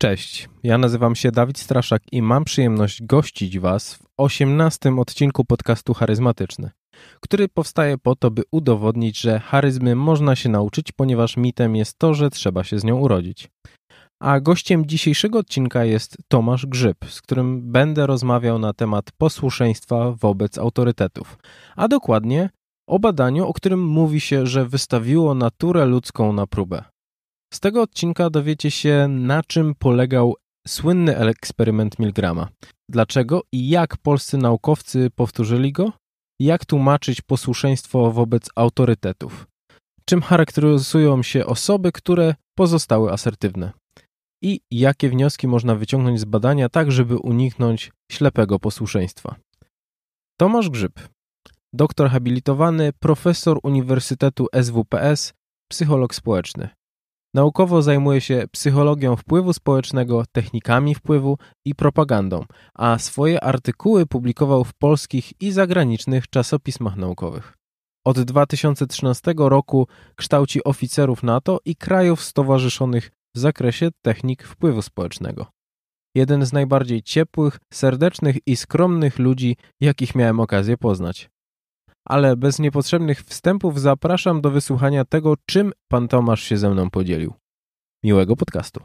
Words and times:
Cześć, 0.00 0.48
ja 0.62 0.78
nazywam 0.78 1.14
się 1.14 1.32
Dawid 1.32 1.58
Straszak 1.58 2.02
i 2.12 2.22
mam 2.22 2.44
przyjemność 2.44 3.02
gościć 3.02 3.58
Was 3.58 3.94
w 3.94 4.06
osiemnastym 4.16 4.98
odcinku 4.98 5.44
podcastu 5.44 5.94
Charyzmatyczny, 5.94 6.70
który 7.20 7.48
powstaje 7.48 7.98
po 7.98 8.16
to, 8.16 8.30
by 8.30 8.42
udowodnić, 8.52 9.20
że 9.20 9.40
charyzmy 9.40 9.94
można 9.94 10.36
się 10.36 10.48
nauczyć, 10.48 10.92
ponieważ 10.92 11.36
mitem 11.36 11.76
jest 11.76 11.98
to, 11.98 12.14
że 12.14 12.30
trzeba 12.30 12.64
się 12.64 12.78
z 12.78 12.84
nią 12.84 12.96
urodzić. 12.98 13.48
A 14.20 14.40
gościem 14.40 14.86
dzisiejszego 14.86 15.38
odcinka 15.38 15.84
jest 15.84 16.16
Tomasz 16.28 16.66
Grzyb, 16.66 17.04
z 17.08 17.22
którym 17.22 17.72
będę 17.72 18.06
rozmawiał 18.06 18.58
na 18.58 18.72
temat 18.72 19.12
posłuszeństwa 19.12 20.12
wobec 20.20 20.58
autorytetów, 20.58 21.38
a 21.76 21.88
dokładnie 21.88 22.50
o 22.88 22.98
badaniu, 22.98 23.46
o 23.46 23.52
którym 23.52 23.84
mówi 23.84 24.20
się, 24.20 24.46
że 24.46 24.66
wystawiło 24.66 25.34
naturę 25.34 25.86
ludzką 25.86 26.32
na 26.32 26.46
próbę. 26.46 26.84
Z 27.54 27.60
tego 27.60 27.82
odcinka 27.82 28.30
dowiecie 28.30 28.70
się, 28.70 29.08
na 29.08 29.42
czym 29.42 29.74
polegał 29.74 30.34
słynny 30.68 31.16
eksperyment 31.16 31.98
Milgrama, 31.98 32.48
dlaczego 32.88 33.42
i 33.52 33.68
jak 33.68 33.96
polscy 33.96 34.38
naukowcy 34.38 35.10
powtórzyli 35.10 35.72
go, 35.72 35.92
jak 36.40 36.64
tłumaczyć 36.64 37.20
posłuszeństwo 37.20 38.12
wobec 38.12 38.50
autorytetów, 38.56 39.46
czym 40.04 40.22
charakteryzują 40.22 41.22
się 41.22 41.46
osoby, 41.46 41.92
które 41.92 42.34
pozostały 42.58 43.12
asertywne 43.12 43.72
i 44.42 44.60
jakie 44.70 45.08
wnioski 45.08 45.48
można 45.48 45.74
wyciągnąć 45.74 46.20
z 46.20 46.24
badania, 46.24 46.68
tak 46.68 46.92
żeby 46.92 47.16
uniknąć 47.16 47.92
ślepego 48.12 48.58
posłuszeństwa. 48.58 49.36
Tomasz 50.40 50.70
Grzyb, 50.70 51.00
doktor 51.72 52.10
habilitowany, 52.10 52.92
profesor 52.92 53.58
Uniwersytetu 53.62 54.46
SWPS, 54.62 55.32
psycholog 55.70 56.14
społeczny. 56.14 56.68
Naukowo 57.34 57.82
zajmuje 57.82 58.20
się 58.20 58.44
psychologią 58.52 59.16
wpływu 59.16 59.52
społecznego, 59.52 60.24
technikami 60.32 60.94
wpływu 60.94 61.38
i 61.64 61.74
propagandą, 61.74 62.44
a 62.74 62.98
swoje 62.98 63.44
artykuły 63.44 64.06
publikował 64.06 64.64
w 64.64 64.74
polskich 64.74 65.42
i 65.42 65.52
zagranicznych 65.52 66.28
czasopismach 66.28 66.96
naukowych. 66.96 67.56
Od 68.04 68.20
2013 68.20 69.34
roku 69.38 69.86
kształci 70.16 70.64
oficerów 70.64 71.22
NATO 71.22 71.58
i 71.64 71.76
krajów 71.76 72.22
stowarzyszonych 72.22 73.10
w 73.34 73.38
zakresie 73.38 73.88
technik 74.02 74.42
wpływu 74.42 74.82
społecznego. 74.82 75.46
Jeden 76.14 76.46
z 76.46 76.52
najbardziej 76.52 77.02
ciepłych, 77.02 77.58
serdecznych 77.72 78.36
i 78.46 78.56
skromnych 78.56 79.18
ludzi, 79.18 79.56
jakich 79.80 80.14
miałem 80.14 80.40
okazję 80.40 80.76
poznać 80.76 81.30
ale 82.08 82.36
bez 82.36 82.58
niepotrzebnych 82.58 83.22
wstępów 83.22 83.80
zapraszam 83.80 84.40
do 84.40 84.50
wysłuchania 84.50 85.04
tego, 85.04 85.34
czym 85.46 85.72
pan 85.88 86.08
Tomasz 86.08 86.42
się 86.42 86.56
ze 86.56 86.70
mną 86.70 86.90
podzielił. 86.90 87.34
Miłego 88.04 88.36
podcastu. 88.36 88.80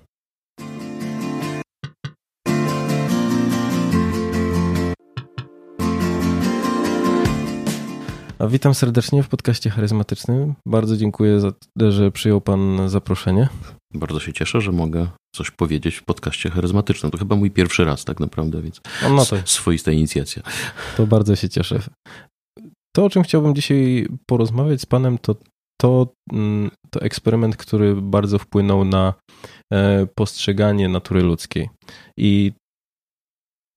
Witam 8.49 8.73
serdecznie 8.73 9.23
w 9.23 9.27
podcaście 9.27 9.69
charyzmatycznym. 9.69 10.53
Bardzo 10.65 10.97
dziękuję, 10.97 11.39
za, 11.39 11.51
że 11.89 12.11
przyjął 12.11 12.41
Pan 12.41 12.89
zaproszenie. 12.89 13.49
Bardzo 13.93 14.19
się 14.19 14.33
cieszę, 14.33 14.61
że 14.61 14.71
mogę 14.71 15.07
coś 15.35 15.51
powiedzieć 15.51 15.95
w 15.95 16.03
podcaście 16.03 16.49
charyzmatycznym. 16.49 17.11
To 17.11 17.17
chyba 17.17 17.35
mój 17.35 17.51
pierwszy 17.51 17.85
raz 17.85 18.05
tak 18.05 18.19
naprawdę, 18.19 18.61
więc 18.61 18.81
no 19.09 19.25
to, 19.25 19.37
swoista 19.45 19.91
inicjacja. 19.91 20.43
To 20.97 21.07
bardzo 21.07 21.35
się 21.35 21.49
cieszę. 21.49 21.79
To, 22.95 23.05
o 23.05 23.09
czym 23.09 23.23
chciałbym 23.23 23.55
dzisiaj 23.55 24.07
porozmawiać 24.25 24.81
z 24.81 24.85
Panem, 24.85 25.17
to 25.17 25.35
to, 25.81 26.07
mm, 26.33 26.71
to 26.89 27.01
eksperyment, 27.01 27.57
który 27.57 27.95
bardzo 27.95 28.39
wpłynął 28.39 28.85
na 28.85 29.13
e, 29.73 30.07
postrzeganie 30.15 30.89
natury 30.89 31.21
ludzkiej. 31.21 31.69
I 32.17 32.51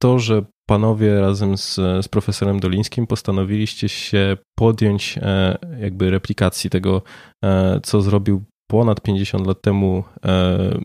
to, 0.03 0.19
że 0.19 0.45
panowie 0.69 1.21
razem 1.21 1.57
z, 1.59 1.75
z 1.75 2.09
profesorem 2.09 2.61
Dolińskim 2.61 3.07
postanowiliście 3.07 3.89
się 3.89 4.37
podjąć 4.59 5.19
e, 5.23 5.59
jakby 5.81 6.11
replikacji 6.11 6.71
tego, 6.71 7.03
e, 7.45 7.81
co 7.83 8.03
zrobił 8.03 8.45
ponad 8.71 9.01
50 9.01 9.47
lat 9.47 9.63
temu 9.63 10.05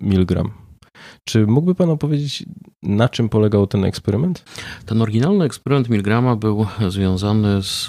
Milgram. 0.02 0.54
Czy 1.26 1.48
mógłby 1.48 1.76
Pan 1.76 1.90
opowiedzieć, 1.90 2.44
na 2.84 3.10
czym 3.10 3.30
polegał 3.30 3.68
ten 3.68 3.86
eksperyment? 3.86 4.44
Ten 4.86 5.02
oryginalny 5.02 5.46
eksperyment 5.46 5.90
Milgrama 5.90 6.36
był 6.36 6.66
związany 6.90 7.64
z 7.64 7.88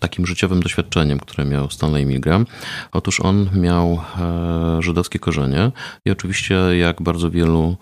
takim 0.00 0.26
życiowym 0.26 0.62
doświadczeniem, 0.62 1.18
które 1.18 1.44
miał 1.44 1.70
Stanley 1.70 2.06
Milgram. 2.06 2.46
Otóż 2.92 3.20
on 3.20 3.50
miał 3.54 4.00
e, 4.20 4.82
żydowskie 4.82 5.18
korzenie 5.18 5.72
i 6.06 6.10
oczywiście 6.10 6.54
jak 6.54 7.02
bardzo 7.02 7.30
wielu 7.30 7.76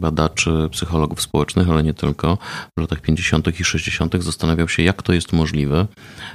badaczy, 0.00 0.68
psychologów 0.70 1.22
społecznych, 1.22 1.70
ale 1.70 1.82
nie 1.82 1.94
tylko, 1.94 2.38
w 2.78 2.80
latach 2.80 3.00
50. 3.00 3.60
i 3.60 3.64
60. 3.64 4.22
zastanawiał 4.22 4.68
się, 4.68 4.82
jak 4.82 5.02
to 5.02 5.12
jest 5.12 5.32
możliwe, 5.32 5.86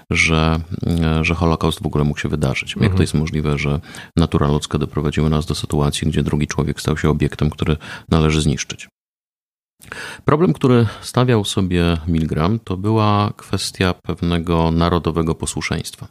że, 0.09 0.59
e, 0.87 1.23
że 1.23 1.35
Holokaust 1.35 1.83
w 1.83 1.85
ogóle 1.85 2.03
mógł 2.03 2.19
się 2.19 2.29
wydarzyć. 2.29 2.69
Jak 2.69 2.77
mhm. 2.77 2.97
to 2.97 3.03
jest 3.03 3.13
możliwe, 3.13 3.57
że 3.57 3.79
natura 4.17 4.47
ludzka 4.47 4.77
doprowadziła 4.77 5.29
nas 5.29 5.45
do 5.45 5.55
sytuacji, 5.55 6.07
gdzie 6.07 6.23
drugi 6.23 6.47
człowiek 6.47 6.81
stał 6.81 6.97
się 6.97 7.09
obiektem, 7.09 7.49
który 7.53 7.77
należy 8.09 8.41
zniszczyć. 8.41 8.87
Problem, 10.25 10.53
który 10.53 10.87
stawiał 11.01 11.45
sobie 11.45 11.97
Milgram, 12.07 12.59
to 12.59 12.77
była 12.77 13.33
kwestia 13.37 13.93
pewnego 13.93 14.71
narodowego 14.71 15.35
posłuszeństwa. 15.35 16.07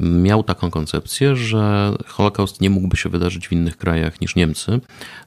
Miał 0.00 0.42
taką 0.42 0.70
koncepcję, 0.70 1.36
że 1.36 1.94
Holokaust 2.06 2.60
nie 2.60 2.70
mógłby 2.70 2.96
się 2.96 3.08
wydarzyć 3.08 3.48
w 3.48 3.52
innych 3.52 3.76
krajach 3.76 4.20
niż 4.20 4.36
Niemcy, 4.36 4.80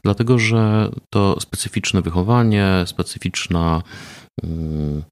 dlatego 0.03 0.39
że 0.39 0.91
to 1.13 1.39
specyficzne 1.39 2.01
wychowanie, 2.01 2.83
specyficzna 2.85 3.81
mm, 4.43 5.03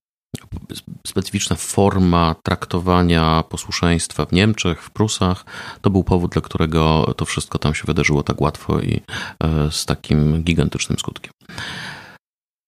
specyficzna 1.07 1.55
forma 1.55 2.35
traktowania 2.43 3.43
posłuszeństwa 3.49 4.25
w 4.25 4.31
Niemczech, 4.31 4.83
w 4.83 4.89
Prusach, 4.89 5.45
to 5.81 5.89
był 5.89 6.03
powód, 6.03 6.31
dla 6.31 6.41
którego 6.41 7.13
to 7.17 7.25
wszystko 7.25 7.59
tam 7.59 7.75
się 7.75 7.83
wydarzyło 7.85 8.23
tak 8.23 8.41
łatwo 8.41 8.79
i 8.79 9.01
e, 9.43 9.71
z 9.71 9.85
takim 9.85 10.43
gigantycznym 10.43 10.99
skutkiem. 10.99 11.31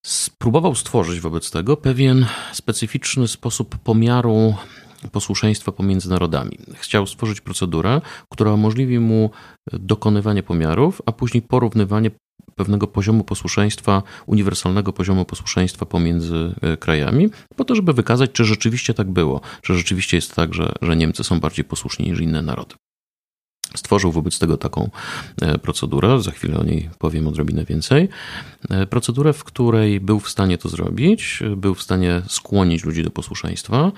Spróbował 0.06 0.76
stworzyć 0.76 1.20
wobec 1.20 1.52
tego 1.52 1.78
pewien 1.78 2.26
specyficzny 2.54 3.28
sposób 3.28 3.78
pomiaru 3.78 4.56
posłuszeństwa 5.12 5.72
pomiędzy 5.72 6.10
narodami. 6.10 6.58
Chciał 6.74 7.08
stworzyć 7.08 7.42
procedurę, 7.42 8.02
która 8.32 8.54
umożliwi 8.54 9.00
mu 9.00 9.30
dokonywanie 9.74 10.44
pomiarów, 10.44 11.02
a 11.06 11.12
później 11.12 11.42
porównywanie 11.42 12.12
pewnego 12.56 12.88
poziomu 12.88 13.24
posłuszeństwa, 13.24 14.04
uniwersalnego 14.26 14.94
poziomu 14.94 15.26
posłuszeństwa 15.26 15.86
pomiędzy 15.86 16.56
e, 16.62 16.78
krajami, 16.78 17.30
po 17.56 17.66
to, 17.66 17.76
żeby 17.76 17.94
wykazać, 17.94 18.32
czy 18.32 18.46
rzeczywiście 18.46 18.94
tak 18.94 19.12
było, 19.12 19.42
czy 19.62 19.74
rzeczywiście 19.74 20.18
jest 20.18 20.36
tak, 20.36 20.54
że, 20.54 20.74
że 20.82 20.96
Niemcy 20.96 21.24
są 21.24 21.40
bardziej 21.40 21.66
posłuszni 21.66 22.10
niż 22.10 22.20
inne 22.20 22.42
narody. 22.42 22.76
Stworzył 23.76 24.12
wobec 24.12 24.40
tego 24.40 24.58
taką 24.58 24.90
e, 25.42 25.58
procedurę, 25.58 26.22
za 26.22 26.32
chwilę 26.32 26.60
o 26.60 26.64
niej 26.64 26.90
powiem 27.00 27.28
odrobinę 27.28 27.66
więcej. 27.66 28.10
E, 28.70 28.88
procedurę, 28.88 29.34
w 29.34 29.44
której 29.44 30.00
był 30.00 30.20
w 30.20 30.30
stanie 30.30 30.58
to 30.58 30.70
zrobić, 30.70 31.40
był 31.58 31.76
w 31.76 31.82
stanie 31.82 32.22
skłonić 32.28 32.86
ludzi 32.86 33.04
do 33.04 33.12
posłuszeństwa 33.12 33.92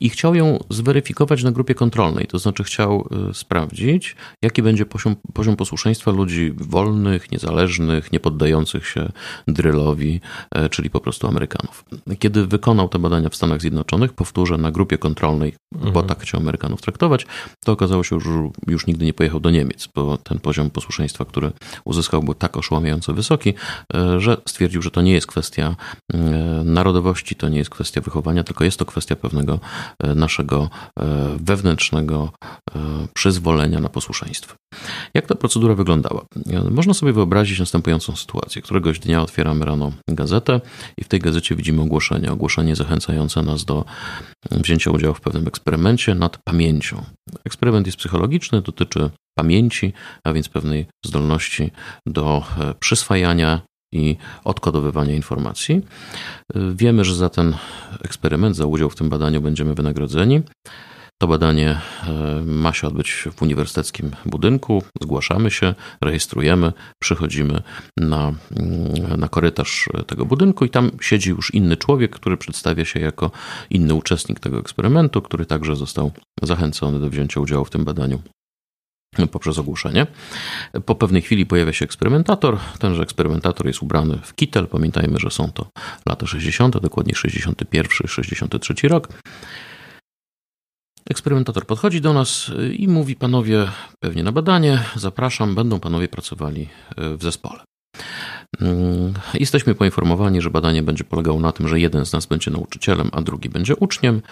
i 0.00 0.10
chciał 0.10 0.34
ją 0.34 0.58
zweryfikować 0.70 1.42
na 1.42 1.52
grupie 1.52 1.74
kontrolnej, 1.74 2.26
to 2.26 2.38
znaczy 2.38 2.64
chciał 2.64 3.08
e, 3.30 3.34
sprawdzić, 3.34 4.16
jaki 4.42 4.62
będzie 4.62 4.86
poziom, 4.86 5.16
poziom 5.34 5.56
posłuszeństwa 5.56 6.10
ludzi 6.10 6.52
wolnych, 6.56 7.32
niezależnych, 7.32 8.12
nie 8.12 8.20
poddających 8.20 8.86
się 8.86 9.12
drylowi, 9.48 10.20
czyli 10.70 10.90
po 10.90 11.00
prostu 11.00 11.26
Amerykanów. 11.26 11.84
Kiedy 12.18 12.46
wykonał 12.46 12.88
te 12.88 12.98
badania 12.98 13.28
w 13.28 13.36
Stanach 13.36 13.60
Zjednoczonych, 13.60 14.12
powtórzę, 14.12 14.58
na 14.58 14.70
grupie 14.70 14.98
kontrolnej, 14.98 15.54
mhm. 15.74 15.92
bo 15.92 16.02
tak 16.02 16.20
chciał 16.20 16.40
Amerykanów 16.40 16.82
traktować, 16.82 17.26
to 17.64 17.72
okazało 17.72 18.04
się, 18.04 18.20
że 18.20 18.50
już 18.66 18.86
nigdy 18.86 19.04
nie 19.04 19.09
pojechał 19.12 19.40
do 19.40 19.50
Niemiec, 19.50 19.88
bo 19.94 20.16
ten 20.16 20.38
poziom 20.38 20.70
posłuszeństwa, 20.70 21.24
który 21.24 21.52
uzyskał, 21.84 22.22
był 22.22 22.34
tak 22.34 22.56
oszałamiająco 22.56 23.14
wysoki, 23.14 23.54
e, 23.94 24.20
że 24.20 24.36
stwierdził, 24.48 24.82
że 24.82 24.90
to 24.90 25.02
nie 25.02 25.12
jest 25.12 25.26
kwestia 25.26 25.76
e, 26.12 26.18
narodowości, 26.64 27.34
to 27.34 27.48
nie 27.48 27.58
jest 27.58 27.70
kwestia 27.70 28.00
wychowania, 28.00 28.44
tylko 28.44 28.64
jest 28.64 28.78
to 28.78 28.84
kwestia 28.84 29.16
pewnego 29.16 29.60
e, 30.02 30.14
naszego 30.14 30.70
wewnętrznego 31.40 32.32
przyzwolenia 33.14 33.80
na 33.80 33.88
posłuszeństwo. 33.88 34.54
Jak 35.14 35.26
ta 35.26 35.34
procedura 35.34 35.74
wyglądała? 35.74 36.24
Można 36.70 36.94
sobie 36.94 37.12
wyobrazić 37.12 37.58
następującą 37.58 38.16
sytuację. 38.16 38.62
Któregoś 38.62 38.98
dnia 38.98 39.22
otwieramy 39.22 39.64
rano 39.64 39.92
gazetę 40.08 40.60
i 40.96 41.04
w 41.04 41.08
tej 41.08 41.20
gazecie 41.20 41.56
widzimy 41.56 41.82
ogłoszenie. 41.82 42.32
Ogłoszenie 42.32 42.76
zachęcające 42.76 43.42
nas 43.42 43.64
do 43.64 43.84
wzięcia 44.50 44.90
udziału 44.90 45.14
w 45.14 45.20
pewnym 45.20 45.48
eksperymencie 45.48 46.14
nad 46.14 46.38
pamięcią. 46.44 47.04
Eksperyment 47.44 47.86
jest 47.86 47.98
psychologiczny, 47.98 48.62
dotyczy 48.62 48.99
pamięci, 49.38 49.92
a 50.24 50.32
więc 50.32 50.48
pewnej 50.48 50.86
zdolności 51.06 51.70
do 52.06 52.42
e, 52.58 52.74
przyswajania 52.74 53.60
i 53.92 54.16
odkodowywania 54.44 55.14
informacji. 55.14 55.80
Wiemy, 56.74 57.04
że 57.04 57.14
za 57.14 57.28
ten 57.28 57.56
eksperyment, 58.04 58.56
za 58.56 58.66
udział 58.66 58.90
w 58.90 58.96
tym 58.96 59.08
badaniu 59.08 59.40
będziemy 59.40 59.74
wynagrodzeni. 59.74 60.42
To 61.22 61.26
badanie 61.26 61.70
e, 61.70 62.42
ma 62.46 62.72
się 62.72 62.86
odbyć 62.86 63.28
w 63.36 63.42
uniwersyteckim 63.42 64.10
budynku. 64.26 64.82
Zgłaszamy 65.02 65.50
się, 65.50 65.74
rejestrujemy, 66.04 66.72
przychodzimy 67.02 67.62
na, 67.96 68.32
mm, 68.56 69.20
na 69.20 69.28
korytarz 69.28 69.88
tego 70.06 70.26
budynku 70.26 70.64
i 70.64 70.70
tam 70.70 70.90
siedzi 71.00 71.30
już 71.30 71.54
inny 71.54 71.76
człowiek, 71.76 72.10
który 72.10 72.36
przedstawia 72.36 72.84
się 72.84 73.00
jako 73.00 73.30
inny 73.70 73.94
uczestnik 73.94 74.40
tego 74.40 74.58
eksperymentu, 74.58 75.22
który 75.22 75.46
także 75.46 75.76
został 75.76 76.12
zachęcony 76.42 77.00
do 77.00 77.10
wzięcia 77.10 77.40
udziału 77.40 77.64
w 77.64 77.70
tym 77.70 77.84
badaniu 77.84 78.22
poprzez 79.30 79.58
ogłoszenie. 79.58 80.06
Po 80.86 80.94
pewnej 80.94 81.22
chwili 81.22 81.46
pojawia 81.46 81.72
się 81.72 81.84
eksperymentator. 81.84 82.58
Tenże 82.78 83.02
eksperymentator 83.02 83.66
jest 83.66 83.82
ubrany 83.82 84.18
w 84.22 84.34
kitel. 84.34 84.66
Pamiętajmy, 84.66 85.18
że 85.18 85.30
są 85.30 85.52
to 85.52 85.66
lata 86.06 86.26
60., 86.26 86.78
dokładnie 86.78 87.14
61, 87.14 88.08
63 88.08 88.88
rok. 88.88 89.08
Eksperymentator 91.10 91.66
podchodzi 91.66 92.00
do 92.00 92.12
nas 92.12 92.50
i 92.72 92.88
mówi: 92.88 93.16
Panowie, 93.16 93.68
pewnie 94.00 94.22
na 94.22 94.32
badanie, 94.32 94.82
zapraszam, 94.96 95.54
będą 95.54 95.80
panowie 95.80 96.08
pracowali 96.08 96.68
w 96.96 97.22
zespole. 97.22 97.60
Mm, 98.60 99.14
jesteśmy 99.34 99.74
poinformowani, 99.74 100.40
że 100.40 100.50
badanie 100.50 100.82
będzie 100.82 101.04
polegało 101.04 101.40
na 101.40 101.52
tym, 101.52 101.68
że 101.68 101.80
jeden 101.80 102.06
z 102.06 102.12
nas 102.12 102.26
będzie 102.26 102.50
nauczycielem, 102.50 103.08
a 103.12 103.22
drugi 103.22 103.48
będzie 103.48 103.76
uczniem. 103.76 104.22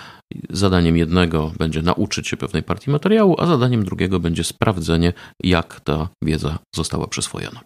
Zadaniem 0.51 0.97
jednego 0.97 1.53
będzie 1.59 1.83
nauczyć 1.83 2.29
się 2.29 2.37
pewnej 2.37 2.63
partii 2.63 2.91
materiału, 2.91 3.37
a 3.39 3.47
zadaniem 3.47 3.85
drugiego 3.85 4.21
będzie 4.21 4.45
sprawdzenie, 4.45 5.13
jak 5.45 5.81
ta 5.81 6.09
wiedza 6.23 6.59
została 6.77 7.07
przyswojona. 7.07 7.61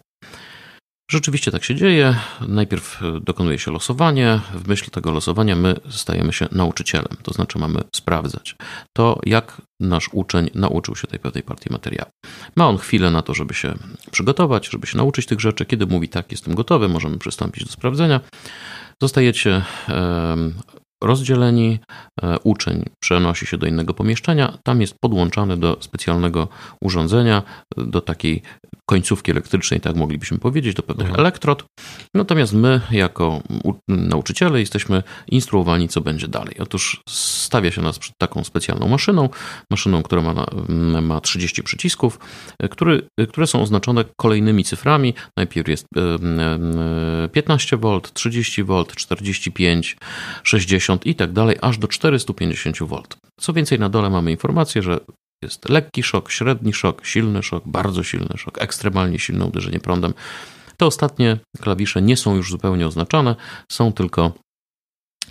Rzeczywiście 1.11 1.51
tak 1.51 1.63
się 1.63 1.75
dzieje. 1.75 2.15
Najpierw 2.47 3.01
dokonuje 3.21 3.59
się 3.59 3.71
losowanie. 3.71 4.39
W 4.53 4.67
myśl 4.67 4.91
tego 4.91 5.11
losowania 5.11 5.55
my 5.55 5.75
stajemy 5.89 6.33
się 6.33 6.47
nauczycielem, 6.51 7.17
to 7.23 7.33
znaczy 7.33 7.59
mamy 7.59 7.79
sprawdzać 7.95 8.55
to, 8.97 9.19
jak 9.25 9.61
nasz 9.79 10.09
uczeń 10.13 10.49
nauczył 10.55 10.95
się 10.95 11.07
tej 11.07 11.19
pewnej 11.19 11.43
partii 11.43 11.69
materiału. 11.71 12.09
Ma 12.55 12.67
on 12.67 12.77
chwilę 12.77 13.11
na 13.11 13.21
to, 13.21 13.33
żeby 13.33 13.53
się 13.53 13.73
przygotować, 14.11 14.69
żeby 14.69 14.87
się 14.87 14.97
nauczyć 14.97 15.25
tych 15.25 15.39
rzeczy. 15.39 15.65
Kiedy 15.65 15.85
mówi 15.85 16.09
tak, 16.09 16.31
jestem 16.31 16.55
gotowy, 16.55 16.89
możemy 16.89 17.17
przystąpić 17.17 17.65
do 17.65 17.71
sprawdzenia. 17.71 18.19
Zostajecie 19.01 19.61
rozdzieleni. 21.03 21.79
E, 22.21 22.39
uczeń 22.39 22.85
przenosi 22.99 23.45
się 23.45 23.57
do 23.57 23.67
innego 23.67 23.93
pomieszczenia. 23.93 24.57
Tam 24.63 24.81
jest 24.81 24.95
podłączany 24.99 25.57
do 25.57 25.77
specjalnego 25.79 26.47
urządzenia, 26.81 27.43
do 27.77 28.01
takiej 28.01 28.41
końcówki 28.85 29.31
elektrycznej, 29.31 29.81
tak 29.81 29.95
moglibyśmy 29.95 30.39
powiedzieć, 30.39 30.75
do 30.75 30.83
pewnych 30.83 31.07
mhm. 31.07 31.19
elektrod. 31.19 31.65
Natomiast 32.15 32.53
my, 32.53 32.81
jako 32.91 33.41
nauczyciele, 33.87 34.59
jesteśmy 34.59 35.03
instruowani, 35.27 35.87
co 35.87 36.01
będzie 36.01 36.27
dalej. 36.27 36.55
Otóż 36.59 37.01
stawia 37.09 37.71
się 37.71 37.81
nas 37.81 37.99
przed 37.99 38.17
taką 38.17 38.43
specjalną 38.43 38.87
maszyną, 38.87 39.29
maszyną, 39.71 40.03
która 40.03 40.21
ma, 40.21 40.45
ma 41.01 41.21
30 41.21 41.63
przycisków, 41.63 42.19
który, 42.71 43.07
które 43.29 43.47
są 43.47 43.61
oznaczone 43.61 44.05
kolejnymi 44.17 44.63
cyframi. 44.63 45.13
Najpierw 45.37 45.67
jest 45.67 45.85
15V, 47.35 47.99
30V, 48.01 48.95
45, 48.95 49.97
60 50.43 51.05
i 51.05 51.15
tak 51.15 51.31
dalej, 51.31 51.57
aż 51.61 51.77
do 51.77 51.87
450V. 51.87 53.01
Co 53.39 53.53
więcej, 53.53 53.79
na 53.79 53.89
dole 53.89 54.09
mamy 54.09 54.31
informację, 54.31 54.81
że 54.81 54.99
jest 55.43 55.69
lekki 55.69 56.03
szok, 56.03 56.31
średni 56.31 56.73
szok, 56.73 57.05
silny 57.05 57.43
szok, 57.43 57.63
bardzo 57.65 58.03
silny 58.03 58.37
szok, 58.37 58.61
ekstremalnie 58.61 59.19
silne 59.19 59.45
uderzenie 59.45 59.79
prądem. 59.79 60.13
Te 60.77 60.85
ostatnie 60.85 61.37
klawisze 61.61 62.01
nie 62.01 62.17
są 62.17 62.35
już 62.35 62.51
zupełnie 62.51 62.87
oznaczone, 62.87 63.35
są 63.71 63.93
tylko 63.93 64.31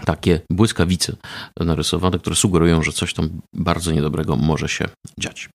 takie 0.05 0.41
błyskawice 0.51 1.17
narysowane, 1.61 2.19
które 2.19 2.37
sugerują, 2.37 2.83
że 2.83 2.93
coś 2.93 3.15
tam 3.15 3.41
bardzo 3.53 3.93
niedobrego 3.93 4.37
może 4.37 4.69
się 4.69 4.89
dziać. 5.19 5.49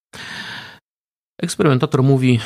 Eksperymentator 1.41 2.03
mówi, 2.03 2.39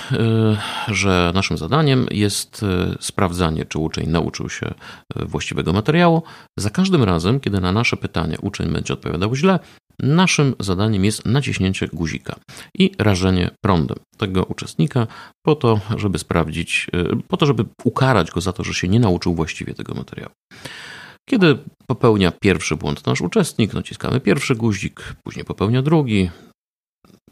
y, 0.89 0.93
że 0.93 1.31
naszym 1.35 1.57
zadaniem 1.57 2.05
jest 2.11 2.63
y, 2.63 2.97
sprawdzanie, 2.99 3.65
czy 3.65 3.79
uczeń 3.79 4.09
nauczył 4.09 4.49
się 4.49 4.73
y, 5.21 5.25
właściwego 5.25 5.73
materiału. 5.73 6.23
Za 6.57 6.69
każdym 6.69 7.03
razem, 7.03 7.39
kiedy 7.39 7.61
na 7.61 7.71
nasze 7.71 7.97
pytanie 7.97 8.37
uczeń 8.41 8.73
będzie 8.73 8.93
odpowiadał 8.93 9.35
źle, 9.35 9.59
naszym 9.99 10.55
zadaniem 10.59 11.05
jest 11.05 11.25
naciśnięcie 11.25 11.87
guzika 11.87 12.35
i 12.77 12.91
rażenie 12.97 13.51
prądem 13.61 13.97
tego 14.17 14.43
uczestnika 14.43 15.07
po 15.45 15.55
to, 15.55 15.79
żeby 15.97 16.19
sprawdzić, 16.19 16.87
po 17.27 17.37
to, 17.37 17.45
żeby 17.45 17.65
ukarać 17.83 18.31
go 18.31 18.41
za 18.41 18.53
to, 18.53 18.63
że 18.63 18.73
się 18.73 18.87
nie 18.87 18.99
nauczył 18.99 19.35
właściwie 19.35 19.73
tego 19.73 19.93
materiału. 19.93 20.31
Kiedy 21.29 21.57
popełnia 21.87 22.31
pierwszy 22.31 22.75
błąd 22.75 23.05
nasz 23.05 23.21
uczestnik, 23.21 23.73
naciskamy 23.73 24.19
pierwszy 24.19 24.55
guzik, 24.55 25.15
później 25.23 25.45
popełnia 25.45 25.81
drugi, 25.81 26.29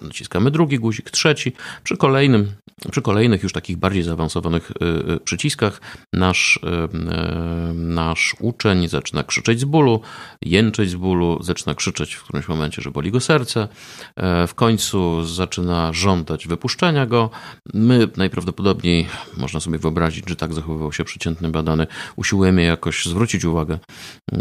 naciskamy 0.01 0.51
drugi 0.51 0.80
guzik, 0.80 1.12
trzeci. 1.12 1.54
Przy 1.84 1.98
kolejnym, 1.98 2.51
przy 2.92 3.01
kolejnych 3.01 3.44
już 3.44 3.54
takich 3.54 3.78
bardziej 3.78 4.04
zaawansowanych 4.04 4.72
y, 4.72 5.13
y, 5.13 5.19
przyciskach 5.19 5.81
nasz, 6.13 6.60
y, 6.94 7.74
nasz 7.74 8.36
uczeń 8.40 8.88
zaczyna 8.88 9.24
krzyczeć 9.24 9.60
z 9.60 9.66
bólu, 9.66 10.01
jęczeć 10.42 10.90
z 10.90 10.96
bólu, 10.96 11.44
zaczyna 11.44 11.75
krzyczeć 11.75 12.13
w 12.13 12.24
którymś 12.24 12.48
momencie, 12.48 12.81
że 12.81 12.92
boli 12.92 13.12
go 13.12 13.19
serce. 13.19 13.68
E, 14.16 14.48
w 14.48 14.56
końcu 14.56 15.25
zaczyna 15.25 15.94
żądać 15.94 16.48
wypuszczenia 16.48 17.06
go. 17.06 17.30
My 17.74 18.07
najprawdopodobniej, 18.18 19.07
można 19.38 19.60
sobie 19.60 19.78
wyobrazić, 19.78 20.30
że 20.30 20.36
tak 20.36 20.54
zachowywał 20.54 20.94
się 20.94 21.04
przeciętny 21.04 21.50
badany, 21.50 21.88
usiłujemy 22.16 22.63
jakoś 22.63 23.06
zwrócić 23.06 23.45
uwagę 23.45 23.80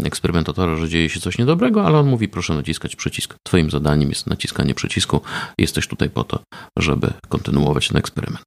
eksperymentatora, 0.03 0.75
że 0.75 0.89
dzieje 0.89 1.09
się 1.09 1.19
coś 1.19 1.37
niedobrego, 1.37 1.85
ale 1.85 1.97
on 1.97 2.07
mówi, 2.07 2.27
proszę 2.27 2.53
naciskać 2.53 2.95
przycisk. 2.95 3.35
Twoim 3.43 3.71
zadaniem 3.71 4.09
jest 4.09 4.27
naciskanie 4.27 4.75
przycisku 4.75 5.21
Jesteś 5.57 5.87
tutaj 5.87 6.09
po 6.09 6.23
to, 6.23 6.39
żeby 6.79 7.13
kontynuować 7.29 7.87
ten 7.87 7.97
eksperyment. 7.97 8.43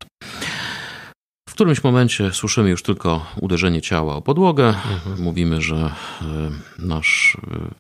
W 1.49 1.55
którymś 1.55 1.85
momencie 1.85 2.33
słyszymy 2.33 2.71
już 2.71 2.83
tylko 2.83 3.27
uderzenie 3.41 3.83
ciała 3.83 4.17
o 4.17 4.23
podłogę. 4.23 4.67
Mhm. 4.67 5.23
Mówimy, 5.23 5.63
że 5.63 5.77
e, 5.77 5.93
nasz 6.79 7.37
e, 7.53 7.75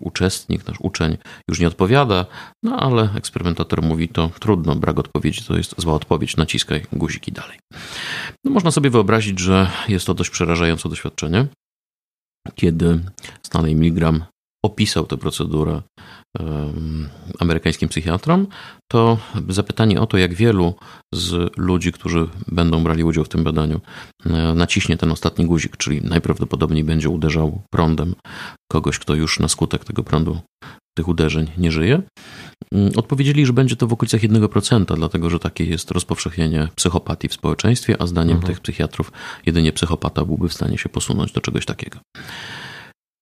uczestnik, 0.00 0.66
nasz 0.66 0.76
uczeń 0.80 1.16
już 1.50 1.60
nie 1.60 1.66
odpowiada, 1.66 2.26
no 2.62 2.80
ale 2.80 3.10
eksperymentator 3.14 3.82
mówi 3.82 4.08
to 4.08 4.30
trudno, 4.40 4.76
brak 4.76 4.98
odpowiedzi 4.98 5.44
to 5.44 5.56
jest 5.56 5.74
zła 5.78 5.94
odpowiedź, 5.94 6.36
naciskaj 6.36 6.86
guziki 6.92 7.32
dalej. 7.32 7.58
No, 8.44 8.50
można 8.50 8.70
sobie 8.70 8.90
wyobrazić, 8.90 9.38
że 9.38 9.70
jest 9.88 10.06
to 10.06 10.14
dość 10.14 10.30
przerażające 10.30 10.88
doświadczenie, 10.88 11.46
kiedy 12.54 13.00
Stanley 13.42 13.74
Milgram 13.74 14.24
opisał 14.64 15.06
tę 15.06 15.16
procedurę 15.16 15.82
amerykańskim 17.38 17.88
psychiatrom, 17.88 18.46
to 18.90 19.18
zapytanie 19.48 20.00
o 20.00 20.06
to, 20.06 20.18
jak 20.18 20.34
wielu 20.34 20.74
z 21.14 21.56
ludzi, 21.56 21.92
którzy 21.92 22.28
będą 22.48 22.84
brali 22.84 23.04
udział 23.04 23.24
w 23.24 23.28
tym 23.28 23.44
badaniu, 23.44 23.80
e, 24.26 24.54
naciśnie 24.54 24.96
ten 24.96 25.12
ostatni 25.12 25.46
guzik, 25.46 25.76
czyli 25.76 26.02
najprawdopodobniej 26.02 26.84
będzie 26.84 27.08
uderzał 27.08 27.62
prądem 27.70 28.14
kogoś, 28.72 28.98
kto 28.98 29.14
już 29.14 29.40
na 29.40 29.48
skutek 29.48 29.84
tego 29.84 30.02
prądu, 30.02 30.40
tych 30.96 31.08
uderzeń 31.08 31.50
nie 31.58 31.72
żyje. 31.72 32.02
Mm, 32.72 32.92
odpowiedzieli, 32.96 33.46
że 33.46 33.52
będzie 33.52 33.76
to 33.76 33.86
w 33.86 33.92
okolicach 33.92 34.20
1%, 34.20 34.96
dlatego 34.96 35.30
że 35.30 35.38
takie 35.38 35.64
jest 35.64 35.90
rozpowszechnienie 35.90 36.68
psychopatii 36.76 37.28
w 37.28 37.34
społeczeństwie, 37.34 38.02
a 38.02 38.06
zdaniem 38.06 38.36
mhm. 38.36 38.52
tych 38.52 38.60
psychiatrów 38.60 39.12
jedynie 39.46 39.72
psychopata 39.72 40.24
byłby 40.24 40.48
w 40.48 40.54
stanie 40.54 40.78
się 40.78 40.88
posunąć 40.88 41.32
do 41.32 41.40
czegoś 41.40 41.66
takiego. 41.66 41.98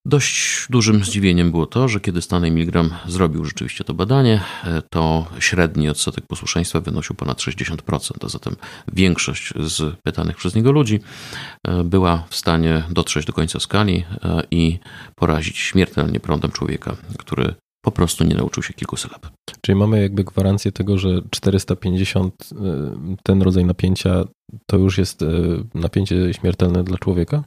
Dość 0.08 0.66
dużym 0.70 1.04
zdziwieniem 1.04 1.50
było 1.50 1.66
to, 1.66 1.88
że 1.88 2.00
kiedy 2.00 2.22
Stanley 2.22 2.50
Milgram 2.50 2.90
zrobił 3.06 3.44
rzeczywiście 3.44 3.84
to 3.84 3.94
badanie, 3.94 4.40
e, 4.64 4.82
to 4.90 5.26
średni 5.38 5.88
odsetek 5.88 6.26
posłuszeństwa 6.26 6.80
wynosił 6.80 7.16
ponad 7.16 7.38
60%, 7.38 8.24
a 8.24 8.28
zatem 8.28 8.56
większość 8.92 9.52
z 9.56 9.96
pytanych 10.02 10.36
przez 10.36 10.54
niego 10.54 10.72
ludzi 10.72 11.00
e, 11.68 11.84
była 11.84 12.24
w 12.30 12.36
stanie 12.36 12.82
dotrzeć 12.90 13.26
do 13.26 13.32
końca 13.32 13.60
skali 13.60 14.04
e, 14.24 14.42
i 14.50 14.78
porazić 15.16 15.58
śmiertelnie 15.58 16.20
prądem 16.20 16.50
człowieka, 16.50 16.96
który 17.18 17.54
po 17.84 17.90
prostu 17.90 18.24
nie 18.24 18.34
nauczył 18.34 18.62
się 18.62 18.74
kilku 18.74 18.96
sylab. 18.96 19.26
Czyli 19.60 19.78
mamy 19.78 20.02
jakby 20.02 20.24
gwarancję 20.24 20.72
tego, 20.72 20.98
że 20.98 21.08
450 21.30 22.34
ten 23.22 23.42
rodzaj 23.42 23.64
napięcia 23.64 24.24
to 24.66 24.76
już 24.76 24.98
jest 24.98 25.24
napięcie 25.74 26.34
śmiertelne 26.34 26.84
dla 26.84 26.98
człowieka? 26.98 27.44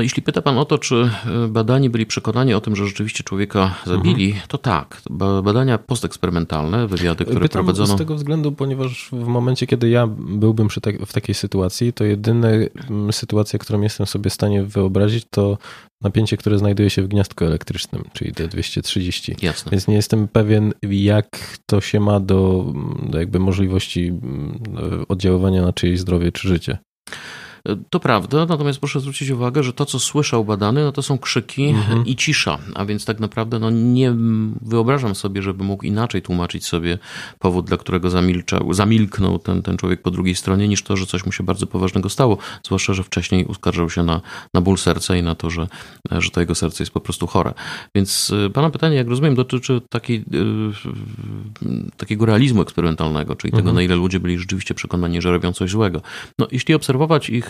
No 0.00 0.04
jeśli 0.04 0.22
pyta 0.22 0.42
Pan 0.42 0.58
o 0.58 0.64
to, 0.64 0.78
czy 0.78 1.10
e, 1.44 1.48
badani 1.48 1.90
byli 1.90 2.06
przekonani 2.06 2.54
o 2.54 2.60
tym, 2.60 2.76
że 2.76 2.86
rzeczywiście 2.86 3.24
człowieka 3.24 3.74
zabili, 3.86 4.26
mhm. 4.26 4.48
to 4.48 4.58
tak. 4.58 5.02
Badania 5.42 5.78
posteksperymentalne, 5.78 6.86
wywiady, 6.86 7.24
które 7.24 7.40
Pytam 7.40 7.64
prowadzono... 7.64 7.94
z 7.94 7.98
tego 7.98 8.14
względu, 8.14 8.52
ponieważ 8.52 9.08
w 9.12 9.26
momencie, 9.26 9.66
kiedy 9.66 9.88
ja 9.88 10.06
byłbym 10.18 10.68
te, 10.82 11.06
w 11.06 11.12
takiej 11.12 11.34
sytuacji, 11.34 11.92
to 11.92 12.04
jedyna 12.04 12.48
sytuacja, 13.10 13.58
którą 13.58 13.80
jestem 13.80 14.06
sobie 14.06 14.30
w 14.30 14.32
stanie 14.32 14.62
wyobrazić, 14.62 15.24
to 15.30 15.58
napięcie, 16.02 16.36
które 16.36 16.58
znajduje 16.58 16.90
się 16.90 17.02
w 17.02 17.08
gniazdku 17.08 17.44
elektrycznym, 17.44 18.04
czyli 18.12 18.32
D230. 18.32 19.44
Jasne. 19.44 19.70
Więc 19.70 19.88
nie 19.88 19.94
jestem 19.94 20.28
pewien, 20.28 20.72
jak 20.90 21.58
to 21.66 21.80
się 21.80 22.00
ma 22.00 22.20
do, 22.20 22.72
do 23.02 23.18
jakby 23.18 23.38
możliwości 23.38 24.12
oddziaływania 25.08 25.62
na 25.62 25.72
czyjeś 25.72 26.00
zdrowie 26.00 26.32
czy 26.32 26.48
życie. 26.48 26.78
To 27.90 28.00
prawda, 28.00 28.46
natomiast 28.46 28.78
proszę 28.78 29.00
zwrócić 29.00 29.30
uwagę, 29.30 29.62
że 29.62 29.72
to, 29.72 29.84
co 29.84 29.98
słyszał 29.98 30.44
badany, 30.44 30.84
no 30.84 30.92
to 30.92 31.02
są 31.02 31.18
krzyki 31.18 31.64
mhm. 31.64 32.06
i 32.06 32.16
cisza, 32.16 32.58
a 32.74 32.84
więc 32.84 33.04
tak 33.04 33.20
naprawdę 33.20 33.58
no 33.58 33.70
nie 33.70 34.14
wyobrażam 34.62 35.14
sobie, 35.14 35.42
żeby 35.42 35.64
mógł 35.64 35.84
inaczej 35.84 36.22
tłumaczyć 36.22 36.66
sobie 36.66 36.98
powód, 37.38 37.66
dla 37.66 37.76
którego 37.76 38.10
zamilczał, 38.10 38.74
zamilknął 38.74 39.38
ten, 39.38 39.62
ten 39.62 39.76
człowiek 39.76 40.02
po 40.02 40.10
drugiej 40.10 40.34
stronie, 40.34 40.68
niż 40.68 40.82
to, 40.82 40.96
że 40.96 41.06
coś 41.06 41.26
mu 41.26 41.32
się 41.32 41.44
bardzo 41.44 41.66
poważnego 41.66 42.08
stało, 42.08 42.38
zwłaszcza, 42.66 42.94
że 42.94 43.02
wcześniej 43.02 43.44
uskarżał 43.44 43.90
się 43.90 44.02
na, 44.02 44.20
na 44.54 44.60
ból 44.60 44.78
serca 44.78 45.16
i 45.16 45.22
na 45.22 45.34
to, 45.34 45.50
że, 45.50 45.68
że 46.10 46.30
to 46.30 46.40
jego 46.40 46.54
serce 46.54 46.82
jest 46.82 46.92
po 46.92 47.00
prostu 47.00 47.26
chore. 47.26 47.54
Więc 47.94 48.30
y, 48.30 48.50
pana 48.50 48.70
pytanie, 48.70 48.96
jak 48.96 49.08
rozumiem, 49.08 49.34
dotyczy 49.34 49.80
takiej, 49.90 50.24
yy, 50.30 51.90
takiego 51.96 52.26
realizmu 52.26 52.62
eksperymentalnego, 52.62 53.36
czyli 53.36 53.52
mhm. 53.52 53.64
tego, 53.64 53.74
na 53.74 53.82
ile 53.82 53.96
ludzie 53.96 54.20
byli 54.20 54.38
rzeczywiście 54.38 54.74
przekonani, 54.74 55.22
że 55.22 55.30
robią 55.30 55.52
coś 55.52 55.70
złego. 55.70 56.02
No, 56.38 56.46
jeśli 56.52 56.74
obserwować 56.74 57.30
ich 57.30 57.49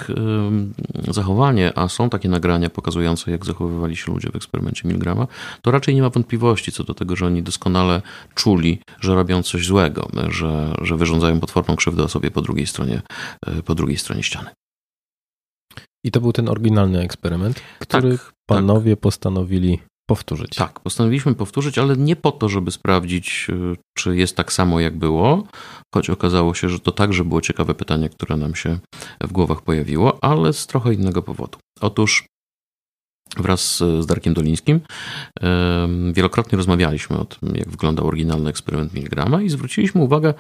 zachowanie, 1.08 1.78
a 1.78 1.88
są 1.88 2.10
takie 2.10 2.28
nagrania 2.28 2.70
pokazujące, 2.70 3.30
jak 3.30 3.46
zachowywali 3.46 3.96
się 3.96 4.12
ludzie 4.12 4.30
w 4.30 4.36
eksperymencie 4.36 4.88
Milgrama, 4.88 5.26
to 5.62 5.70
raczej 5.70 5.94
nie 5.94 6.02
ma 6.02 6.10
wątpliwości 6.10 6.72
co 6.72 6.84
do 6.84 6.94
tego, 6.94 7.16
że 7.16 7.26
oni 7.26 7.42
doskonale 7.42 8.02
czuli, 8.34 8.80
że 9.00 9.14
robią 9.14 9.42
coś 9.42 9.66
złego, 9.66 10.08
że, 10.28 10.74
że 10.82 10.96
wyrządzają 10.96 11.40
potworną 11.40 11.76
krzywdę 11.76 12.02
osobie 12.02 12.30
po 12.30 12.42
drugiej 12.42 12.66
stronie, 12.66 13.02
e, 13.46 13.62
po 13.62 13.74
drugiej 13.74 13.98
stronie 13.98 14.22
ściany. 14.22 14.50
I 16.04 16.10
to 16.10 16.20
był 16.20 16.32
ten 16.32 16.48
oryginalny 16.48 17.00
eksperyment, 17.00 17.60
który 17.78 18.18
tak, 18.18 18.32
panowie 18.46 18.92
tak. 18.92 19.00
postanowili 19.00 19.78
powtórzyć. 20.10 20.54
Tak, 20.54 20.80
postanowiliśmy 20.80 21.34
powtórzyć, 21.34 21.78
ale 21.78 21.96
nie 21.96 22.16
po 22.16 22.32
to, 22.32 22.48
żeby 22.48 22.70
sprawdzić, 22.70 23.46
y, 23.50 23.76
czy 23.98 24.16
jest 24.16 24.36
tak 24.36 24.52
samo, 24.52 24.80
jak 24.80 24.98
było, 24.98 25.46
choć 25.94 26.10
okazało 26.10 26.54
się, 26.54 26.68
że 26.68 26.80
to 26.80 26.92
także 26.92 27.24
było 27.24 27.40
ciekawe 27.40 27.74
pytanie, 27.74 28.08
które 28.08 28.36
nam 28.36 28.54
się 28.54 28.78
w 29.20 29.32
głowach 29.32 29.62
pojawiło, 29.62 30.24
ale 30.24 30.52
z 30.52 30.66
trochę 30.66 30.94
innego 30.94 31.22
powodu. 31.22 31.58
Otóż 31.80 32.24
wraz 33.36 33.76
z 33.78 34.06
Darkiem 34.06 34.34
Dolińskim. 34.34 34.80
Wielokrotnie 36.12 36.56
rozmawialiśmy 36.56 37.18
o 37.18 37.24
tym, 37.24 37.56
jak 37.56 37.68
wyglądał 37.68 38.06
oryginalny 38.06 38.50
eksperyment 38.50 38.94
Milgrama 38.94 39.42
i 39.42 39.48
zwróciliśmy 39.48 40.00
uwagę, 40.00 40.34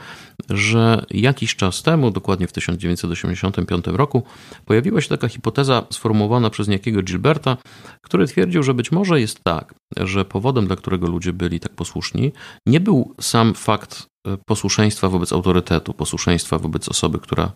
że 0.50 1.04
jakiś 1.10 1.56
czas 1.56 1.82
temu, 1.82 2.10
dokładnie 2.10 2.46
w 2.46 2.52
1985 2.52 3.86
roku, 3.86 4.22
pojawiła 4.64 5.00
się 5.00 5.08
taka 5.08 5.28
hipoteza 5.28 5.86
sformułowana 5.90 6.50
przez 6.50 6.68
niejakiego 6.68 7.02
Gilberta, 7.02 7.56
który 8.02 8.26
twierdził, 8.26 8.62
że 8.62 8.74
być 8.74 8.92
może 8.92 9.20
jest 9.20 9.44
tak, 9.44 9.74
że 9.96 10.24
powodem, 10.24 10.66
dla 10.66 10.76
którego 10.76 11.08
ludzie 11.08 11.32
byli 11.32 11.60
tak 11.60 11.72
posłuszni, 11.72 12.32
nie 12.66 12.80
był 12.80 13.14
sam 13.20 13.54
fakt 13.54 14.09
posłuszeństwa 14.46 15.08
wobec 15.08 15.32
autorytetu, 15.32 15.94
posłuszeństwa 15.94 16.58
wobec 16.58 16.88
osoby, 16.88 17.18
która 17.18 17.52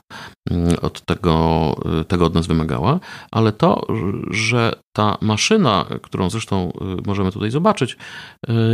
mm, 0.51 0.77
od 0.83 1.01
tego, 1.07 1.77
e, 2.01 2.05
tego 2.05 2.27
od 2.27 2.35
nas 2.35 2.47
wymagała, 2.47 3.01
ale 3.31 3.53
to, 3.53 3.87
że 4.31 4.73
ta 4.97 5.19
maszyna, 5.21 5.87
którą 6.03 6.31
zresztą 6.31 6.73
e, 6.81 6.85
możemy 7.07 7.33
tutaj 7.33 7.51
zobaczyć, 7.51 7.97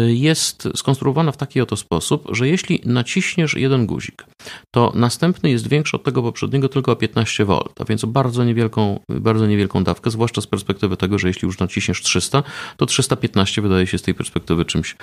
jest 0.06 0.68
skonstruowana 0.76 1.32
w 1.32 1.36
taki 1.36 1.60
oto 1.60 1.76
sposób, 1.76 2.28
że 2.32 2.48
jeśli 2.48 2.80
naciśniesz 2.84 3.54
jeden 3.54 3.86
guzik, 3.86 4.26
to 4.74 4.92
następny 4.94 5.50
jest 5.50 5.68
większy 5.68 5.96
od 5.96 6.04
tego 6.04 6.22
poprzedniego 6.22 6.68
tylko 6.68 6.92
o 6.92 6.96
15 6.96 7.44
V, 7.44 7.58
a 7.80 7.84
więc 7.84 8.04
o 8.04 8.06
bardzo 8.06 8.44
niewielką, 8.44 9.00
bardzo 9.08 9.46
niewielką 9.46 9.84
dawkę, 9.84 10.10
zwłaszcza 10.10 10.40
z 10.40 10.46
perspektywy 10.46 10.96
tego, 10.96 11.18
że 11.18 11.28
jeśli 11.28 11.46
już 11.46 11.58
naciśniesz 11.58 12.02
300, 12.02 12.42
to 12.76 12.86
315 12.86 13.62
wydaje 13.62 13.86
się 13.86 13.98
z 13.98 14.02
tej 14.02 14.14
perspektywy 14.14 14.64
czymś 14.64 14.96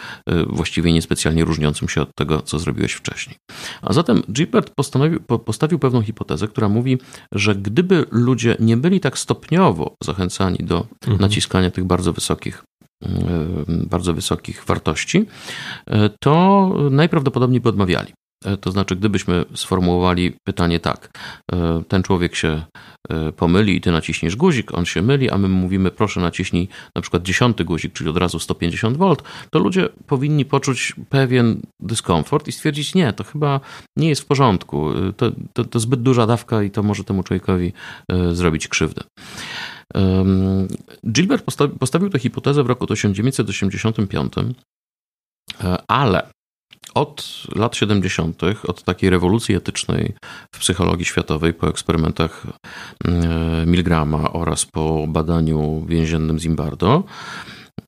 właściwie 0.48 0.94
niespecjalnie 0.94 1.46
różniącym 1.46 1.90
się 1.90 2.02
od 2.02 2.16
tego, 2.16 2.42
co 2.42 2.60
zrobił 2.60 2.77
zrobiłeś 2.78 2.94
wcześniej. 2.94 3.38
A 3.82 3.94
zatem 3.94 4.24
Gilbert 4.32 4.72
postawił 5.46 5.80
pewną 5.80 6.02
hipotezę, 6.02 6.48
która 6.48 6.70
mówi, 6.70 6.98
że 7.32 7.56
gdyby 7.56 8.06
ludzie 8.12 8.58
nie 8.60 8.78
byli 8.78 9.00
tak 9.00 9.18
stopniowo 9.18 9.96
zachęcani 10.04 10.58
do 10.58 10.88
mhm. 11.02 11.22
naciskania 11.22 11.72
tych 11.72 11.86
bardzo 11.86 12.14
wysokich 12.14 12.64
bardzo 13.68 14.14
wysokich 14.14 14.66
wartości, 14.66 15.26
to 16.20 16.74
najprawdopodobniej 16.92 17.62
by 17.62 17.70
odmawiali. 17.70 18.14
E, 18.48 18.58
to 18.58 18.72
znaczy, 18.72 18.96
gdybyśmy 18.96 19.46
sformułowali 19.56 20.34
pytanie 20.44 20.80
tak, 20.80 21.10
e, 21.52 21.84
ten 21.88 22.04
człowiek 22.04 22.36
się 22.36 22.64
e, 23.10 23.32
pomyli 23.32 23.76
i 23.76 23.82
ty 23.82 23.92
naciśniesz 23.92 24.36
guzik, 24.36 24.74
on 24.74 24.86
się 24.86 25.02
myli, 25.02 25.30
a 25.30 25.38
my 25.38 25.48
mówimy 25.48 25.92
proszę 25.92 26.20
naciśnij 26.20 26.68
na 26.96 27.02
przykład 27.02 27.24
dziesiąty 27.24 27.66
guzik, 27.66 27.94
czyli 27.94 28.10
od 28.10 28.18
razu 28.18 28.40
150 28.40 28.98
V, 28.98 29.16
to 29.50 29.60
ludzie 29.60 29.90
powinni 30.08 30.46
poczuć 30.46 30.94
pewien 31.10 31.62
dyskomfort 31.80 32.48
i 32.48 32.52
stwierdzić 32.52 32.96
nie, 32.96 33.14
to 33.14 33.24
chyba 33.24 33.60
nie 33.98 34.10
jest 34.10 34.22
w 34.22 34.26
porządku, 34.26 34.90
to, 35.18 35.32
to, 35.54 35.64
to 35.66 35.80
zbyt 35.80 36.02
duża 36.02 36.28
dawka 36.28 36.64
i 36.64 36.72
to 36.72 36.84
może 36.84 37.04
temu 37.04 37.24
człowiekowi 37.24 37.74
zrobić 38.32 38.68
krzywdę. 38.68 39.04
Gilbert 41.12 41.46
postawił, 41.80 42.10
tę 42.10 42.20
hipotezę 42.20 42.64
w 42.64 42.68
roku 42.68 42.88
1985, 42.88 44.34
ale 45.88 46.30
od 46.98 47.44
lat 47.56 47.76
70., 47.76 48.42
od 48.68 48.84
takiej 48.84 49.10
rewolucji 49.10 49.56
etycznej 49.56 50.14
w 50.52 50.60
psychologii 50.60 51.06
światowej, 51.06 51.54
po 51.54 51.68
eksperymentach 51.68 52.44
mm, 53.06 53.70
Milgrama 53.72 54.34
oraz 54.34 54.66
po 54.66 55.06
badaniu 55.08 55.86
więziennym 55.90 56.40
Zimbardo, 56.40 57.04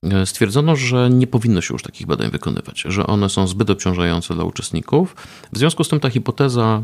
e, 0.02 0.26
stwierdzono, 0.26 0.76
że 0.76 1.10
nie 1.10 1.26
powinno 1.26 1.60
się 1.60 1.74
już 1.74 1.82
takich 1.82 2.06
badań 2.06 2.30
wykonywać, 2.30 2.84
że 2.88 3.06
one 3.06 3.28
są 3.28 3.46
zbyt 3.46 3.70
obciążające 3.70 4.34
dla 4.34 4.44
uczestników. 4.44 5.16
W 5.52 5.58
związku 5.58 5.84
z 5.84 5.88
tym 5.88 6.00
ta 6.00 6.10
hipoteza 6.10 6.82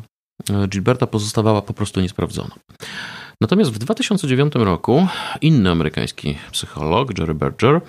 e, 0.50 0.68
Gilberta 0.68 1.06
pozostawała 1.06 1.62
po 1.62 1.74
prostu 1.74 2.00
niesprawdzona. 2.00 2.54
Natomiast 3.40 3.70
w 3.70 3.78
2009 3.78 4.54
roku 4.54 5.06
inny 5.40 5.70
amerykański 5.70 6.38
psycholog, 6.52 7.18
Jerry 7.18 7.34
Berger, 7.34 7.80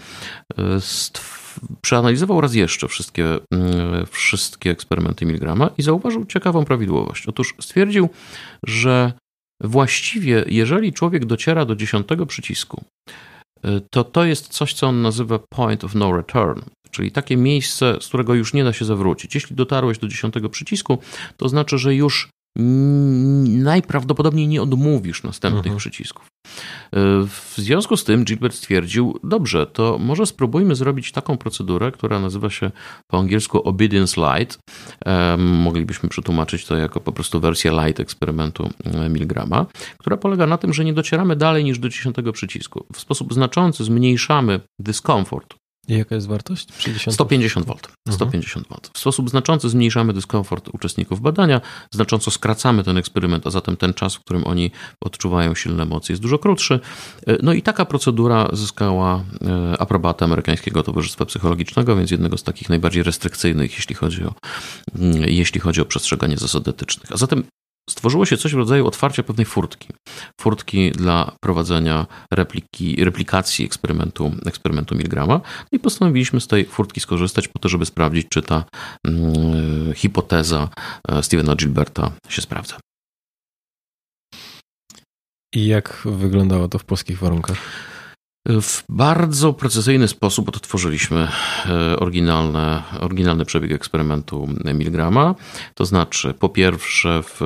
e, 0.57 0.81
stworzył 0.81 1.36
przeanalizował 1.81 2.41
raz 2.41 2.55
jeszcze 2.55 2.87
wszystkie, 2.87 3.25
mm, 3.53 4.05
wszystkie 4.05 4.69
eksperymenty 4.69 5.25
Milgrama 5.25 5.69
i 5.77 5.81
zauważył 5.81 6.25
ciekawą 6.25 6.65
prawidłowość. 6.65 7.27
Otóż 7.27 7.55
stwierdził, 7.59 8.09
że 8.63 9.13
właściwie, 9.63 10.45
jeżeli 10.47 10.93
człowiek 10.93 11.25
dociera 11.25 11.65
do 11.65 11.75
dziesiątego 11.75 12.25
przycisku, 12.25 12.83
y, 13.65 13.81
to 13.91 14.03
to 14.03 14.25
jest 14.25 14.47
coś, 14.47 14.73
co 14.73 14.87
on 14.87 15.01
nazywa 15.01 15.39
point 15.49 15.83
of 15.83 15.95
no 15.95 16.17
return, 16.17 16.61
czyli 16.91 17.11
takie 17.11 17.37
miejsce, 17.37 17.97
z 18.01 18.07
którego 18.07 18.33
już 18.33 18.53
nie 18.53 18.63
da 18.63 18.73
się 18.73 18.85
zawrócić. 18.85 19.35
Jeśli 19.35 19.55
dotarłeś 19.55 19.97
do 19.97 20.07
dziesiątego 20.07 20.49
przycisku, 20.49 20.97
to 21.37 21.49
znaczy, 21.49 21.77
że 21.77 21.95
już 21.95 22.29
najprawdopodobniej 23.47 24.47
nie 24.47 24.61
odmówisz 24.61 25.23
następnych 25.23 25.65
mhm. 25.65 25.77
przycisków. 25.77 26.25
E, 26.57 26.99
w 27.27 27.53
związku 27.55 27.97
z 27.97 28.03
tym 28.03 28.23
Gilbert 28.23 28.55
stwierdził, 28.55 29.19
dobrze, 29.23 29.67
to 29.67 29.97
może 29.97 30.25
spróbujmy 30.25 30.75
zrobić 30.75 31.11
taką 31.11 31.37
procedurę, 31.37 31.91
która 31.91 32.19
nazywa 32.19 32.49
się 32.49 32.71
po 33.07 33.19
angielsku 33.19 33.61
Obedience 33.61 34.21
Light. 34.21 34.59
E, 35.05 35.37
moglibyśmy 35.37 36.09
przetłumaczyć 36.09 36.65
to 36.65 36.77
jako 36.77 36.99
po 36.99 37.11
prostu 37.11 37.39
wersja 37.39 37.85
light 37.85 37.99
eksperymentu 37.99 38.69
e, 38.83 39.09
Milgrama, 39.09 39.65
która 39.97 40.17
polega 40.17 40.47
na 40.47 40.57
tym, 40.57 40.73
że 40.73 40.85
nie 40.85 40.93
docieramy 40.93 41.35
dalej 41.35 41.63
niż 41.63 41.79
do 41.79 41.89
dziesiątego 41.89 42.31
przycisku. 42.33 42.85
W 42.93 42.99
sposób 42.99 43.33
znaczący 43.33 43.83
zmniejszamy 43.83 44.59
dyskomfort 44.79 45.66
i 45.87 45.97
jaka 45.97 46.15
jest 46.15 46.27
wartość? 46.27 46.67
60? 46.77 47.13
150 47.13 47.67
V. 47.67 47.73
150 48.11 48.67
V. 48.67 48.75
W 48.93 48.99
sposób 48.99 49.29
znaczący 49.29 49.69
zmniejszamy 49.69 50.13
dyskomfort 50.13 50.69
uczestników 50.73 51.21
badania, 51.21 51.61
znacząco 51.91 52.31
skracamy 52.31 52.83
ten 52.83 52.97
eksperyment, 52.97 53.47
a 53.47 53.49
zatem 53.49 53.77
ten 53.77 53.93
czas, 53.93 54.15
w 54.15 54.19
którym 54.19 54.43
oni 54.47 54.71
odczuwają 55.01 55.55
silne 55.55 55.83
emocje 55.83 56.13
jest 56.13 56.21
dużo 56.21 56.39
krótszy. 56.39 56.79
No 57.43 57.53
i 57.53 57.61
taka 57.61 57.85
procedura 57.85 58.47
zyskała 58.53 59.23
e, 59.41 59.81
aprobatę 59.81 60.25
Amerykańskiego 60.25 60.83
Towarzystwa 60.83 61.25
Psychologicznego, 61.25 61.95
więc 61.95 62.11
jednego 62.11 62.37
z 62.37 62.43
takich 62.43 62.69
najbardziej 62.69 63.03
restrykcyjnych, 63.03 63.75
jeśli 63.75 63.95
chodzi 63.95 64.23
o, 64.23 64.33
mm, 64.95 65.23
jeśli 65.27 65.59
chodzi 65.59 65.81
o 65.81 65.85
przestrzeganie 65.85 66.37
zasad 66.37 66.67
etycznych. 66.67 67.11
A 67.11 67.17
zatem 67.17 67.43
stworzyło 67.89 68.25
się 68.25 68.37
coś 68.37 68.53
w 68.53 68.57
rodzaju 68.57 68.87
otwarcia 68.87 69.23
pewnej 69.23 69.45
furtki. 69.45 69.87
Furtki 70.41 70.91
dla 70.91 71.31
prowadzenia 71.41 72.05
repliki, 72.33 73.03
replikacji 73.05 73.65
eksperymentu, 73.65 74.31
eksperymentu 74.45 74.95
Milgrama. 74.95 75.33
No 75.33 75.69
i 75.71 75.79
postanowiliśmy 75.79 76.41
z 76.41 76.47
tej 76.47 76.65
furtki 76.65 76.99
skorzystać 76.99 77.47
po 77.47 77.59
to, 77.59 77.69
żeby 77.69 77.85
sprawdzić, 77.85 78.27
czy 78.29 78.41
ta 78.41 78.63
hmm, 79.05 79.93
hipoteza 79.93 80.69
e, 81.09 81.23
Stevena 81.23 81.55
Gilberta 81.55 82.11
się 82.29 82.41
sprawdza. 82.41 82.77
I 85.53 85.67
jak 85.67 86.01
wyglądało 86.05 86.67
to 86.67 86.79
w 86.79 86.85
polskich 86.85 87.19
warunkach? 87.19 87.57
W 88.47 88.83
bardzo 88.89 89.53
precyzyjny 89.53 90.07
sposób 90.07 90.49
odtworzyliśmy 90.49 91.27
e, 91.65 91.99
oryginalne, 91.99 92.83
oryginalny 92.99 93.45
przebieg 93.45 93.71
eksperymentu 93.71 94.47
Milgrama. 94.73 95.35
To 95.73 95.85
znaczy, 95.85 96.33
po 96.33 96.49
pierwsze, 96.49 97.23
w, 97.23 97.41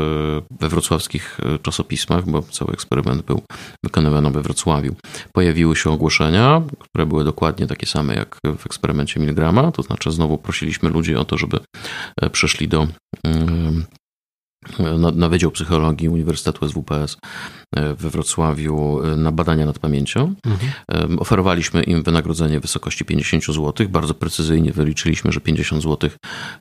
we 0.60 0.70
wrocławskich 0.70 1.40
e, 1.40 1.60
czasopismach, 1.60 2.26
bo 2.26 2.42
cały 2.42 2.74
eksperyment 2.74 3.22
był 3.22 3.42
wykonywany 3.84 4.32
we 4.32 4.42
Wrocławiu, 4.42 4.96
pojawiły 5.34 5.76
się 5.76 5.90
ogłoszenia, 5.90 6.62
które 6.80 7.06
były 7.06 7.24
dokładnie 7.24 7.68
takie 7.68 7.86
same 7.86 8.16
jak 8.16 8.38
w 8.58 8.66
eksperymencie 8.66 9.20
Milgrama. 9.20 9.72
To 9.72 9.84
znaczy, 9.84 10.12
znowu 10.12 10.38
prosiliśmy 10.38 10.90
ludzi 10.90 11.16
o 11.16 11.26
to, 11.26 11.38
żeby 11.38 11.60
e, 12.22 12.30
przeszli 12.30 12.68
do 12.68 12.88
na, 14.80 15.12
na 15.12 15.30
Wydział 15.30 15.52
Psychologii 15.52 16.10
Uniwersytetu 16.10 16.70
SWPS 16.70 17.18
e, 17.76 17.94
we 17.94 18.10
Wrocławiu 18.10 19.02
e, 19.04 19.18
na 19.18 19.32
badania 19.32 19.66
nad 19.66 19.80
pamięcią. 19.80 20.34
Mhm. 20.46 21.20
Oferowaliśmy 21.20 21.84
im 21.84 22.04
wynagrodzenie 22.04 22.60
w 22.60 22.62
wysokości 22.62 23.06
50 23.06 23.46
zł. 23.46 23.88
Bardzo 23.90 24.14
precyzyjnie 24.14 24.72
wyliczyliśmy, 24.72 25.32
że 25.32 25.40
50 25.40 25.84
zł 25.84 26.10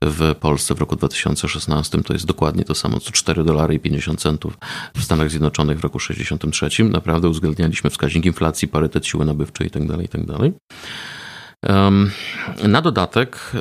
w 0.03 0.35
Polsce 0.41 0.75
w 0.75 0.81
roku 0.81 0.97
2016 0.97 2.03
to 2.03 2.13
jest 2.13 2.27
dokładnie 2.27 2.65
to 2.65 2.75
samo 2.75 3.01
co 3.01 3.13
4 3.13 3.45
dolary 3.45 3.75
i 3.75 3.79
50 3.79 4.21
centów 4.21 4.59
w 4.97 5.05
Stanach 5.05 5.31
Zjednoczonych 5.31 5.79
w 5.79 5.83
roku 5.83 5.99
63. 5.99 6.85
Naprawdę 6.85 7.29
uwzględnialiśmy 7.29 7.91
wskaźnik 7.91 8.27
inflacji, 8.27 8.69
parytet 8.69 9.07
siły 9.07 9.25
nabywczej 9.25 9.67
itd. 9.67 9.87
Tak 9.87 10.03
itd. 10.03 10.35
Tak 10.39 10.53
na 12.69 12.83
dodatek 12.83 13.53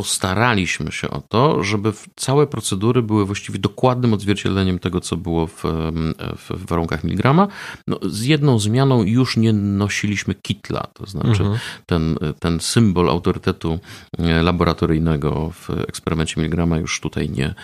postaraliśmy 0.00 0.92
się 0.92 1.10
o 1.10 1.20
to, 1.20 1.62
żeby 1.62 1.92
całe 2.16 2.46
procedury 2.46 3.02
były 3.02 3.26
właściwie 3.26 3.58
dokładnym 3.58 4.14
odzwierciedleniem 4.14 4.78
tego, 4.78 5.00
co 5.00 5.16
było 5.16 5.46
w, 5.46 5.62
w 6.36 6.66
warunkach 6.66 7.04
miligrama. 7.04 7.48
No, 7.86 7.98
z 8.02 8.24
jedną 8.24 8.58
zmianą 8.58 9.02
już 9.02 9.36
nie 9.36 9.52
nosiliśmy 9.52 10.34
kitla, 10.34 10.86
to 10.94 11.06
znaczy 11.06 11.42
mhm. 11.42 11.58
ten, 11.86 12.16
ten 12.38 12.60
symbol 12.60 13.10
autorytetu 13.10 13.78
e, 14.18 14.42
laboratoryjnego 14.42 15.50
w 15.50 15.70
eksperymencie 15.70 16.40
miligrama 16.40 16.78
już 16.78 17.00
tutaj 17.00 17.30
nie, 17.30 17.54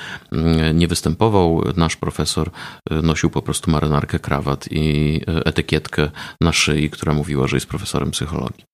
nie 0.74 0.88
występował. 0.88 1.62
Nasz 1.76 1.96
profesor 1.96 2.50
e, 2.90 3.02
nosił 3.02 3.30
po 3.30 3.42
prostu 3.42 3.70
marynarkę, 3.70 4.18
krawat 4.18 4.68
i 4.70 5.20
e, 5.28 5.46
etykietkę 5.46 6.10
na 6.40 6.52
szyi, 6.52 6.90
która 6.90 7.14
mówiła, 7.14 7.46
że 7.46 7.56
jest 7.56 7.66
profesorem 7.66 8.10
psychologii. 8.10 8.64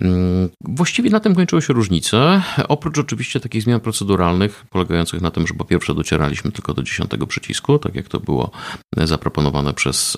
Mm, 0.00 0.48
właściwie 0.60 1.10
na 1.10 1.20
tym 1.20 1.34
kończyły 1.34 1.62
się 1.62 1.72
różnice, 1.72 2.42
oprócz 2.68 2.98
oczywiście 2.98 3.40
takich 3.40 3.62
zmian 3.62 3.80
proceduralnych, 3.80 4.64
polegających 4.70 5.20
na 5.20 5.30
tym, 5.30 5.46
że 5.46 5.54
po 5.54 5.64
pierwsze 5.64 5.94
docieraliśmy 5.94 6.52
tylko 6.52 6.74
do 6.74 6.82
dziesiątego 6.82 7.26
przycisku, 7.26 7.78
tak 7.78 7.94
jak 7.94 8.08
to 8.08 8.20
było 8.20 8.50
zaproponowane 8.96 9.74
przez, 9.74 10.16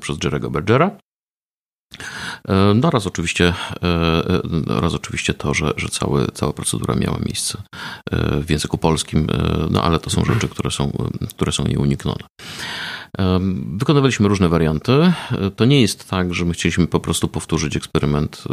przez 0.00 0.16
Jerego 0.24 0.50
Bergera. 0.50 0.90
E, 2.48 2.74
no 2.74 2.88
oraz 2.88 3.06
oczywiście, 3.06 3.54
e, 3.82 3.86
e, 4.68 4.74
oraz 4.76 4.94
oczywiście 4.94 5.34
to, 5.34 5.54
że, 5.54 5.72
że 5.76 5.88
całe, 5.88 6.26
cała 6.26 6.52
procedura 6.52 6.94
miała 6.94 7.18
miejsce 7.18 7.62
w 8.42 8.50
języku 8.50 8.78
polskim, 8.78 9.26
no 9.70 9.82
ale 9.82 9.98
to 9.98 10.10
są 10.10 10.24
rzeczy, 10.24 10.48
które 10.48 10.70
są, 10.70 10.92
które 11.30 11.52
są 11.52 11.64
nieuniknione. 11.64 12.24
Wykonywaliśmy 13.76 14.28
różne 14.28 14.48
warianty. 14.48 15.12
To 15.56 15.64
nie 15.64 15.80
jest 15.80 16.10
tak, 16.10 16.34
że 16.34 16.44
my 16.44 16.54
chcieliśmy 16.54 16.86
po 16.86 17.00
prostu 17.00 17.28
powtórzyć 17.28 17.76
eksperyment 17.76 18.44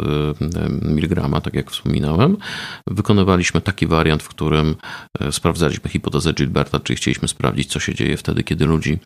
Milgrama, 0.82 1.40
tak 1.40 1.54
jak 1.54 1.70
wspominałem. 1.70 2.36
Wykonywaliśmy 2.86 3.60
taki 3.60 3.86
wariant, 3.86 4.22
w 4.22 4.28
którym 4.28 4.76
e, 5.20 5.32
sprawdzaliśmy 5.32 5.90
hipotezę 5.90 6.32
Gilberta, 6.32 6.80
czyli 6.80 6.96
chcieliśmy 6.96 7.28
sprawdzić, 7.28 7.72
co 7.72 7.80
się 7.80 7.94
dzieje 7.94 8.16
wtedy, 8.16 8.42
kiedy 8.42 8.66
ludzi 8.66 8.98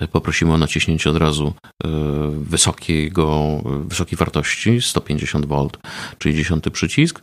e, 0.00 0.08
poprosimy 0.08 0.52
o 0.52 0.58
naciśnięcie 0.58 1.10
od 1.10 1.16
razu 1.16 1.54
e, 1.84 1.88
wysokiego, 2.30 3.58
wysokiej 3.86 4.16
wartości, 4.16 4.82
150 4.82 5.46
V, 5.46 5.68
czyli 6.18 6.36
dziesiąty 6.36 6.70
przycisk. 6.70 7.20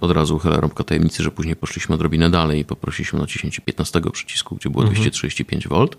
Od 0.00 0.10
razu 0.10 0.36
uchylę 0.36 0.60
rąbka 0.60 0.84
tajemnicy, 0.84 1.22
że 1.22 1.30
później 1.30 1.56
poszliśmy 1.56 1.94
odrobinę 1.94 2.30
dalej 2.30 2.60
i 2.60 2.64
poprosiliśmy 2.64 3.18
o 3.18 3.22
naciśnięcie 3.22 3.62
15 3.62 4.00
przycisku, 4.12 4.56
gdzie 4.56 4.70
było 4.70 4.84
235 4.84 5.66
mhm. 5.66 5.88
V 5.88 5.96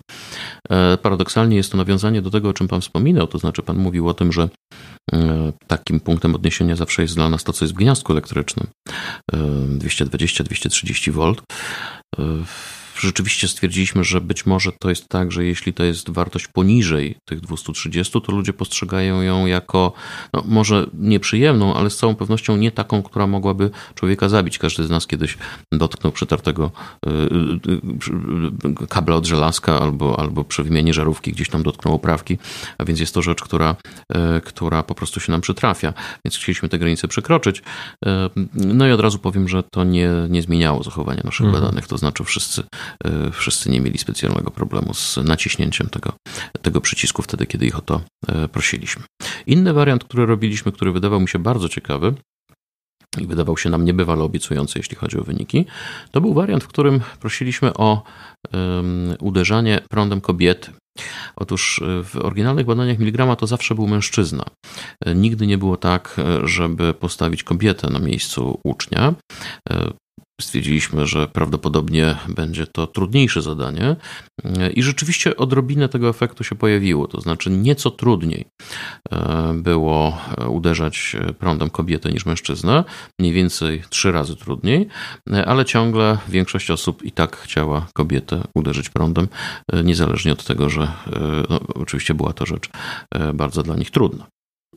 paradoksalnie 1.02 1.56
jest 1.56 1.70
to 1.70 1.76
nawiązanie 1.76 2.22
do 2.22 2.30
tego, 2.30 2.48
o 2.48 2.52
czym 2.52 2.68
Pan 2.68 2.80
wspominał, 2.80 3.26
to 3.26 3.38
znaczy 3.38 3.62
Pan 3.62 3.76
mówił 3.76 4.08
o 4.08 4.14
tym, 4.14 4.32
że 4.32 4.48
e, 5.12 5.52
takim 5.66 6.00
punktem 6.00 6.34
odniesienia 6.34 6.76
zawsze 6.76 7.02
jest 7.02 7.14
dla 7.14 7.28
nas 7.28 7.44
to, 7.44 7.52
co 7.52 7.64
jest 7.64 7.74
w 7.74 7.78
gniazdku 7.78 8.12
elektrycznym. 8.12 8.66
220-230 9.32 11.12
V 11.12 11.34
rzeczywiście 13.00 13.48
stwierdziliśmy, 13.48 14.04
że 14.04 14.20
być 14.20 14.46
może 14.46 14.72
to 14.72 14.88
jest 14.88 15.08
tak, 15.08 15.32
że 15.32 15.44
jeśli 15.44 15.72
to 15.72 15.84
jest 15.84 16.10
wartość 16.10 16.48
poniżej 16.48 17.16
tych 17.24 17.40
230, 17.40 18.20
to 18.20 18.32
ludzie 18.32 18.52
postrzegają 18.52 19.22
ją 19.22 19.46
jako, 19.46 19.92
no, 20.32 20.42
może 20.46 20.86
nieprzyjemną, 20.94 21.74
ale 21.74 21.90
z 21.90 21.96
całą 21.96 22.14
pewnością 22.14 22.56
nie 22.56 22.70
taką, 22.70 23.02
która 23.02 23.26
mogłaby 23.26 23.70
człowieka 23.94 24.28
zabić. 24.28 24.58
Każdy 24.58 24.84
z 24.84 24.90
nas 24.90 25.06
kiedyś 25.06 25.38
dotknął 25.72 26.12
przetartego 26.12 26.70
y, 27.06 27.10
y, 27.10 28.82
y, 28.82 28.86
kabla 28.88 29.16
od 29.16 29.26
żelazka 29.26 29.80
albo, 29.80 30.20
albo 30.20 30.44
przy 30.44 30.62
wymianie 30.62 30.94
żarówki 30.94 31.32
gdzieś 31.32 31.48
tam 31.48 31.62
dotknął 31.62 31.94
oprawki, 31.94 32.38
a 32.78 32.84
więc 32.84 33.00
jest 33.00 33.14
to 33.14 33.22
rzecz, 33.22 33.42
która, 33.42 33.76
która 34.44 34.82
po 34.82 34.94
prostu 34.94 35.20
się 35.20 35.32
nam 35.32 35.40
przytrafia. 35.40 35.94
Więc 36.24 36.36
chcieliśmy 36.36 36.68
te 36.68 36.78
granice 36.78 37.08
przekroczyć. 37.08 37.62
No 38.54 38.86
i 38.88 38.90
od 38.90 39.00
razu 39.00 39.18
powiem, 39.18 39.48
że 39.48 39.62
to 39.62 39.84
nie, 39.84 40.10
nie 40.28 40.42
zmieniało 40.42 40.82
zachowania 40.82 41.20
naszych 41.24 41.46
mhm. 41.46 41.62
badanych, 41.64 41.86
to 41.86 41.98
znaczy 41.98 42.24
wszyscy 42.24 42.62
wszyscy 43.32 43.70
nie 43.70 43.80
mieli 43.80 43.98
specjalnego 43.98 44.50
problemu 44.50 44.94
z 44.94 45.16
naciśnięciem 45.16 45.88
tego, 45.88 46.12
tego 46.62 46.80
przycisku 46.80 47.22
wtedy, 47.22 47.46
kiedy 47.46 47.66
ich 47.66 47.78
o 47.78 47.80
to 47.80 48.00
e, 48.28 48.48
prosiliśmy. 48.48 49.02
Inny 49.46 49.72
wariant, 49.72 50.04
który 50.04 50.26
robiliśmy, 50.26 50.72
który 50.72 50.92
wydawał 50.92 51.20
mi 51.20 51.28
się 51.28 51.38
bardzo 51.38 51.68
ciekawy, 51.68 52.14
i 53.20 53.26
wydawał 53.26 53.56
się 53.56 53.70
nam 53.70 53.84
niebywale 53.84 54.22
obiecujący, 54.22 54.78
jeśli 54.78 54.96
chodzi 54.96 55.18
o 55.18 55.24
wyniki, 55.24 55.64
to 56.10 56.20
był 56.20 56.34
wariant, 56.34 56.64
w 56.64 56.68
którym 56.68 57.00
prosiliśmy 57.20 57.74
o 57.74 58.02
um, 58.52 59.14
uderzanie 59.20 59.80
prądem 59.90 60.20
kobiety. 60.20 60.72
Otóż 61.36 61.82
e, 61.82 62.04
w 62.04 62.16
oryginalnych 62.16 62.66
badaniach 62.66 62.98
Miligrama 62.98 63.36
to 63.36 63.46
zawsze 63.46 63.74
był 63.74 63.86
mężczyzna. 63.86 64.44
Nigdy 65.14 65.46
nie 65.46 65.58
było 65.58 65.76
tak, 65.76 66.16
żeby 66.44 66.94
postawić 66.94 67.42
kobietę 67.42 67.90
na 67.90 67.98
miejscu 67.98 68.60
ucznia 68.64 69.14
stwierdziliśmy, 70.40 71.06
że 71.06 71.28
prawdopodobnie 71.28 72.16
będzie 72.28 72.66
to 72.66 72.86
trudniejsze 72.86 73.42
zadanie 73.42 73.96
i 74.74 74.82
rzeczywiście 74.82 75.36
odrobinę 75.36 75.88
tego 75.88 76.08
efektu 76.08 76.44
się 76.44 76.54
pojawiło, 76.54 77.08
to 77.08 77.20
znaczy 77.20 77.50
nieco 77.50 77.90
trudniej 77.90 78.44
e, 79.10 79.52
było 79.54 80.18
uderzać 80.48 81.16
prądem 81.38 81.70
kobietę 81.70 82.10
niż 82.10 82.26
mężczyznę, 82.26 82.84
mniej 83.20 83.32
więcej 83.32 83.82
trzy 83.88 84.12
razy 84.12 84.36
trudniej, 84.36 84.88
ale 85.46 85.64
ciągle 85.64 86.18
większość 86.28 86.70
osób 86.70 87.02
i 87.02 87.12
tak 87.12 87.36
chciała 87.36 87.86
kobietę 87.94 88.42
uderzyć 88.54 88.88
prądem, 88.88 89.28
e, 89.72 89.84
niezależnie 89.84 90.32
od 90.32 90.44
tego, 90.44 90.70
że 90.70 90.82
e, 90.82 90.88
no, 91.50 91.60
oczywiście 91.74 92.14
była 92.14 92.32
to 92.32 92.46
rzecz 92.46 92.68
bardzo 93.34 93.62
dla 93.62 93.76
nich 93.76 93.90
trudna. 93.90 94.26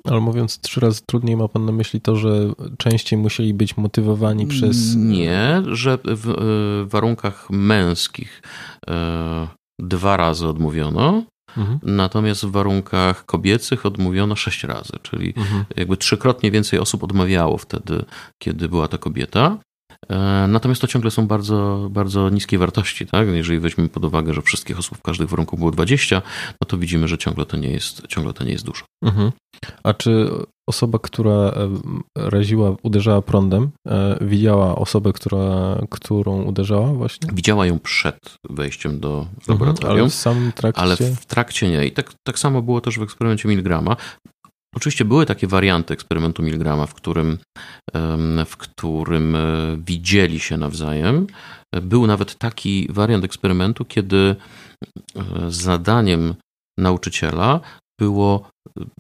Ale 0.04 0.20
mówiąc 0.20 0.60
trzy 0.60 0.80
razy 0.80 1.02
trudniej, 1.06 1.38
ma 1.38 1.48
pan 1.48 1.66
na 1.66 1.72
myśli 1.72 2.02
to, 2.02 2.16
że 2.16 2.54
częściej 2.78 3.20
musieli 3.20 3.54
być 3.54 3.78
motywowani 3.78 4.48
przez. 4.48 4.96
Nie, 4.96 5.64
że 5.68 5.98
w 6.06 6.86
warunkach 6.90 7.50
męskich 7.50 8.42
e, 8.90 9.48
dwa 9.80 10.18
razy 10.18 10.48
odmówiono, 10.48 11.24
mhm. 11.58 11.80
natomiast 11.84 12.46
w 12.46 12.52
warunkach 12.52 13.26
kobiecych 13.26 13.86
odmówiono 13.86 14.36
sześć 14.36 14.64
razy, 14.64 14.94
czyli 15.02 15.34
mhm. 15.38 15.66
jakby 15.76 15.98
trzykrotnie 15.98 16.52
więcej 16.52 16.80
osób 16.80 17.04
odmawiało 17.04 17.58
wtedy, 17.58 18.06
kiedy 18.44 18.70
była 18.70 18.88
to 18.88 19.00
kobieta. 19.00 19.58
E, 20.10 20.48
natomiast 20.48 20.82
to 20.82 20.88
ciągle 20.88 21.12
są 21.12 21.28
bardzo, 21.28 21.88
bardzo 21.92 22.30
niskie 22.30 22.58
wartości. 22.58 23.06
Tak? 23.06 23.28
Jeżeli 23.28 23.60
weźmiemy 23.60 23.90
pod 23.90 24.06
uwagę, 24.06 24.34
że 24.34 24.42
wszystkich 24.42 24.80
osób 24.80 24.98
w 24.98 25.02
każdym 25.02 25.28
warunku 25.28 25.58
było 25.58 25.72
20, 25.72 26.22
no 26.62 26.66
to 26.68 26.78
widzimy, 26.78 27.08
że 27.08 27.18
ciągle 27.18 27.46
to 27.46 27.58
nie 27.58 27.70
jest, 27.70 28.08
ciągle 28.08 28.34
to 28.34 28.44
nie 28.44 28.52
jest 28.52 28.66
dużo. 28.66 28.86
Mhm. 29.04 29.32
A 29.84 29.94
czy 29.94 30.30
osoba, 30.70 31.00
która 31.00 31.32
e, 31.32 31.70
raziła, 32.16 32.76
uderzała 32.84 33.22
prądem, 33.22 33.70
e, 33.88 34.18
widziała 34.22 34.76
osobę, 34.76 35.14
która, 35.14 35.78
którą 35.90 36.44
uderzała 36.44 36.94
właśnie? 36.94 37.30
Widziała 37.34 37.66
ją 37.66 37.80
przed 37.80 38.36
wejściem 38.50 39.00
do 39.00 39.10
mhm, 39.10 39.36
laboratorium. 39.48 40.00
ale 40.00 40.10
w 40.10 40.14
samym 40.14 40.52
trakcie? 40.52 40.82
Ale 40.82 40.96
w 40.96 41.26
trakcie 41.26 41.70
nie. 41.70 41.86
I 41.86 41.92
tak, 41.92 42.14
tak 42.24 42.40
samo 42.40 42.62
było 42.62 42.82
też 42.82 43.00
w 43.00 43.02
eksperymencie 43.02 43.50
Milgrama. 43.50 43.96
Oczywiście 44.76 45.06
były 45.06 45.26
takie 45.26 45.48
warianty 45.48 45.94
eksperymentu 45.94 46.44
Milgrama, 46.44 46.86
w 46.86 46.94
którym, 46.94 47.38
w 48.46 48.58
którym 48.58 49.36
e, 49.36 49.40
widzieli 49.78 50.40
się 50.40 50.58
nawzajem. 50.58 51.28
Był 51.82 52.08
nawet 52.08 52.36
taki 52.36 52.88
wariant 52.90 53.26
eksperymentu, 53.26 53.86
kiedy 53.86 54.36
zadaniem 55.48 56.36
nauczyciela 56.80 57.60
było 58.00 58.50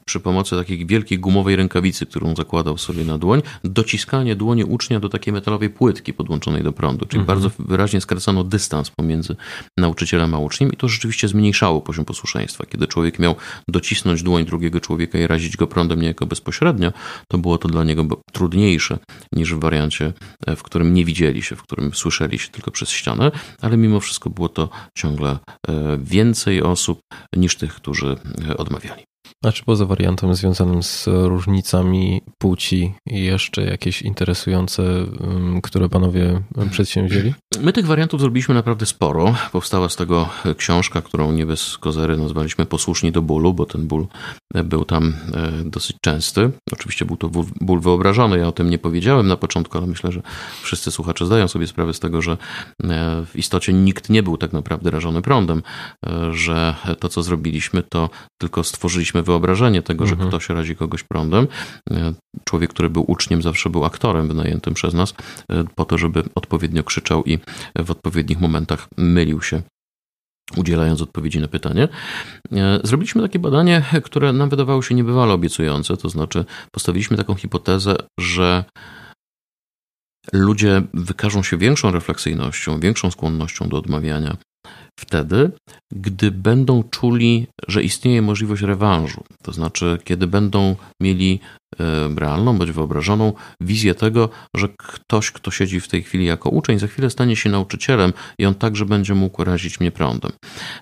przy 0.05 0.19
pomocy 0.19 0.55
takiej 0.55 0.85
wielkiej 0.85 1.19
gumowej 1.19 1.55
rękawicy, 1.55 2.05
którą 2.05 2.35
zakładał 2.35 2.77
sobie 2.77 3.05
na 3.05 3.17
dłoń, 3.17 3.41
dociskanie 3.63 4.35
dłoni 4.35 4.63
ucznia 4.63 4.99
do 4.99 5.09
takiej 5.09 5.33
metalowej 5.33 5.69
płytki 5.69 6.13
podłączonej 6.13 6.63
do 6.63 6.73
prądu. 6.73 7.05
Czyli 7.05 7.19
mhm. 7.19 7.39
bardzo 7.39 7.55
wyraźnie 7.59 8.01
skracano 8.01 8.43
dystans 8.43 8.89
pomiędzy 8.89 9.35
nauczycielem 9.77 10.33
a 10.35 10.37
uczniem 10.37 10.73
i 10.73 10.77
to 10.77 10.87
rzeczywiście 10.87 11.27
zmniejszało 11.27 11.81
poziom 11.81 12.05
posłuszeństwa. 12.05 12.65
Kiedy 12.65 12.87
człowiek 12.87 13.19
miał 13.19 13.35
docisnąć 13.67 14.23
dłoń 14.23 14.45
drugiego 14.45 14.79
człowieka 14.79 15.19
i 15.19 15.27
razić 15.27 15.57
go 15.57 15.67
prądem 15.67 16.01
niejako 16.01 16.25
bezpośrednio, 16.25 16.93
to 17.27 17.37
było 17.37 17.57
to 17.57 17.67
dla 17.67 17.83
niego 17.83 18.21
trudniejsze 18.31 18.99
niż 19.31 19.53
w 19.53 19.59
wariancie, 19.59 20.13
e, 20.47 20.55
w 20.55 20.63
którym 20.63 20.93
nie 20.93 21.05
widzieli 21.05 21.41
się, 21.41 21.55
w 21.55 21.63
którym 21.63 21.93
słyszeli 21.93 22.39
się 22.39 22.49
tylko 22.49 22.71
przez 22.71 22.89
ścianę, 22.89 23.31
ale 23.61 23.77
mimo 23.77 23.99
wszystko 23.99 24.29
było 24.29 24.49
to 24.49 24.69
ciągle 24.95 25.29
e, 25.67 25.97
więcej 26.03 26.61
osób 26.61 26.99
niż 27.35 27.55
tych, 27.55 27.73
którzy 27.73 28.17
e, 28.49 28.57
odmawiali. 28.57 29.03
A 29.43 29.51
czy 29.51 29.63
poza 29.63 29.85
wariantem 29.85 30.35
związanym 30.35 30.83
z 30.83 31.07
różnicami 31.07 32.21
płci 32.37 32.93
jeszcze 33.05 33.63
jakieś 33.63 34.01
interesujące, 34.01 34.83
które 35.63 35.89
panowie 35.89 36.41
przedsięwzięli? 36.71 37.33
My 37.61 37.73
tych 37.73 37.85
wariantów 37.85 38.21
zrobiliśmy 38.21 38.55
naprawdę 38.55 38.85
sporo. 38.85 39.35
Powstała 39.51 39.89
z 39.89 39.95
tego 39.95 40.29
książka, 40.57 41.01
którą 41.01 41.31
nie 41.31 41.45
bez 41.45 41.77
kozery 41.77 42.17
nazwaliśmy 42.17 42.65
Posłuszni 42.65 43.11
do 43.11 43.21
bólu, 43.21 43.53
bo 43.53 43.65
ten 43.65 43.87
ból 43.87 44.07
był 44.63 44.85
tam 44.85 45.15
e, 45.33 45.51
dosyć 45.65 45.97
częsty. 46.01 46.51
Oczywiście 46.71 47.05
był 47.05 47.17
to 47.17 47.29
ból 47.61 47.79
wyobrażony, 47.79 48.37
ja 48.37 48.47
o 48.47 48.51
tym 48.51 48.69
nie 48.69 48.77
powiedziałem 48.77 49.27
na 49.27 49.37
początku, 49.37 49.77
ale 49.77 49.87
myślę, 49.87 50.11
że 50.11 50.21
wszyscy 50.61 50.91
słuchacze 50.91 51.25
zdają 51.25 51.47
sobie 51.47 51.67
sprawę 51.67 51.93
z 51.93 51.99
tego, 51.99 52.21
że 52.21 52.31
e, 52.31 52.37
w 53.25 53.35
istocie 53.35 53.73
nikt 53.73 54.09
nie 54.09 54.23
był 54.23 54.37
tak 54.37 54.53
naprawdę 54.53 54.91
rażony 54.91 55.21
prądem, 55.21 55.63
e, 56.07 56.33
że 56.33 56.75
to, 56.99 57.09
co 57.09 57.23
zrobiliśmy, 57.23 57.83
to 57.83 58.09
tylko 58.37 58.63
stworzyliśmy 58.63 59.23
wyobrażenie 59.27 59.81
tego, 59.81 60.05
że 60.05 60.11
mhm. 60.11 60.29
ktoś 60.29 60.49
razi 60.49 60.75
kogoś 60.75 61.03
prądem. 61.03 61.47
Człowiek, 62.43 62.69
który 62.69 62.89
był 62.89 63.11
uczniem, 63.11 63.41
zawsze 63.41 63.69
był 63.69 63.85
aktorem 63.85 64.27
wynajętym 64.27 64.73
przez 64.73 64.93
nas, 64.93 65.13
po 65.75 65.85
to, 65.85 65.97
żeby 65.97 66.23
odpowiednio 66.35 66.83
krzyczał 66.83 67.23
i 67.23 67.39
w 67.79 67.91
odpowiednich 67.91 68.39
momentach 68.39 68.87
mylił 68.97 69.41
się 69.41 69.61
udzielając 70.55 71.01
odpowiedzi 71.01 71.39
na 71.39 71.47
pytanie. 71.47 71.87
E, 72.51 72.79
zrobiliśmy 72.83 73.21
takie 73.21 73.39
badanie, 73.39 73.85
które 74.03 74.33
nam 74.33 74.49
wydawało 74.49 74.81
się 74.81 74.95
niebywale 74.95 75.33
obiecujące, 75.33 75.97
to 75.97 76.09
znaczy 76.09 76.45
postawiliśmy 76.71 77.17
taką 77.17 77.35
hipotezę, 77.35 77.95
że 78.19 78.63
ludzie 80.33 80.81
wykażą 80.93 81.43
się 81.43 81.57
większą 81.57 81.91
refleksyjnością, 81.91 82.79
większą 82.79 83.11
skłonnością 83.11 83.69
do 83.69 83.77
odmawiania 83.77 84.37
wtedy, 84.99 85.51
gdy 85.91 86.31
będą 86.31 86.83
czuli, 86.83 87.47
że 87.67 87.83
istnieje 87.83 88.21
możliwość 88.21 88.61
rewanżu. 88.61 89.23
To 89.43 89.51
znaczy, 89.53 89.97
kiedy 90.03 90.27
będą 90.27 90.75
mieli 91.01 91.39
e, 91.79 92.15
realną 92.15 92.57
bądź 92.57 92.71
wyobrażoną 92.71 93.33
wizję 93.61 93.95
tego, 93.95 94.29
że 94.55 94.69
ktoś, 94.77 95.31
kto 95.31 95.51
siedzi 95.51 95.79
w 95.79 95.87
tej 95.87 96.03
chwili 96.03 96.25
jako 96.25 96.49
uczeń, 96.49 96.79
za 96.79 96.87
chwilę 96.87 97.09
stanie 97.09 97.35
się 97.35 97.49
nauczycielem 97.49 98.13
i 98.39 98.45
on 98.45 98.55
także 98.55 98.85
będzie 98.85 99.13
mógł 99.13 99.43
razić 99.43 99.79
mnie 99.79 99.91
prądem. 99.91 100.31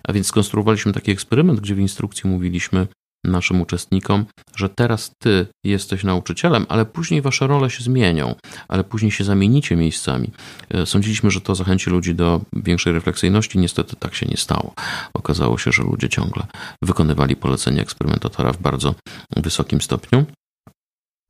A 0.04 0.14
więc 0.14 0.28
skonstruowaliśmy 0.28 0.94
taki 0.94 1.12
eksperyment, 1.12 1.60
gdzie 1.60 1.76
w 1.76 1.80
instrukcji 1.80 2.30
mówiliśmy, 2.30 2.88
naszym 3.32 3.62
uczestnikom, 3.62 4.26
że 4.56 4.70
teraz 4.70 5.12
ty 5.20 5.48
jesteś 5.64 6.04
nauczycielem, 6.04 6.66
ale 6.70 6.86
później 6.86 7.22
wasze 7.22 7.48
role 7.48 7.70
się 7.70 7.84
zmienią, 7.84 8.36
ale 8.68 8.84
później 8.84 9.12
się 9.12 9.24
zamienicie 9.24 9.76
miejscami. 9.76 10.32
E, 10.70 10.86
sądziliśmy, 10.86 11.32
że 11.32 11.42
to 11.42 11.56
zachęci 11.56 11.90
ludzi 11.90 12.16
do 12.16 12.42
większej 12.54 12.94
refleksyjności. 12.94 13.60
Niestety 13.60 13.96
tak 13.96 14.16
się 14.16 14.26
nie 14.26 14.38
stało. 14.38 14.74
Okazało 15.14 15.58
się, 15.58 15.72
że 15.72 15.84
ludzie 15.84 16.10
ciągle 16.10 16.48
wykonywali 16.82 17.36
polecenia 17.36 17.82
eksperymentatora 17.82 18.54
w 18.54 18.58
bardzo 18.58 18.96
wysokim 19.36 19.82
stopniu. 19.82 20.26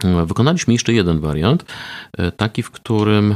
E, 0.04 0.26
wykonaliśmy 0.26 0.74
jeszcze 0.74 0.94
jeden 0.94 1.20
wariant, 1.20 1.66
e, 2.18 2.32
taki, 2.32 2.64
w 2.64 2.72
którym 2.72 3.36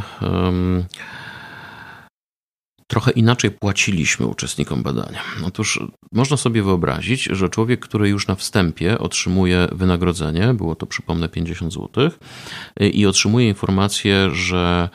trochę 2.90 3.12
inaczej 3.12 3.52
płaciliśmy 3.52 4.28
uczestnikom 4.28 4.84
badania. 4.84 5.22
Otóż 5.46 5.80
można 6.12 6.38
sobie 6.38 6.64
wyobrazić, 6.64 7.24
że 7.24 7.50
człowiek, 7.50 7.80
który 7.80 8.10
już 8.10 8.28
na 8.28 8.36
wstępie 8.36 9.00
otrzymuje 9.00 9.68
wynagrodzenie, 9.72 10.54
było 10.54 10.76
to 10.76 10.86
przypomnę 10.86 11.30
50 11.30 11.74
zł, 11.74 12.12
i 12.80 13.06
otrzymuje 13.06 13.48
informację, 13.48 14.30
że 14.32 14.90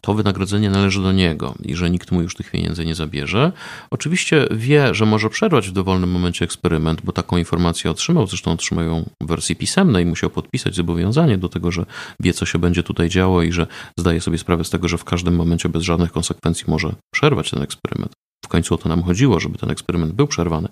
to 0.00 0.14
wynagrodzenie 0.14 0.70
należy 0.70 1.02
do 1.02 1.12
niego 1.12 1.54
i 1.64 1.76
że 1.76 1.90
nikt 1.90 2.12
mu 2.12 2.22
już 2.22 2.34
tych 2.34 2.50
pieniędzy 2.50 2.84
nie 2.84 2.94
zabierze. 2.94 3.52
Oczywiście 3.90 4.46
wie, 4.50 4.94
że 4.94 5.06
może 5.06 5.30
przerwać 5.30 5.68
w 5.68 5.72
dowolnym 5.72 6.10
momencie 6.10 6.44
eksperyment, 6.44 7.00
bo 7.04 7.12
taką 7.12 7.36
informację 7.36 7.90
otrzymał, 7.90 8.26
zresztą 8.26 8.52
otrzymał 8.52 8.84
ją 8.84 9.04
w 9.22 9.26
wersji 9.26 9.56
pisemnej, 9.56 10.06
musiał 10.06 10.30
podpisać 10.30 10.74
zobowiązanie 10.74 11.38
do 11.38 11.48
tego, 11.48 11.70
że 11.70 11.86
wie, 12.20 12.32
co 12.32 12.46
się 12.46 12.58
będzie 12.58 12.82
tutaj 12.82 13.08
działo 13.08 13.42
i 13.42 13.52
że 13.52 13.66
zdaje 13.98 14.20
sobie 14.20 14.38
sprawę 14.38 14.64
z 14.64 14.70
tego, 14.70 14.88
że 14.88 14.98
w 14.98 15.04
każdym 15.04 15.36
momencie 15.36 15.68
bez 15.68 15.82
żadnych 15.82 16.12
konsekwencji 16.12 16.64
może 16.68 16.94
przerwać 17.14 17.50
ten 17.50 17.62
eksperyment. 17.62 18.12
W 18.44 18.48
końcu 18.48 18.74
o 18.74 18.78
to 18.78 18.88
nam 18.88 19.02
chodziło, 19.02 19.40
żeby 19.40 19.58
ten 19.58 19.70
eksperyment 19.70 20.12
był 20.12 20.26
przerwany. 20.26 20.68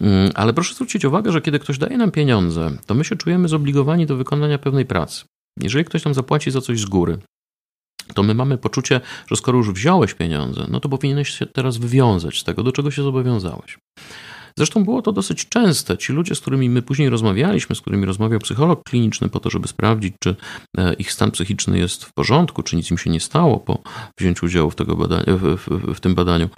Mm, 0.00 0.30
ale 0.34 0.52
proszę 0.52 0.74
zwrócić 0.74 1.04
uwagę, 1.04 1.32
że 1.32 1.40
kiedy 1.40 1.58
ktoś 1.58 1.78
daje 1.78 1.98
nam 1.98 2.10
pieniądze, 2.10 2.70
to 2.86 2.94
my 2.94 3.04
się 3.04 3.16
czujemy 3.16 3.48
zobligowani 3.48 4.06
do 4.06 4.16
wykonania 4.16 4.58
pewnej 4.58 4.86
pracy. 4.86 5.24
Jeżeli 5.60 5.84
ktoś 5.84 6.04
nam 6.04 6.14
zapłaci 6.14 6.50
za 6.50 6.60
coś 6.60 6.80
z 6.80 6.84
góry, 6.84 7.18
to 8.14 8.22
my 8.22 8.34
mamy 8.34 8.58
poczucie, 8.58 9.00
że 9.26 9.36
skoro 9.36 9.58
już 9.58 9.72
wziąłeś 9.72 10.14
pieniądze, 10.14 10.66
no 10.70 10.80
to 10.80 10.88
powinieneś 10.88 11.28
się 11.28 11.46
teraz 11.46 11.76
wywiązać 11.76 12.40
z 12.40 12.44
tego, 12.44 12.62
do 12.62 12.72
czego 12.72 12.90
się 12.90 13.02
zobowiązałeś. 13.02 13.78
Zresztą 14.58 14.84
było 14.84 15.02
to 15.02 15.12
dosyć 15.12 15.48
częste. 15.48 15.98
Ci 15.98 16.12
ludzie, 16.12 16.34
z 16.34 16.40
którymi 16.40 16.70
my 16.70 16.82
później 16.82 17.08
rozmawialiśmy, 17.08 17.76
z 17.76 17.80
którymi 17.80 18.06
rozmawiał 18.06 18.40
psycholog 18.40 18.82
kliniczny 18.84 19.28
po 19.28 19.40
to, 19.40 19.50
żeby 19.50 19.68
sprawdzić, 19.68 20.14
czy 20.22 20.36
e, 20.78 20.94
ich 20.94 21.12
stan 21.12 21.30
psychiczny 21.30 21.78
jest 21.78 22.04
w 22.04 22.12
porządku, 22.12 22.62
czy 22.62 22.76
nic 22.76 22.90
im 22.90 22.98
się 22.98 23.10
nie 23.10 23.20
stało 23.20 23.60
po 23.60 23.82
wzięciu 24.18 24.46
udziału 24.46 24.70
w, 24.70 24.74
tego 24.74 24.96
badaniu, 24.96 25.38
w, 25.38 25.56
w, 25.56 25.94
w 25.94 26.00
tym 26.00 26.14
badaniu. 26.14 26.48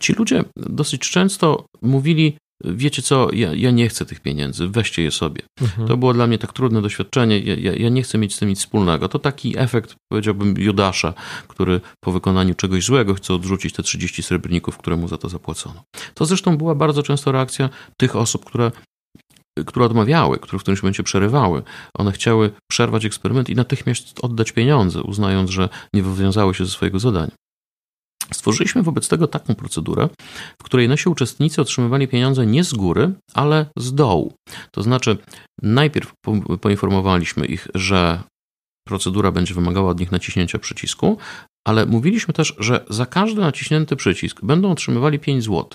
Ci 0.00 0.12
ludzie 0.12 0.44
dosyć 0.56 1.10
często 1.10 1.66
mówili, 1.82 2.36
wiecie 2.64 3.02
co, 3.02 3.28
ja, 3.32 3.54
ja, 3.54 3.70
nie 3.70 3.88
chcę 3.88 4.06
tych 4.06 4.20
pieniędzy, 4.20 4.68
weźcie 4.68 5.02
je 5.02 5.10
sobie. 5.10 5.42
Mhm. 5.60 5.88
To 5.88 5.96
było 5.96 6.14
dla 6.14 6.26
mnie 6.26 6.38
tak 6.38 6.52
trudne 6.52 6.82
doświadczenie, 6.82 7.38
ja, 7.38 7.72
ja, 7.72 7.88
nie 7.88 8.02
chcę 8.02 8.18
mieć 8.18 8.34
z 8.34 8.38
tym 8.38 8.48
nic 8.48 8.58
wspólnego. 8.58 9.08
To 9.08 9.18
taki 9.18 9.58
efekt, 9.58 9.94
powiedziałbym, 10.12 10.54
Judasza, 10.58 11.14
który 11.48 11.80
po 12.04 12.12
wykonaniu 12.12 12.54
czegoś 12.54 12.84
złego 12.84 13.14
chce 13.14 13.34
odrzucić 13.34 13.72
te 13.72 13.82
30 13.82 14.22
srebrników, 14.22 14.78
które 14.78 14.96
mu 14.96 15.08
za 15.08 15.18
to 15.18 15.28
zapłacono. 15.28 15.82
To 16.14 16.24
zresztą 16.24 16.56
była 16.56 16.74
bardzo 16.74 17.02
często 17.02 17.32
reakcja 17.32 17.70
tych 17.96 18.16
osób, 18.16 18.44
które 18.44 18.70
które 19.66 19.86
odmawiały, 19.86 20.38
które 20.38 20.58
w 20.58 20.62
którymś 20.62 20.82
momencie 20.82 21.02
przerywały. 21.02 21.62
One 21.94 22.12
chciały 22.12 22.50
przerwać 22.70 23.04
eksperyment 23.04 23.50
i 23.50 23.54
natychmiast 23.54 24.24
oddać 24.24 24.52
pieniądze, 24.52 25.02
uznając, 25.02 25.50
że 25.50 25.68
nie 25.94 26.02
wywiązały 26.02 26.54
się 26.54 26.64
ze 26.64 26.70
swojego 26.70 26.98
zadania. 26.98 27.32
Stworzyliśmy 28.32 28.82
wobec 28.82 29.08
tego 29.08 29.26
taką 29.26 29.54
procedurę, 29.54 30.08
w 30.60 30.64
której 30.64 30.88
nasi 30.88 31.08
uczestnicy 31.08 31.60
otrzymywali 31.60 32.08
pieniądze 32.08 32.46
nie 32.46 32.64
z 32.64 32.74
góry, 32.74 33.12
ale 33.34 33.66
z 33.76 33.94
dołu. 33.94 34.32
To 34.70 34.82
znaczy, 34.82 35.18
najpierw 35.62 36.12
poinformowaliśmy 36.60 37.46
ich, 37.46 37.68
że 37.74 38.22
procedura 38.88 39.32
będzie 39.32 39.54
wymagała 39.54 39.90
od 39.90 40.00
nich 40.00 40.12
naciśnięcia 40.12 40.58
przycisku, 40.58 41.18
ale 41.68 41.86
mówiliśmy 41.86 42.34
też, 42.34 42.54
że 42.58 42.84
za 42.90 43.06
każdy 43.06 43.40
naciśnięty 43.40 43.96
przycisk 43.96 44.40
będą 44.42 44.70
otrzymywali 44.70 45.18
5 45.18 45.44
zł. 45.44 45.66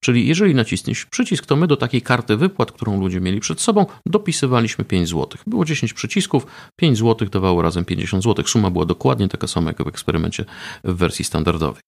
Czyli 0.00 0.26
jeżeli 0.26 0.54
nacisniesz 0.54 1.06
przycisk, 1.06 1.46
to 1.46 1.56
my 1.56 1.66
do 1.66 1.76
takiej 1.76 2.02
karty 2.02 2.36
wypłat, 2.36 2.72
którą 2.72 3.00
ludzie 3.00 3.20
mieli 3.20 3.40
przed 3.40 3.60
sobą, 3.60 3.86
dopisywaliśmy 4.06 4.84
5 4.84 5.08
zł. 5.08 5.28
Było 5.46 5.64
10 5.64 5.92
przycisków, 5.92 6.46
5 6.80 6.98
zł 6.98 7.28
dawało 7.28 7.62
razem 7.62 7.84
50 7.84 8.24
zł. 8.24 8.46
Suma 8.46 8.70
była 8.70 8.84
dokładnie 8.84 9.28
taka 9.28 9.46
sama 9.46 9.70
jak 9.70 9.84
w 9.84 9.88
eksperymencie 9.88 10.44
w 10.84 10.96
wersji 10.96 11.24
standardowej. 11.24 11.82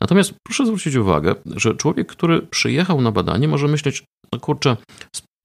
Natomiast 0.00 0.34
proszę 0.42 0.66
zwrócić 0.66 0.94
uwagę, 0.94 1.34
że 1.46 1.74
człowiek, 1.74 2.06
który 2.06 2.42
przyjechał 2.42 3.00
na 3.00 3.12
badanie, 3.12 3.48
może 3.48 3.68
myśleć, 3.68 4.04
no 4.32 4.40
kurczę, 4.40 4.76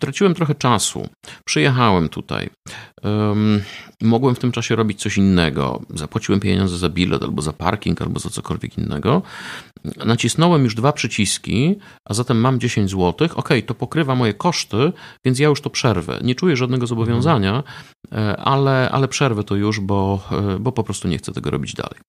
Traciłem 0.01 0.33
trochę 0.33 0.55
czasu. 0.55 1.07
Przyjechałem 1.45 2.09
tutaj. 2.09 2.49
Um, 3.03 3.61
mogłem 4.01 4.35
w 4.35 4.39
tym 4.39 4.51
czasie 4.51 4.75
robić 4.75 5.01
coś 5.01 5.17
innego. 5.17 5.81
Zapłaciłem 5.95 6.39
pieniądze 6.39 6.77
za 6.77 6.89
bilet, 6.89 7.23
albo 7.23 7.41
za 7.41 7.53
parking, 7.53 8.01
albo 8.01 8.19
za 8.19 8.29
cokolwiek 8.29 8.77
innego. 8.77 9.21
Nacisnąłem 10.05 10.63
już 10.63 10.75
dwa 10.75 10.93
przyciski, 10.93 11.75
a 12.09 12.13
zatem 12.13 12.39
mam 12.39 12.59
10 12.59 12.91
zł. 12.91 13.27
Ok, 13.35 13.49
to 13.65 13.75
pokrywa 13.75 14.15
moje 14.15 14.33
koszty, 14.33 14.91
więc 15.25 15.39
ja 15.39 15.47
już 15.47 15.61
to 15.61 15.69
przerwę. 15.69 16.19
Nie 16.23 16.35
czuję 16.35 16.57
żadnego 16.57 16.87
zobowiązania, 16.87 17.63
e, 18.11 18.37
ale, 18.37 18.89
ale 18.91 19.07
przerwę 19.07 19.43
to 19.43 19.55
już, 19.55 19.79
bo, 19.79 20.27
e, 20.31 20.59
bo 20.59 20.71
po 20.71 20.83
prostu 20.83 21.07
nie 21.07 21.17
chcę 21.17 21.31
tego 21.31 21.49
robić 21.49 21.73
dalej. 21.73 21.99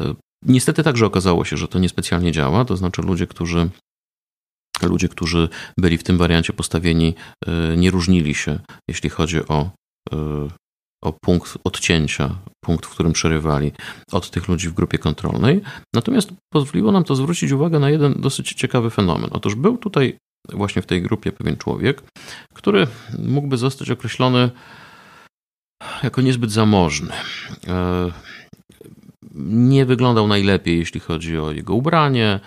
E, 0.00 0.14
niestety 0.42 0.82
także 0.82 1.06
okazało 1.06 1.44
się, 1.44 1.56
że 1.56 1.68
to 1.68 1.78
niespecjalnie 1.78 2.32
działa. 2.32 2.64
To 2.64 2.76
znaczy, 2.76 3.02
ludzie, 3.02 3.26
którzy 3.26 3.68
ludzie, 4.82 5.08
którzy 5.08 5.48
byli 5.78 5.98
w 5.98 6.02
tym 6.02 6.18
wariancie 6.18 6.52
postawieni, 6.52 7.14
e, 7.46 7.76
nie 7.76 7.90
różnili 7.90 8.34
się, 8.34 8.58
jeśli 8.88 9.10
chodzi 9.10 9.48
o, 9.48 9.70
e, 10.12 10.16
o 11.04 11.12
punkt 11.12 11.58
odcięcia, 11.64 12.38
punkt, 12.64 12.86
w 12.86 12.90
którym 12.90 13.12
przerywali 13.12 13.72
od 14.12 14.30
tych 14.30 14.48
ludzi 14.48 14.68
w 14.68 14.74
grupie 14.74 14.98
kontrolnej. 14.98 15.60
Natomiast 15.94 16.32
pozwoliło 16.52 16.92
nam 16.92 17.04
to 17.04 17.16
zwrócić 17.16 17.52
uwagę 17.52 17.78
na 17.78 17.90
jeden 17.90 18.14
dosyć 18.20 18.52
ciekawy 18.52 18.90
fenomen. 18.90 19.30
Otóż 19.32 19.54
był 19.54 19.78
tutaj 19.78 20.18
właśnie 20.52 20.82
w 20.82 20.86
tej 20.86 21.02
grupie 21.02 21.32
pewien 21.32 21.56
człowiek, 21.56 22.02
który 22.54 22.86
mógłby 23.18 23.56
zostać 23.56 23.90
określony 23.90 24.50
jako 26.02 26.22
niezbyt 26.22 26.50
zamożny. 26.50 27.12
Nie 29.34 29.86
wyglądał 29.86 30.28
najlepiej, 30.28 30.78
jeśli 30.78 31.00
chodzi 31.00 31.38
o 31.38 31.52
jego 31.52 31.74
ubranie. 31.74 32.40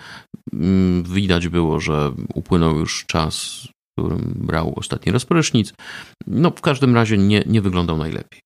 Mm, 0.52 1.02
widać 1.02 1.48
było, 1.48 1.80
że 1.80 2.12
upłynął 2.34 2.78
już 2.78 3.04
czas, 3.06 3.66
w 3.66 4.00
którym 4.00 4.34
brał 4.36 4.72
ostatni 4.76 5.12
raz 5.12 5.24
prysznic. 5.24 5.74
No, 6.26 6.50
w 6.50 6.60
każdym 6.60 6.94
razie 6.94 7.18
nie, 7.18 7.42
nie 7.46 7.62
wyglądał 7.62 7.96
najlepiej. 7.96 8.40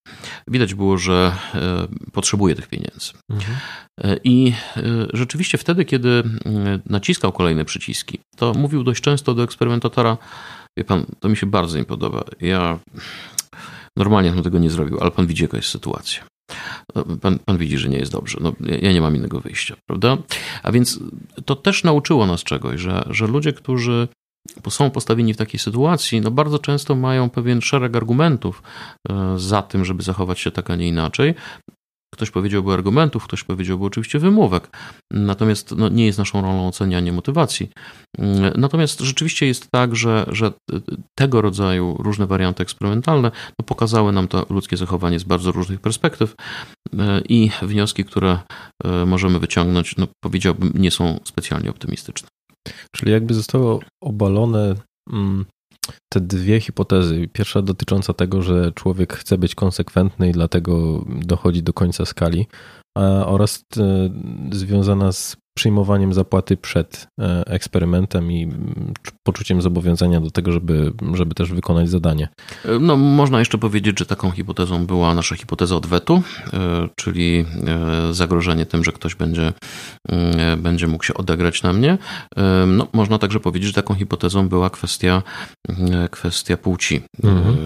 Widać 0.49 0.75
było, 0.75 0.99
że 0.99 1.37
e, 1.55 1.87
potrzebuje 2.13 2.55
tych 2.55 2.69
pieniędzy. 2.69 3.13
Mhm. 3.31 3.57
E, 4.01 4.17
I 4.25 4.53
e, 4.77 4.83
rzeczywiście 5.13 5.59
wtedy, 5.59 5.85
kiedy 5.85 6.23
naciskał 6.87 7.33
kolejne 7.33 7.65
przyciski, 7.65 8.19
to 8.37 8.55
mówił 8.55 8.85
dość 8.85 9.03
często 9.03 9.35
do 9.35 9.43
eksperymentatora: 9.43 10.19
Wie 10.79 10.85
pan, 10.85 11.07
to 11.21 11.29
mi 11.29 11.37
się 11.37 11.47
bardzo 11.47 11.79
nie 11.79 11.85
podoba. 11.85 12.25
Ja 12.41 12.79
normalnie 13.97 14.33
bym 14.33 14.43
tego 14.43 14.59
nie 14.59 14.71
zrobił, 14.71 14.99
ale 15.01 15.11
pan 15.11 15.27
widzi, 15.27 15.43
jaka 15.43 15.57
jest 15.57 15.69
sytuacja. 15.69 16.25
Pan, 17.21 17.39
pan, 17.39 17.59
widzi, 17.59 17.79
że 17.79 17.89
nie 17.89 17.99
jest 17.99 18.13
dobrze. 18.13 18.39
No, 18.41 18.53
ja 18.83 18.93
nie 18.93 19.01
mam 19.01 19.17
innego 19.17 19.41
wyjścia, 19.41 19.77
prawda? 19.87 20.17
A 20.63 20.73
więc 20.73 21.01
to 21.45 21.57
też 21.57 21.85
nauczyło 21.85 22.27
nas 22.27 22.45
czegoś, 22.45 22.81
że, 22.81 23.05
że 23.11 23.27
ludzie, 23.27 23.53
którzy 23.53 24.09
są 24.69 24.91
postawieni 24.91 25.35
w 25.35 25.37
takiej 25.37 25.61
sytuacji, 25.61 26.21
no 26.21 26.31
bardzo 26.31 26.59
często 26.59 26.95
mają 26.95 27.31
pewien 27.31 27.61
szereg 27.61 27.97
argumentów 27.97 28.63
e, 29.09 29.39
za 29.39 29.63
tym, 29.63 29.85
żeby 29.85 30.03
zachować 30.03 30.41
się 30.41 30.51
tak, 30.51 30.71
a 30.71 30.77
nie 30.77 30.89
inaczej. 30.89 31.35
Ktoś 32.15 32.31
powiedziałby 32.31 32.73
argumentów, 32.73 33.25
ktoś 33.25 33.45
powiedziałby 33.45 33.85
oczywiście 33.85 34.19
wymówek. 34.19 34.77
Natomiast 35.11 35.75
no, 35.77 35.89
nie 35.89 36.07
jest 36.07 36.19
naszą 36.19 36.43
rolą 36.43 36.69
ocenianie 36.69 37.13
motywacji. 37.13 37.71
Mm, 38.19 38.53
natomiast 38.57 39.01
rzeczywiście 39.01 39.47
jest 39.47 39.71
tak, 39.71 39.97
że, 39.97 40.27
że 40.29 40.53
tego 41.19 41.43
rodzaju 41.43 41.97
różne 41.99 42.27
warianty 42.27 42.63
eksperymentalne 42.63 43.31
no, 43.59 43.65
pokazały 43.67 44.13
nam 44.13 44.29
to 44.29 44.47
ludzkie 44.51 44.77
zachowanie 44.77 45.19
z 45.19 45.25
bardzo 45.25 45.53
różnych 45.53 45.81
perspektyw 45.81 46.35
e, 46.99 47.21
i 47.29 47.51
wnioski, 47.63 48.05
które 48.05 48.39
e, 48.85 49.07
możemy 49.07 49.39
wyciągnąć, 49.39 49.97
no, 49.97 50.07
powiedziałbym, 50.25 50.73
nie 50.75 50.91
są 50.91 51.21
specjalnie 51.25 51.71
optymistyczne. 51.71 52.29
Czyli 52.97 53.13
jakby 53.13 53.35
zostało 53.35 53.81
obalone 54.03 54.75
mm, 55.13 55.45
te 56.09 56.21
dwie 56.21 56.61
hipotezy. 56.61 57.29
Pierwsza 57.33 57.63
dotycząca 57.63 58.13
tego, 58.13 58.43
że 58.43 58.73
człowiek 58.73 59.13
chce 59.13 59.39
być 59.39 59.55
konsekwentny 59.55 60.29
i 60.29 60.33
dlatego 60.33 61.05
dochodzi 61.09 61.63
do 61.63 61.73
końca 61.73 62.05
skali, 62.05 62.47
oraz 63.27 63.65
e, 63.77 64.11
związana 64.53 65.13
z 65.13 65.37
przyjmowaniem 65.55 66.13
zapłaty 66.13 66.57
przed 66.57 67.07
e, 67.21 67.43
eksperymentem 67.47 68.33
i 68.33 68.49
poczuciem 69.23 69.63
zobowiązania 69.63 70.21
do 70.21 70.31
tego, 70.31 70.53
żeby, 70.53 70.93
żeby 71.15 71.35
też 71.35 71.53
wykonać 71.53 71.91
zadanie. 71.91 72.29
No, 72.81 72.97
można 72.97 73.39
jeszcze 73.39 73.59
powiedzieć, 73.59 73.99
że 73.99 74.07
taką 74.07 74.31
hipotezą 74.31 74.87
była 74.87 75.15
nasza 75.15 75.37
hipoteza 75.37 75.77
odwetu, 75.77 76.23
e, 76.53 76.89
czyli 76.97 77.45
e, 77.67 78.13
zagrożenie 78.13 78.67
tym, 78.67 78.85
że 78.85 78.93
ktoś 78.93 79.15
będzie, 79.15 79.53
będzie 80.57 80.87
mógł 80.87 81.05
się 81.05 81.15
odegrać 81.15 81.63
na 81.63 81.73
mnie. 81.73 81.99
No, 82.67 82.89
można 82.93 83.19
także 83.19 83.41
powiedzieć, 83.41 83.69
że 83.69 83.75
taką 83.75 83.95
hipotezą 83.95 84.49
była 84.49 84.71
kwestia, 84.71 85.23
kwestia 86.11 86.57
płci 86.57 87.03
mhm. 87.25 87.57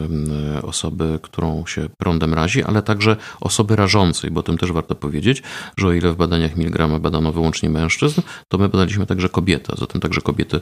osoby, 0.62 1.18
którą 1.22 1.66
się 1.66 1.88
prądem 1.98 2.34
razi, 2.34 2.64
ale 2.64 2.82
także 2.82 3.16
osoby 3.40 3.76
rażącej, 3.76 4.30
bo 4.30 4.42
tym 4.42 4.58
też 4.58 4.72
warto 4.72 4.94
powiedzieć, 4.94 5.42
że 5.76 5.88
o 5.88 5.92
ile 5.92 6.12
w 6.12 6.16
badaniach 6.16 6.56
Milgrama 6.56 6.98
badano 6.98 7.32
wyłącznie 7.32 7.68
mężczyzn, 7.78 8.20
to 8.48 8.58
my 8.58 8.68
badaliśmy 8.68 9.06
także 9.06 9.28
kobiety, 9.28 9.72
zatem 9.78 10.00
także 10.00 10.20
kobiety 10.20 10.60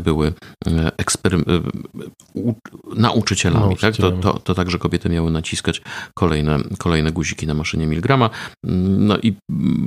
były 0.00 0.32
e, 0.66 0.92
ekspery- 1.02 1.44
e, 1.50 2.54
nauczycielami. 2.96 3.76
Tak? 3.76 3.96
To, 3.96 4.12
to, 4.12 4.38
to 4.38 4.54
także 4.54 4.78
kobiety 4.78 5.08
miały 5.08 5.30
naciskać 5.30 5.82
kolejne, 6.14 6.58
kolejne 6.78 7.12
guziki 7.12 7.46
na 7.46 7.54
maszynie 7.54 7.86
Milgrama. 7.86 8.30
No 8.98 9.18
i 9.18 9.34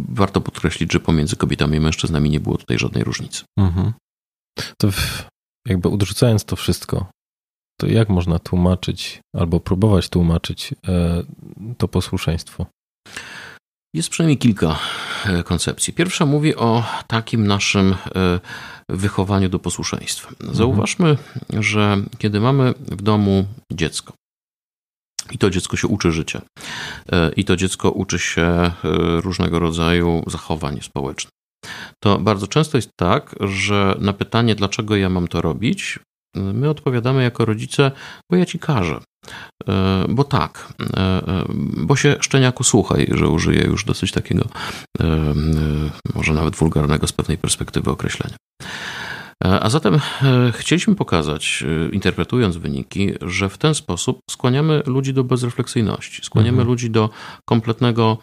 warto 0.10 0.42
podkreślić, 0.42 0.94
że 0.94 1.00
pomiędzy 1.00 1.36
kobietami 1.36 1.78
i 1.78 1.80
mężczyznami 1.80 2.30
nie 2.30 2.40
było 2.40 2.58
tutaj 2.58 2.80
żadnej 2.80 3.04
różnicy. 3.04 3.44
Mhm. 3.60 3.94
To 4.82 4.88
jakby 5.68 5.90
odrzucając 5.90 6.46
to 6.46 6.56
wszystko, 6.56 7.06
to 7.82 7.88
jak 7.88 8.10
można 8.10 8.40
tłumaczyć 8.40 9.22
albo 9.36 9.60
próbować 9.60 10.10
tłumaczyć 10.10 10.74
e, 10.88 11.24
to 11.78 11.88
posłuszeństwo? 11.88 12.66
Jest 13.94 14.10
przynajmniej 14.10 14.38
kilka 14.38 14.80
e, 15.26 15.44
koncepcji. 15.44 15.94
Pierwsza 15.94 16.26
mówi 16.26 16.56
o 16.56 16.84
takim 17.08 17.48
naszym 17.48 17.94
e, 17.94 18.40
wychowaniu 18.90 19.50
do 19.50 19.60
posłuszeństwa. 19.60 20.30
Zauważmy, 20.52 21.18
że 21.60 21.98
kiedy 22.18 22.40
mamy 22.40 22.74
w 22.78 23.02
domu 23.02 23.46
dziecko, 23.72 24.14
i 25.32 25.38
to 25.38 25.50
dziecko 25.50 25.78
się 25.78 25.88
uczy 25.88 26.12
życia, 26.12 26.42
e, 27.12 27.32
i 27.36 27.46
to 27.46 27.56
dziecko 27.56 27.92
uczy 27.92 28.20
się 28.20 28.72
różnego 29.24 29.60
rodzaju 29.60 30.24
zachowań 30.28 30.80
społecznych, 30.82 31.34
to 32.04 32.20
bardzo 32.20 32.48
często 32.48 32.78
jest 32.78 32.90
tak, 32.96 33.36
że 33.40 33.96
na 34.00 34.14
pytanie, 34.14 34.56
dlaczego 34.56 34.96
ja 34.96 35.10
mam 35.10 35.28
to 35.28 35.42
robić, 35.42 36.00
my 36.36 36.70
odpowiadamy 36.70 37.24
jako 37.24 37.46
rodzice, 37.46 37.92
bo 38.32 38.38
ja 38.38 38.46
ci 38.46 38.60
każę. 38.60 39.00
E, 39.68 40.06
bo 40.10 40.24
tak, 40.24 40.74
e, 40.98 41.00
e, 41.00 41.46
bo 41.78 41.96
się 41.96 42.16
szczeniaku 42.20 42.64
słuchaj, 42.64 43.08
że 43.12 43.30
użyję 43.30 43.64
już 43.64 43.86
dosyć 43.86 44.12
takiego, 44.12 44.48
może 46.16 46.34
nawet 46.34 46.56
wulgarnego 46.56 47.08
z 47.08 47.12
pewnej 47.12 47.38
perspektywy 47.38 47.92
określenia. 47.92 48.36
A 49.44 49.70
zatem 49.70 50.00
chcieliśmy 50.52 50.96
pokazać, 50.96 51.64
interpretując 51.92 52.58
wyniki, 52.58 53.14
że 53.22 53.50
w 53.50 53.58
ten 53.58 53.76
sposób 53.76 54.20
skłaniamy 54.30 54.84
ludzi 54.86 55.14
do 55.14 55.24
bezrefleksyjności, 55.24 56.22
skłaniamy 56.26 56.58
mhm. 56.58 56.68
ludzi 56.68 56.90
do 56.90 57.10
kompletnego 57.50 58.18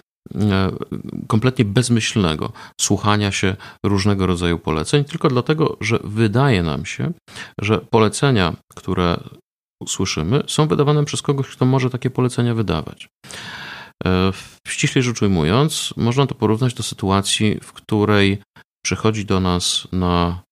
kompletnie 1.27 1.65
bezmyślnego 1.65 2.53
słuchania 2.81 3.33
się 3.33 3.57
różnego 3.87 4.27
rodzaju 4.27 4.59
poleceń, 4.59 5.05
tylko 5.05 5.29
dlatego, 5.29 5.77
że 5.81 5.99
wydaje 6.05 6.63
nam 6.63 6.87
się, 6.87 7.13
że 7.61 7.79
polecenia, 7.79 8.53
które 8.75 9.17
słyszymy, 9.87 10.43
są 10.47 10.69
wydawane 10.69 11.05
przez 11.05 11.23
kogoś, 11.23 11.49
kto 11.49 11.65
może 11.65 11.91
takie 11.91 12.11
polecenia 12.11 12.55
wydawać. 12.55 13.09
E, 14.05 14.33
ściślej 14.69 15.03
rzecz 15.03 15.23
ujmując, 15.23 15.95
można 15.97 16.27
to 16.27 16.35
porównać 16.35 16.75
do 16.75 16.83
sytuacji, 16.83 17.59
w 17.63 17.73
której 17.73 18.39
przychodzi 18.85 19.25
do 19.25 19.41
nas 19.41 19.89
na 19.93 20.43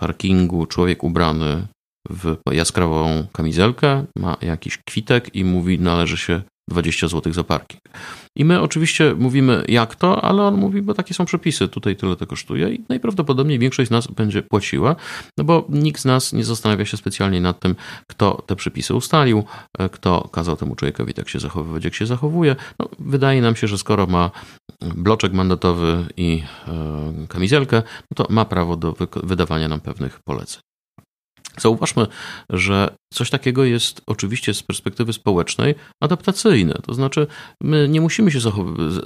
parkingu 0.00 0.66
człowiek 0.66 1.04
ubrany 1.04 1.66
w 2.10 2.36
jaskrawą 2.52 3.26
kamizelkę, 3.32 4.04
ma 4.16 4.36
jakiś 4.40 4.78
kwitek 4.88 5.34
i 5.34 5.44
mówi, 5.44 5.78
należy 5.78 6.16
się 6.16 6.42
20 6.70 7.08
zł 7.08 7.32
za 7.32 7.44
parking. 7.44 7.82
I 8.36 8.44
my 8.44 8.60
oczywiście 8.60 9.14
mówimy, 9.18 9.64
jak 9.68 9.94
to, 9.94 10.24
ale 10.24 10.42
on 10.42 10.56
mówi, 10.56 10.82
bo 10.82 10.94
takie 10.94 11.14
są 11.14 11.24
przepisy, 11.24 11.68
tutaj 11.68 11.96
tyle 11.96 12.16
to 12.16 12.26
kosztuje 12.26 12.74
i 12.74 12.84
najprawdopodobniej 12.88 13.58
większość 13.58 13.88
z 13.88 13.90
nas 13.90 14.06
będzie 14.06 14.42
płaciła, 14.42 14.96
no 15.38 15.44
bo 15.44 15.66
nikt 15.68 16.00
z 16.00 16.04
nas 16.04 16.32
nie 16.32 16.44
zastanawia 16.44 16.84
się 16.84 16.96
specjalnie 16.96 17.40
nad 17.40 17.60
tym, 17.60 17.74
kto 18.08 18.42
te 18.46 18.56
przepisy 18.56 18.94
ustalił, 18.94 19.44
e, 19.78 19.88
kto 19.88 20.28
kazał 20.32 20.56
temu 20.56 20.74
człowiekowi 20.74 21.14
tak 21.14 21.28
się 21.28 21.40
zachowywać, 21.40 21.84
jak 21.84 21.94
się 21.94 22.06
zachowuje. 22.06 22.56
No, 22.78 22.88
wydaje 22.98 23.42
nam 23.42 23.56
się, 23.56 23.66
że 23.66 23.78
skoro 23.78 24.06
ma 24.06 24.30
bloczek 24.94 25.32
mandatowy 25.32 26.04
i 26.16 26.42
e, 26.68 27.26
kamizelkę, 27.28 27.82
no 28.10 28.24
to 28.24 28.32
ma 28.32 28.44
prawo 28.44 28.76
do 28.76 28.94
wydawania 29.22 29.68
nam 29.68 29.80
pewnych 29.80 30.20
poleceń. 30.24 30.71
Zauważmy, 31.58 32.06
że 32.50 32.96
coś 33.12 33.30
takiego 33.30 33.64
jest 33.64 34.02
oczywiście 34.06 34.54
z 34.54 34.62
perspektywy 34.62 35.12
społecznej 35.12 35.74
adaptacyjne. 36.00 36.74
To 36.86 36.94
znaczy, 36.94 37.26
my 37.62 37.88
nie 37.88 38.00
musimy 38.00 38.30
się 38.30 38.38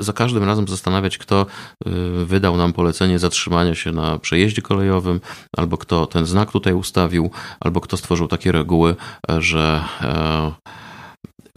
za 0.00 0.12
każdym 0.12 0.44
razem 0.44 0.68
zastanawiać, 0.68 1.18
kto 1.18 1.46
y, 1.86 1.90
wydał 2.24 2.56
nam 2.56 2.72
polecenie 2.72 3.18
zatrzymania 3.18 3.74
się 3.74 3.92
na 3.92 4.18
przejeździe 4.18 4.62
kolejowym, 4.62 5.20
albo 5.56 5.78
kto 5.78 6.06
ten 6.06 6.26
znak 6.26 6.52
tutaj 6.52 6.74
ustawił, 6.74 7.30
albo 7.60 7.80
kto 7.80 7.96
stworzył 7.96 8.28
takie 8.28 8.52
reguły, 8.52 8.96
że 9.38 9.84
e, 10.00 10.52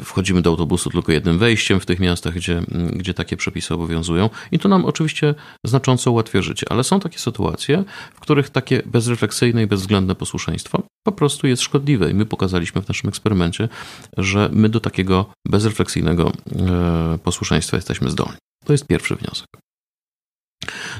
wchodzimy 0.03 0.41
do 0.41 0.49
autobusu 0.49 0.89
tylko 0.89 1.11
jednym 1.11 1.37
wejściem 1.37 1.79
w 1.79 1.85
tych 1.85 1.99
miastach, 1.99 2.33
gdzie, 2.33 2.61
gdzie 2.93 3.13
takie 3.13 3.37
przepisy 3.37 3.73
obowiązują 3.73 4.29
i 4.51 4.59
to 4.59 4.69
nam 4.69 4.85
oczywiście 4.85 5.35
znacząco 5.65 6.11
ułatwia 6.11 6.41
życie, 6.41 6.65
ale 6.69 6.83
są 6.83 6.99
takie 6.99 7.19
sytuacje, 7.19 7.83
w 8.13 8.19
których 8.19 8.49
takie 8.49 8.81
bezrefleksyjne 8.85 9.63
i 9.63 9.67
bezwzględne 9.67 10.15
posłuszeństwo 10.15 10.83
po 11.03 11.11
prostu 11.11 11.47
jest 11.47 11.61
szkodliwe 11.61 12.11
i 12.11 12.13
my 12.13 12.25
pokazaliśmy 12.25 12.81
w 12.81 12.87
naszym 12.87 13.09
eksperymencie, 13.09 13.69
że 14.17 14.49
my 14.53 14.69
do 14.69 14.79
takiego 14.79 15.25
bezrefleksyjnego 15.47 16.31
e, 16.31 17.17
posłuszeństwa 17.23 17.77
jesteśmy 17.77 18.09
zdolni. 18.09 18.37
To 18.65 18.73
jest 18.73 18.87
pierwszy 18.87 19.15
wniosek. 19.15 19.47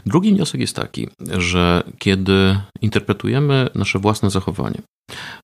Drugi 0.06 0.34
wniosek 0.34 0.62
jest 0.62 0.76
taki, 0.76 1.10
że 1.38 1.84
kiedy 2.00 2.60
interpretujemy 2.82 3.70
nasze 3.76 4.00
własne 4.00 4.30
zachowanie, 4.30 4.82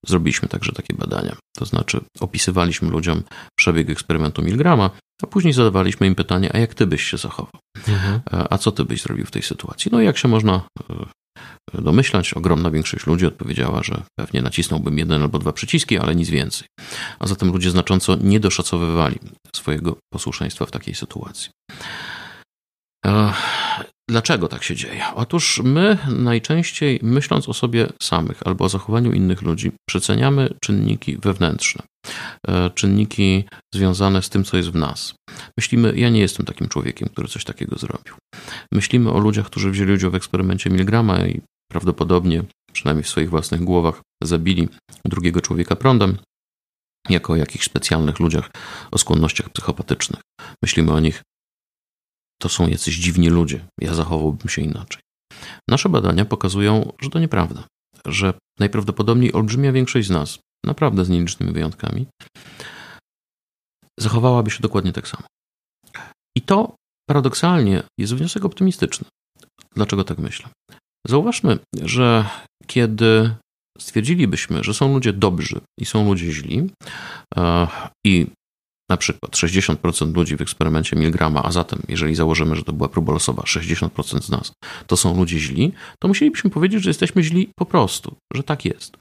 zrobiliśmy 0.07 0.47
także 0.49 0.71
takie 0.71 0.93
badania, 0.93 1.35
to 1.57 1.65
znaczy 1.65 2.01
opisywaliśmy 2.19 2.89
ludziom 2.89 3.23
przebieg 3.59 3.89
eksperymentu 3.89 4.41
Milgrama, 4.41 4.89
a 5.23 5.27
później 5.27 5.53
zadawaliśmy 5.53 6.07
im 6.07 6.15
pytanie, 6.15 6.55
a 6.55 6.57
jak 6.57 6.73
ty 6.73 6.87
byś 6.87 7.03
się 7.03 7.17
zachował? 7.17 7.61
Mhm. 7.87 8.21
A 8.49 8.57
co 8.57 8.71
ty 8.71 8.85
byś 8.85 9.01
zrobił 9.01 9.25
w 9.25 9.31
tej 9.31 9.41
sytuacji? 9.41 9.89
No 9.91 10.01
i 10.01 10.05
jak 10.05 10.17
się 10.17 10.27
można 10.27 10.61
e, 11.73 11.81
domyślać, 11.81 12.33
ogromna 12.33 12.71
większość 12.71 13.07
ludzi 13.07 13.25
odpowiedziała, 13.25 13.83
że 13.83 14.03
pewnie 14.19 14.41
nacisnąłbym 14.41 14.97
jeden 14.97 15.21
albo 15.21 15.39
dwa 15.39 15.53
przyciski, 15.53 15.97
ale 15.97 16.15
nic 16.15 16.29
więcej. 16.29 16.67
A 17.19 17.27
zatem 17.27 17.51
ludzie 17.51 17.71
znacząco 17.71 18.15
nie 18.15 18.39
doszacowywali 18.39 19.19
swojego 19.55 19.97
posłuszeństwa 20.13 20.65
w 20.65 20.71
takiej 20.71 20.95
sytuacji. 20.95 21.49
Dlaczego 24.09 24.47
tak 24.47 24.63
się 24.63 24.75
dzieje? 24.75 25.03
Otóż 25.15 25.61
my 25.63 25.97
najczęściej, 26.07 26.99
myśląc 27.03 27.49
o 27.49 27.53
sobie 27.53 27.87
samych 28.01 28.47
albo 28.47 28.65
o 28.65 28.69
zachowaniu 28.69 29.11
innych 29.11 29.41
ludzi, 29.41 29.71
przeceniamy 29.89 30.49
czynniki 30.61 31.17
wewnętrzne, 31.17 31.83
e, 32.47 32.69
czynniki 32.69 33.43
związane 33.73 34.21
z 34.21 34.29
tym, 34.29 34.43
co 34.43 34.57
jest 34.57 34.69
w 34.69 34.75
nas. 34.75 35.15
Myślimy, 35.57 35.93
ja 35.95 36.09
nie 36.09 36.19
jestem 36.19 36.45
takim 36.45 36.67
człowiekiem, 36.67 37.09
który 37.09 37.27
coś 37.27 37.43
takiego 37.43 37.77
zrobił. 37.77 38.15
Myślimy 38.71 39.11
o 39.11 39.19
ludziach, 39.19 39.45
którzy 39.45 39.71
wzięli 39.71 39.93
udział 39.93 40.11
w 40.11 40.15
eksperymencie 40.15 40.69
Milgrama 40.69 41.25
i 41.25 41.41
prawdopodobnie 41.71 42.43
przynajmniej 42.73 43.03
w 43.03 43.09
swoich 43.09 43.29
własnych 43.29 43.63
głowach, 43.63 44.01
zabili 44.23 44.67
drugiego 45.05 45.41
człowieka 45.41 45.75
prądem, 45.75 46.17
jako 47.09 47.33
o 47.33 47.35
jakichś 47.35 47.65
specjalnych 47.65 48.19
ludziach 48.19 48.49
o 48.91 48.97
skłonnościach 48.97 49.49
psychopatycznych. 49.49 50.21
Myślimy 50.63 50.91
o 50.91 50.99
nich, 50.99 51.21
to 52.41 52.49
są 52.49 52.67
jacyś 52.67 52.95
dziwni 52.95 53.29
ludzie, 53.29 53.65
ja 53.81 53.93
zachowałbym 53.93 54.49
się 54.49 54.61
inaczej. 54.61 55.01
Nasze 55.69 55.89
badania 55.89 56.25
pokazują, 56.25 56.93
że 57.01 57.09
to 57.09 57.19
nieprawda, 57.19 57.63
że 58.07 58.33
najprawdopodobniej 58.59 59.33
olbrzymia 59.33 59.71
większość 59.71 60.07
z 60.07 60.11
nas, 60.11 60.39
naprawdę 60.65 61.05
z 61.05 61.09
nielicznymi 61.09 61.53
wyjątkami, 61.53 62.07
zachowałaby 63.99 64.51
się 64.51 64.59
dokładnie 64.61 64.93
tak 64.93 65.07
samo. 65.07 65.23
I 66.37 66.41
to 66.41 66.75
paradoksalnie 67.09 67.83
jest 67.99 68.15
wniosek 68.15 68.45
optymistyczny. 68.45 69.07
Dlaczego 69.75 70.03
tak 70.03 70.17
myślę? 70.17 70.49
Zauważmy, 71.07 71.59
że 71.83 72.29
kiedy 72.67 73.35
stwierdzilibyśmy, 73.79 74.63
że 74.63 74.73
są 74.73 74.93
ludzie 74.93 75.13
dobrzy 75.13 75.61
i 75.79 75.85
są 75.85 76.05
ludzie 76.05 76.31
źli, 76.31 76.69
e, 77.37 77.67
i 78.05 78.27
na 78.89 78.97
przykład 78.97 79.31
60% 79.31 80.15
ludzi 80.15 80.37
w 80.37 80.41
eksperymencie 80.41 80.95
Milgrama, 80.95 81.43
a 81.43 81.51
zatem, 81.51 81.81
jeżeli 81.87 82.15
założymy, 82.15 82.55
że 82.55 82.63
to 82.63 82.73
była 82.73 82.89
próba 82.89 83.13
losowa, 83.13 83.41
60% 83.41 84.21
z 84.21 84.29
nas 84.29 84.51
to 84.87 84.97
są 84.97 85.17
ludzie 85.17 85.39
źli, 85.39 85.73
to 85.99 86.07
musielibyśmy 86.07 86.49
powiedzieć, 86.49 86.83
że 86.83 86.89
jesteśmy 86.89 87.23
źli 87.23 87.49
po 87.55 87.65
prostu, 87.65 88.15
że 88.33 88.43
tak 88.43 88.65
jest. 88.65 88.97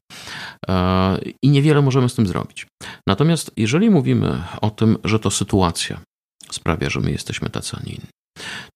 E, 0.69 1.19
I 1.43 1.49
niewiele 1.49 1.83
możemy 1.83 2.09
z 2.09 2.15
tym 2.15 2.27
zrobić. 2.27 2.67
Natomiast 3.09 3.51
jeżeli 3.57 3.91
mówimy 3.91 4.43
o 4.61 4.71
tym, 4.71 4.99
że 5.05 5.19
to 5.19 5.31
sytuacja 5.31 6.01
sprawia, 6.51 6.91
że 6.91 7.01
my 7.01 7.11
jesteśmy 7.11 7.51
tacy, 7.51 7.77
a 7.81 7.87
nie 7.87 7.93
inni, 7.93 8.09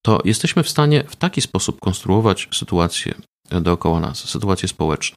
to 0.07 0.21
jesteśmy 0.25 0.63
w 0.63 0.69
stanie 0.69 1.05
w 1.09 1.17
taki 1.17 1.41
sposób 1.41 1.81
konstruować 1.81 2.49
sytuację 2.53 3.15
dookoła 3.51 4.01
nas, 4.01 4.19
sytuację 4.19 4.69
społeczną, 4.69 5.17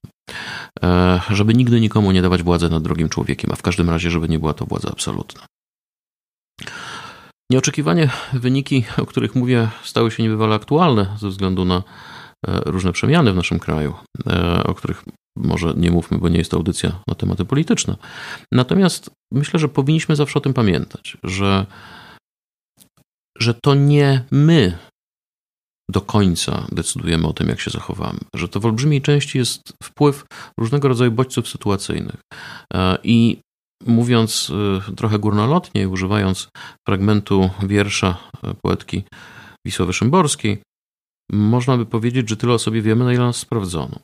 e, 0.84 1.22
żeby 1.30 1.54
nigdy 1.54 1.82
nikomu 1.82 2.12
nie 2.12 2.22
dawać 2.22 2.44
władzy 2.44 2.70
nad 2.70 2.84
drugim 2.84 3.10
człowiekiem, 3.10 3.52
a 3.54 3.56
w 3.56 3.62
każdym 3.62 3.90
razie, 3.90 4.12
żeby 4.12 4.30
nie 4.30 4.40
była 4.40 4.54
to 4.54 4.66
władza 4.66 4.90
absolutna. 4.92 5.42
Nieoczekiwanie 7.52 8.10
wyniki, 8.34 8.86
o 8.98 9.06
których 9.06 9.36
mówię, 9.36 9.70
stały 9.84 10.12
się 10.12 10.24
niebywale 10.24 10.56
aktualne 10.56 11.16
ze 11.20 11.30
względu 11.30 11.66
na 11.66 11.84
e, 12.48 12.62
różne 12.66 12.92
przemiany 12.92 13.34
w 13.34 13.36
naszym 13.36 13.60
kraju, 13.60 13.94
e, 14.28 14.64
o 14.64 14.74
których 14.74 15.04
może 15.38 15.74
nie 15.78 15.92
mówmy, 15.92 16.18
bo 16.18 16.30
nie 16.30 16.38
jest 16.38 16.52
to 16.52 16.58
audycja 16.58 16.92
na 17.08 17.16
tematy 17.16 17.46
polityczne. 17.46 17.96
Natomiast 18.54 19.12
myślę, 19.34 19.60
że 19.60 19.70
powinniśmy 19.70 20.16
zawsze 20.16 20.40
o 20.40 20.42
tym 20.42 20.54
pamiętać, 20.54 21.18
że, 21.24 21.66
że 23.38 23.54
to 23.54 23.76
nie 23.76 24.24
my 24.32 24.78
do 25.90 26.02
końca 26.02 26.68
decydujemy 26.72 27.28
o 27.28 27.34
tym, 27.34 27.50
jak 27.50 27.60
się 27.60 27.72
zachowamy, 27.72 28.20
że 28.36 28.48
to 28.48 28.60
w 28.60 28.66
olbrzymiej 28.66 29.02
części 29.02 29.38
jest 29.38 29.74
wpływ 29.84 30.26
różnego 30.60 30.88
rodzaju 30.88 31.12
bodźców 31.12 31.48
sytuacyjnych. 31.48 32.18
E, 32.74 32.98
I 33.04 33.42
mówiąc 33.86 34.52
y, 34.90 34.96
trochę 34.96 35.20
górnolotnie, 35.20 35.90
używając 35.90 36.50
fragmentu 36.88 37.50
wiersza 37.64 38.18
y, 38.44 38.54
poetki 38.64 39.04
Wisławy 39.66 39.94
Szymborskiej, 39.94 40.62
można 41.32 41.78
by 41.78 41.86
powiedzieć, 41.86 42.30
że 42.30 42.38
tyle 42.38 42.54
o 42.54 42.60
sobie 42.60 42.82
wiemy, 42.82 43.06
na 43.06 43.14
ile 43.14 43.24
nas 43.24 43.38
sprawdzono. 43.38 44.00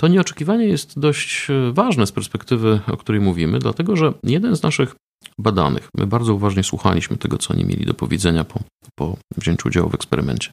To 0.00 0.08
nieoczekiwanie 0.08 0.64
jest 0.64 0.98
dość 0.98 1.50
y, 1.50 1.72
ważne 1.72 2.06
z 2.06 2.12
perspektywy, 2.12 2.80
o 2.86 2.96
której 2.96 3.20
mówimy, 3.20 3.58
dlatego 3.58 3.96
że 3.96 4.12
jeden 4.22 4.56
z 4.56 4.62
naszych 4.62 4.94
badanych, 5.38 5.88
my 5.94 6.06
bardzo 6.06 6.34
uważnie 6.34 6.62
słuchaliśmy 6.62 7.16
tego, 7.16 7.38
co 7.38 7.54
oni 7.54 7.64
mieli 7.64 7.86
do 7.86 7.94
powiedzenia 7.94 8.44
po, 8.44 8.60
po 8.94 9.16
wzięciu 9.36 9.68
udziału 9.68 9.90
w 9.90 9.94
eksperymencie. 9.94 10.50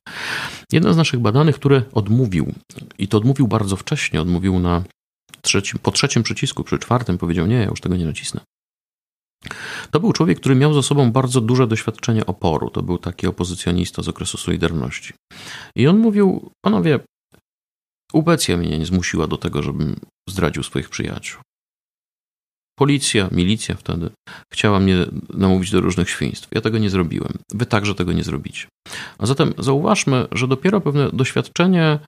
Jeden 0.72 0.94
z 0.94 0.98
naszych 0.98 1.20
badanych, 1.20 1.56
który 1.56 1.84
odmówił, 1.94 2.54
i 2.98 3.08
to 3.08 3.18
odmówił 3.18 3.48
bardzo 3.48 3.76
wcześnie, 3.76 4.22
odmówił 4.22 4.60
na 4.60 4.84
trzecim, 5.46 5.80
po 5.80 5.92
trzecim 5.92 6.24
przycisku, 6.24 6.64
przy 6.64 6.80
czwartym 6.80 7.18
powiedział: 7.18 7.48
Nie, 7.48 7.56
ja 7.56 7.66
już 7.66 7.82
tego 7.82 7.96
nie 7.96 8.06
nacisnę. 8.06 8.42
To 9.92 10.00
był 10.00 10.14
człowiek, 10.14 10.40
który 10.40 10.56
miał 10.56 10.74
za 10.74 10.82
sobą 10.82 11.12
bardzo 11.12 11.42
duże 11.42 11.68
doświadczenie 11.68 12.26
oporu. 12.26 12.70
To 12.70 12.82
był 12.82 12.98
taki 12.98 13.28
opozycjonista 13.28 14.04
z 14.04 14.08
okresu 14.08 14.38
Solidarności. 14.38 15.14
I 15.76 15.88
on 15.88 15.98
mówił: 15.98 16.52
Panowie, 16.66 17.00
ubecja 18.14 18.58
mnie 18.58 18.80
nie 18.80 18.86
zmusiła 18.86 19.28
do 19.28 19.38
tego, 19.38 19.64
żebym 19.64 19.96
zdradził 20.30 20.64
swoich 20.64 20.90
przyjaciół. 20.90 21.42
Policja, 22.80 23.30
milicja 23.32 23.76
wtedy 23.76 24.10
chciała 24.54 24.80
mnie 24.80 25.06
namówić 25.34 25.72
do 25.72 25.82
różnych 25.82 26.10
świństw. 26.10 26.48
Ja 26.52 26.62
tego 26.62 26.78
nie 26.78 26.90
zrobiłem. 26.90 27.34
Wy 27.54 27.66
także 27.66 27.96
tego 27.96 28.14
nie 28.14 28.24
zrobicie. 28.24 28.68
A 29.18 29.26
zatem 29.26 29.54
zauważmy, 29.58 30.28
że 30.32 30.48
dopiero 30.48 30.82
pewne 30.82 31.10
doświadczenie 31.12 32.00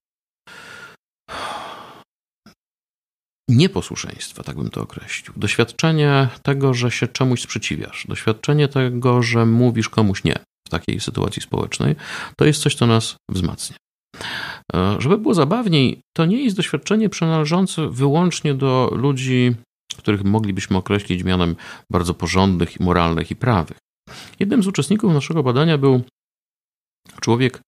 nieposłuszeństwa, 3.50 4.44
tak 4.44 4.56
bym 4.56 4.70
to 4.70 4.82
określił. 4.82 5.34
Doświadczenie 5.38 6.28
tego, 6.44 6.74
że 6.74 6.92
się 6.92 7.08
czemuś 7.08 7.42
sprzeciwiasz, 7.42 8.06
doświadczenie 8.10 8.68
tego, 8.68 9.24
że 9.24 9.46
mówisz 9.46 9.90
komuś 9.90 10.24
nie 10.24 10.36
w 10.68 10.70
takiej 10.70 11.00
sytuacji 11.00 11.42
społecznej, 11.42 11.96
to 12.38 12.46
jest 12.46 12.62
coś, 12.62 12.76
co 12.76 12.88
nas 12.88 13.16
wzmacnia. 13.30 13.78
E, 14.76 14.96
żeby 15.00 15.18
było 15.18 15.34
zabawniej, 15.34 16.02
to 16.16 16.26
nie 16.26 16.44
jest 16.44 16.56
doświadczenie 16.56 17.10
przynależące 17.10 17.90
wyłącznie 17.90 18.54
do 18.54 18.92
ludzi, 18.96 19.56
których 19.98 20.24
moglibyśmy 20.24 20.78
określić 20.78 21.24
mianem 21.24 21.56
bardzo 21.92 22.14
porządnych, 22.14 22.80
moralnych 22.80 23.32
i 23.32 23.36
prawych. 23.36 23.78
Jednym 24.40 24.64
z 24.64 24.68
uczestników 24.68 25.14
naszego 25.14 25.44
badania 25.44 25.78
był 25.78 26.02
człowiek 27.22 27.62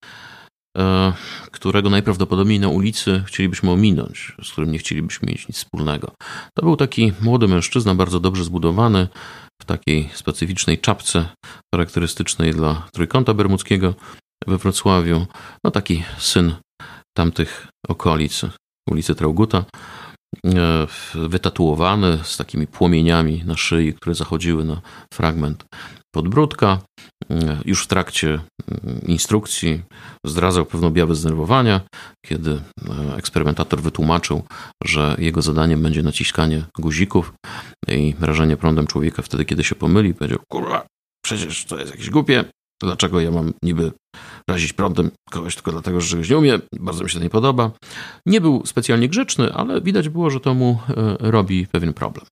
którego 1.51 1.89
najprawdopodobniej 1.89 2.59
na 2.59 2.67
ulicy 2.67 3.23
chcielibyśmy 3.25 3.71
ominąć, 3.71 4.35
z 4.43 4.51
którym 4.51 4.71
nie 4.71 4.79
chcielibyśmy 4.79 5.31
mieć 5.31 5.47
nic 5.47 5.57
wspólnego. 5.57 6.11
To 6.53 6.65
był 6.65 6.75
taki 6.75 7.13
młody 7.21 7.47
mężczyzna, 7.47 7.95
bardzo 7.95 8.19
dobrze 8.19 8.43
zbudowany, 8.43 9.07
w 9.61 9.65
takiej 9.65 10.09
specyficznej 10.13 10.77
czapce 10.77 11.25
charakterystycznej 11.75 12.51
dla 12.51 12.87
Trójkąta 12.93 13.33
Bermudzkiego 13.33 13.93
we 14.47 14.57
Wrocławiu. 14.57 15.25
No 15.63 15.71
taki 15.71 16.03
syn 16.17 16.55
tamtych 17.17 17.67
okolic, 17.87 18.41
ulicy 18.89 19.15
Trauguta, 19.15 19.65
e, 20.45 20.87
wytatuowany 21.15 22.19
z 22.23 22.37
takimi 22.37 22.67
płomieniami 22.67 23.43
na 23.45 23.57
szyi, 23.57 23.93
które 23.93 24.15
zachodziły 24.15 24.65
na 24.65 24.81
fragment 25.13 25.65
podbródka. 26.15 26.79
Już 27.65 27.83
w 27.83 27.87
trakcie 27.87 28.29
mm, 28.29 29.01
instrukcji 29.05 29.81
zdradzał 30.25 30.65
pewne 30.65 30.87
objawy 30.87 31.15
zdenerwowania, 31.15 31.81
kiedy 32.25 32.51
e, 32.51 33.15
eksperymentator 33.15 33.81
wytłumaczył, 33.81 34.43
że 34.83 35.15
jego 35.19 35.41
zadaniem 35.41 35.83
będzie 35.83 36.03
naciskanie 36.03 36.63
guzików 36.79 37.33
i 37.87 38.15
rażenie 38.19 38.57
prądem 38.57 38.87
człowieka 38.87 39.21
wtedy, 39.21 39.45
kiedy 39.45 39.63
się 39.63 39.75
pomyli. 39.75 40.13
Powiedział, 40.13 40.39
kurwa, 40.51 40.85
przecież 41.25 41.65
to 41.65 41.79
jest 41.79 41.91
jakieś 41.91 42.09
głupie, 42.09 42.45
dlaczego 42.81 43.21
ja 43.21 43.31
mam 43.31 43.53
niby 43.63 43.91
razić 44.49 44.73
prądem 44.73 45.11
kogoś 45.29 45.55
tylko 45.55 45.71
dlatego, 45.71 46.01
że 46.01 46.09
czegoś 46.09 46.29
nie 46.29 46.37
umie. 46.37 46.59
Bardzo 46.79 47.03
mi 47.03 47.09
się 47.09 47.17
to 47.17 47.23
nie 47.23 47.29
podoba. 47.29 47.71
Nie 48.25 48.41
był 48.41 48.65
specjalnie 48.65 49.09
grzeczny, 49.09 49.53
ale 49.53 49.81
widać 49.81 50.09
było, 50.09 50.29
że 50.29 50.39
to 50.39 50.53
mu 50.53 50.79
e, 50.89 51.15
robi 51.19 51.67
pewien 51.67 51.93
problem. 51.93 52.25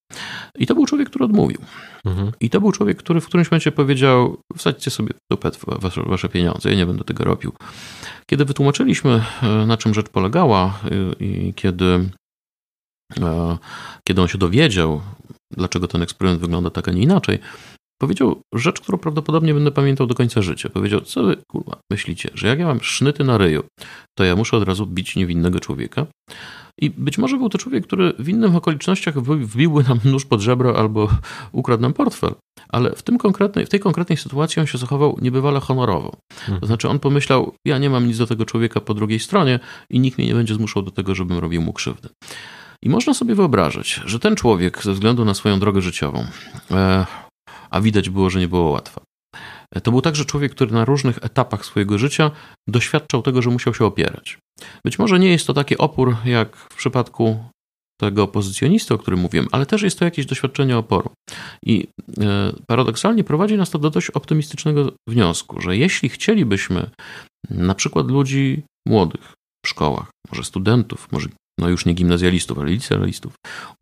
I 0.58 0.68
to 0.68 0.76
był 0.76 0.86
człowiek, 0.86 1.10
który 1.10 1.26
odmówił. 1.26 1.58
Mhm. 2.06 2.32
I 2.40 2.50
to 2.50 2.62
był 2.62 2.72
człowiek, 2.72 2.98
który 2.98 3.22
w 3.22 3.26
którymś 3.26 3.52
momencie 3.52 3.72
powiedział: 3.72 4.38
Wsadźcie 4.58 4.92
sobie 4.92 5.14
w 5.14 5.20
dupę 5.32 5.52
wasze, 5.66 6.04
wasze 6.04 6.30
pieniądze, 6.30 6.70
ja 6.70 6.76
nie 6.76 6.86
będę 6.86 7.04
tego 7.04 7.24
robił. 7.24 7.54
Kiedy 8.26 8.46
wytłumaczyliśmy, 8.46 9.24
e, 9.44 9.66
na 9.66 9.78
czym 9.78 9.94
rzecz 9.94 10.10
polegała 10.10 10.80
e, 10.84 11.24
i 11.24 11.54
kiedy, 11.54 12.10
kiedy 14.04 14.22
on 14.22 14.28
się 14.28 14.38
dowiedział, 14.38 15.02
dlaczego 15.52 15.88
ten 15.88 16.02
eksperyment 16.02 16.42
wygląda 16.42 16.70
tak, 16.70 16.88
a 16.88 16.92
nie 16.92 17.02
inaczej, 17.02 17.40
powiedział 18.02 18.42
rzecz, 18.54 18.82
którą 18.82 18.98
prawdopodobnie 18.98 19.54
będę 19.54 19.72
pamiętał 19.72 20.08
do 20.08 20.16
końca 20.16 20.42
życia. 20.42 20.70
Powiedział, 20.70 21.02
co 21.02 21.24
wy, 21.24 21.38
kurwa, 21.48 21.78
myślicie, 21.92 22.30
że 22.34 22.48
jak 22.48 22.60
ja 22.60 22.66
mam 22.66 22.82
sznyty 22.82 23.24
na 23.24 23.38
ryju, 23.38 23.64
to 24.18 24.24
ja 24.24 24.36
muszę 24.36 24.58
od 24.58 24.64
razu 24.64 24.86
bić 24.86 25.16
niewinnego 25.16 25.60
człowieka? 25.60 26.06
I 26.82 26.90
być 26.90 27.18
może 27.18 27.38
był 27.38 27.50
to 27.50 27.58
człowiek, 27.58 27.88
który 27.88 28.14
w 28.20 28.30
innych 28.30 28.56
okolicznościach 28.56 29.20
wbiłby 29.22 29.84
nam 29.84 30.00
nóż 30.06 30.26
pod 30.26 30.42
żebro 30.42 30.80
albo 30.80 31.10
ukradł 31.52 31.82
nam 31.82 31.94
portfel. 31.94 32.36
Ale 32.70 32.96
w, 32.96 33.04
tym 33.04 33.18
konkretnej, 33.18 33.66
w 33.66 33.70
tej 33.70 33.80
konkretnej 33.80 34.18
sytuacji 34.18 34.60
on 34.60 34.66
się 34.68 34.78
zachował 34.78 35.18
niebywale 35.22 35.60
honorowo. 35.60 36.16
Hmm. 36.40 36.62
To 36.62 36.68
znaczy 36.68 36.90
on 36.90 37.00
pomyślał, 37.00 37.54
ja 37.66 37.78
nie 37.78 37.90
mam 37.90 38.08
nic 38.08 38.18
do 38.18 38.28
tego 38.28 38.46
człowieka 38.46 38.82
po 38.82 38.94
drugiej 38.94 39.20
stronie 39.20 39.60
i 39.90 40.00
nikt 40.00 40.18
mnie 40.18 40.28
nie 40.28 40.34
będzie 40.34 40.54
zmuszał 40.54 40.84
do 40.84 40.92
tego, 40.92 41.16
żebym 41.16 41.38
robił 41.38 41.62
mu 41.62 41.74
krzywdę. 41.74 42.10
I 42.84 42.90
można 42.90 43.14
sobie 43.14 43.36
wyobrazić, 43.36 44.02
że 44.06 44.20
ten 44.20 44.36
człowiek 44.36 44.84
ze 44.84 44.94
względu 44.94 45.26
na 45.26 45.34
swoją 45.34 45.60
drogę 45.60 45.82
życiową 45.82 46.26
e, 46.72 47.06
a 47.70 47.82
widać 47.82 48.10
było, 48.10 48.30
że 48.30 48.40
nie 48.40 48.48
było 48.48 48.70
łatwo. 48.70 49.02
To 49.84 49.92
był 49.92 50.02
także 50.02 50.26
człowiek, 50.26 50.52
który 50.52 50.72
na 50.72 50.86
różnych 50.86 51.18
etapach 51.22 51.66
swojego 51.66 51.98
życia 51.98 52.32
doświadczał 52.68 53.22
tego, 53.22 53.42
że 53.42 53.50
musiał 53.50 53.74
się 53.74 53.86
opierać. 53.86 54.38
Być 54.86 55.00
może 55.00 55.20
nie 55.20 55.32
jest 55.32 55.48
to 55.48 55.54
taki 55.54 55.78
opór 55.78 56.16
jak 56.26 56.56
w 56.56 56.76
przypadku 56.76 57.44
tego 58.02 58.24
opozycjonisty, 58.24 58.94
o 58.94 58.98
którym 58.98 59.20
mówiłem, 59.20 59.48
ale 59.52 59.66
też 59.66 59.82
jest 59.82 60.00
to 60.00 60.06
jakieś 60.06 60.26
doświadczenie 60.26 60.78
oporu. 60.78 61.10
I 61.64 61.88
e, 62.22 62.54
paradoksalnie 62.68 63.24
prowadzi 63.24 63.58
nas 63.58 63.70
to 63.70 63.80
do 63.80 63.90
dość 63.90 64.10
optymistycznego 64.10 64.92
wniosku, 65.10 65.62
że 65.62 65.78
jeśli 65.78 66.10
chcielibyśmy 66.10 66.90
na 67.50 67.76
przykład 67.76 68.08
ludzi 68.08 68.64
młodych 68.88 69.34
w 69.66 69.70
szkołach, 69.70 70.10
może 70.32 70.44
studentów, 70.44 71.08
może 71.12 71.28
no 71.60 71.70
już 71.70 71.86
nie 71.86 71.94
gimnazjalistów, 71.94 72.60
ale 72.60 72.72
licealistów, 72.72 73.34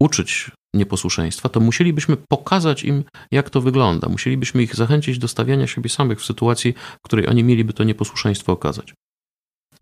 uczyć 0.01 0.51
nieposłuszeństwa, 0.75 1.49
to 1.49 1.59
musielibyśmy 1.59 2.17
pokazać 2.29 2.83
im, 2.83 3.03
jak 3.31 3.49
to 3.49 3.61
wygląda. 3.61 4.09
Musielibyśmy 4.09 4.63
ich 4.63 4.75
zachęcić 4.75 5.19
do 5.19 5.27
stawiania 5.27 5.67
siebie 5.67 5.89
samych 5.89 6.21
w 6.21 6.25
sytuacji, 6.25 6.73
w 6.73 7.05
której 7.05 7.27
oni 7.27 7.43
mieliby 7.43 7.73
to 7.73 7.83
nieposłuszeństwo 7.83 8.51
okazać. 8.51 8.93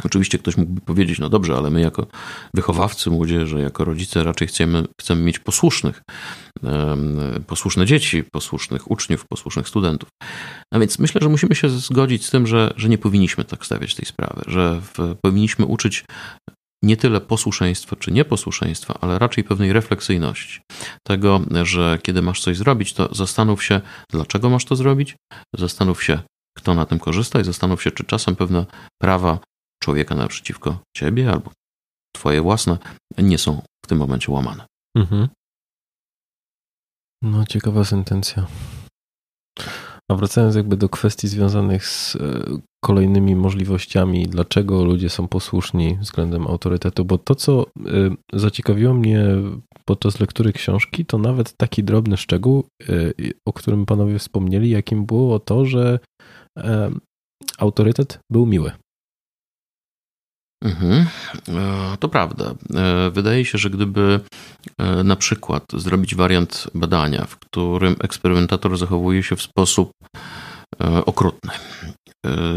Oczywiście 0.03 0.37
ktoś 0.37 0.57
mógłby 0.57 0.81
powiedzieć, 0.81 1.19
no 1.19 1.29
dobrze, 1.29 1.55
ale 1.55 1.69
my 1.69 1.81
jako 1.81 2.07
wychowawcy 2.55 3.09
młodzieży, 3.09 3.59
jako 3.59 3.85
rodzice 3.85 4.23
raczej 4.23 4.47
chcemy, 4.47 4.83
chcemy 5.01 5.21
mieć 5.21 5.39
posłusznych, 5.39 6.01
posłuszne 7.47 7.85
dzieci, 7.85 8.23
posłusznych 8.33 8.91
uczniów, 8.91 9.25
posłusznych 9.29 9.67
studentów. 9.67 10.09
A 10.73 10.79
więc 10.79 10.99
myślę, 10.99 11.21
że 11.21 11.29
musimy 11.29 11.55
się 11.55 11.69
zgodzić 11.69 12.25
z 12.25 12.31
tym, 12.31 12.47
że, 12.47 12.73
że 12.77 12.89
nie 12.89 12.97
powinniśmy 12.97 13.43
tak 13.43 13.65
stawiać 13.65 13.95
tej 13.95 14.05
sprawy, 14.05 14.41
że 14.47 14.81
w, 14.81 15.15
powinniśmy 15.21 15.65
uczyć 15.65 16.05
nie 16.83 16.97
tyle 16.97 17.21
posłuszeństwa 17.21 17.95
czy 17.95 18.11
nieposłuszeństwa, 18.11 18.97
ale 19.01 19.19
raczej 19.19 19.43
pewnej 19.43 19.73
refleksyjności. 19.73 20.61
Tego, 21.07 21.41
że 21.63 21.99
kiedy 22.03 22.21
masz 22.21 22.41
coś 22.41 22.57
zrobić, 22.57 22.93
to 22.93 23.15
zastanów 23.15 23.63
się, 23.63 23.81
dlaczego 24.09 24.49
masz 24.49 24.65
to 24.65 24.75
zrobić, 24.75 25.15
zastanów 25.57 26.03
się, 26.03 26.19
kto 26.57 26.73
na 26.73 26.85
tym 26.85 26.99
korzysta 26.99 27.39
i 27.39 27.43
zastanów 27.43 27.83
się, 27.83 27.91
czy 27.91 28.03
czasem 28.03 28.35
pewne 28.35 28.65
prawa 29.01 29.39
człowieka 29.83 30.15
naprzeciwko 30.15 30.79
ciebie 30.97 31.31
albo 31.31 31.51
twoje 32.15 32.41
własne 32.41 32.77
nie 33.17 33.37
są 33.37 33.61
w 33.85 33.87
tym 33.87 33.97
momencie 33.97 34.31
łamane. 34.31 34.65
Mhm. 34.97 35.27
No, 37.21 37.45
ciekawa 37.45 37.83
sentencja. 37.83 38.47
A 40.11 40.15
wracając 40.15 40.55
jakby 40.55 40.77
do 40.77 40.89
kwestii 40.89 41.27
związanych 41.27 41.87
z 41.87 42.15
e, 42.15 42.19
kolejnymi 42.85 43.35
możliwościami, 43.35 44.27
dlaczego 44.27 44.85
ludzie 44.85 45.09
są 45.09 45.27
posłuszni 45.27 45.97
względem 46.01 46.47
autorytetu, 46.47 47.05
bo 47.05 47.17
to, 47.17 47.35
co 47.35 47.65
e, 47.65 47.83
zaciekawiło 48.33 48.93
mnie 48.93 49.25
podczas 49.85 50.19
lektury 50.19 50.53
książki, 50.53 51.05
to 51.05 51.17
nawet 51.17 51.57
taki 51.57 51.83
drobny 51.83 52.17
szczegół, 52.17 52.63
e, 52.89 52.93
o 53.45 53.53
którym 53.53 53.85
panowie 53.85 54.19
wspomnieli, 54.19 54.69
jakim 54.69 55.05
było 55.05 55.39
to, 55.39 55.65
że 55.65 55.99
autorytet 57.57 58.19
był 58.31 58.45
miły. 58.45 58.71
Mhm. 60.63 61.05
E, 61.47 61.97
to 61.99 62.09
prawda. 62.09 62.55
E, 62.75 63.09
wydaje 63.09 63.45
się, 63.45 63.57
że 63.57 63.69
gdyby 63.69 64.19
e, 64.77 65.03
na 65.03 65.15
przykład 65.15 65.63
zrobić 65.73 66.15
wariant 66.15 66.67
badania, 66.75 67.25
w 67.25 67.37
którym 67.37 67.95
eksperymentator 67.99 68.77
zachowuje 68.77 69.23
się 69.23 69.35
w 69.35 69.41
sposób 69.41 69.91
okrutny, 71.05 71.51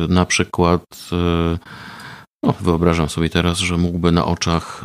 na 0.08 0.26
przykład, 0.26 0.82
no, 2.42 2.54
wyobrażam 2.60 3.08
sobie 3.08 3.30
teraz, 3.30 3.58
że 3.58 3.76
mógłby 3.76 4.12
na 4.12 4.24
oczach 4.24 4.84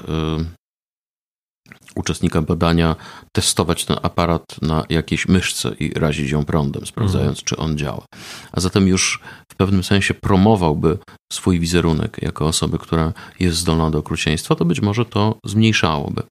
uczestnika 1.96 2.42
badania 2.42 2.96
testować 3.36 3.86
ten 3.86 3.98
aparat 4.02 4.44
na 4.62 4.84
jakiejś 4.90 5.28
myszce 5.28 5.76
i 5.80 6.00
razić 6.00 6.32
ją 6.32 6.46
prądem, 6.46 6.86
sprawdzając, 6.86 7.40
mhm. 7.40 7.46
czy 7.46 7.58
on 7.58 7.78
działa. 7.78 8.06
A 8.52 8.60
zatem 8.60 8.88
już 8.88 9.20
w 9.52 9.56
pewnym 9.56 9.84
sensie 9.84 10.14
promowałby 10.14 10.98
swój 11.34 11.60
wizerunek 11.60 12.18
jako 12.22 12.48
osoby, 12.48 12.78
która 12.78 13.14
jest 13.40 13.58
zdolna 13.58 13.90
do 13.90 14.00
okrucieństwa, 14.00 14.56
to 14.56 14.66
być 14.66 14.82
może 14.82 15.06
to 15.06 15.38
zmniejszałoby 15.46 16.24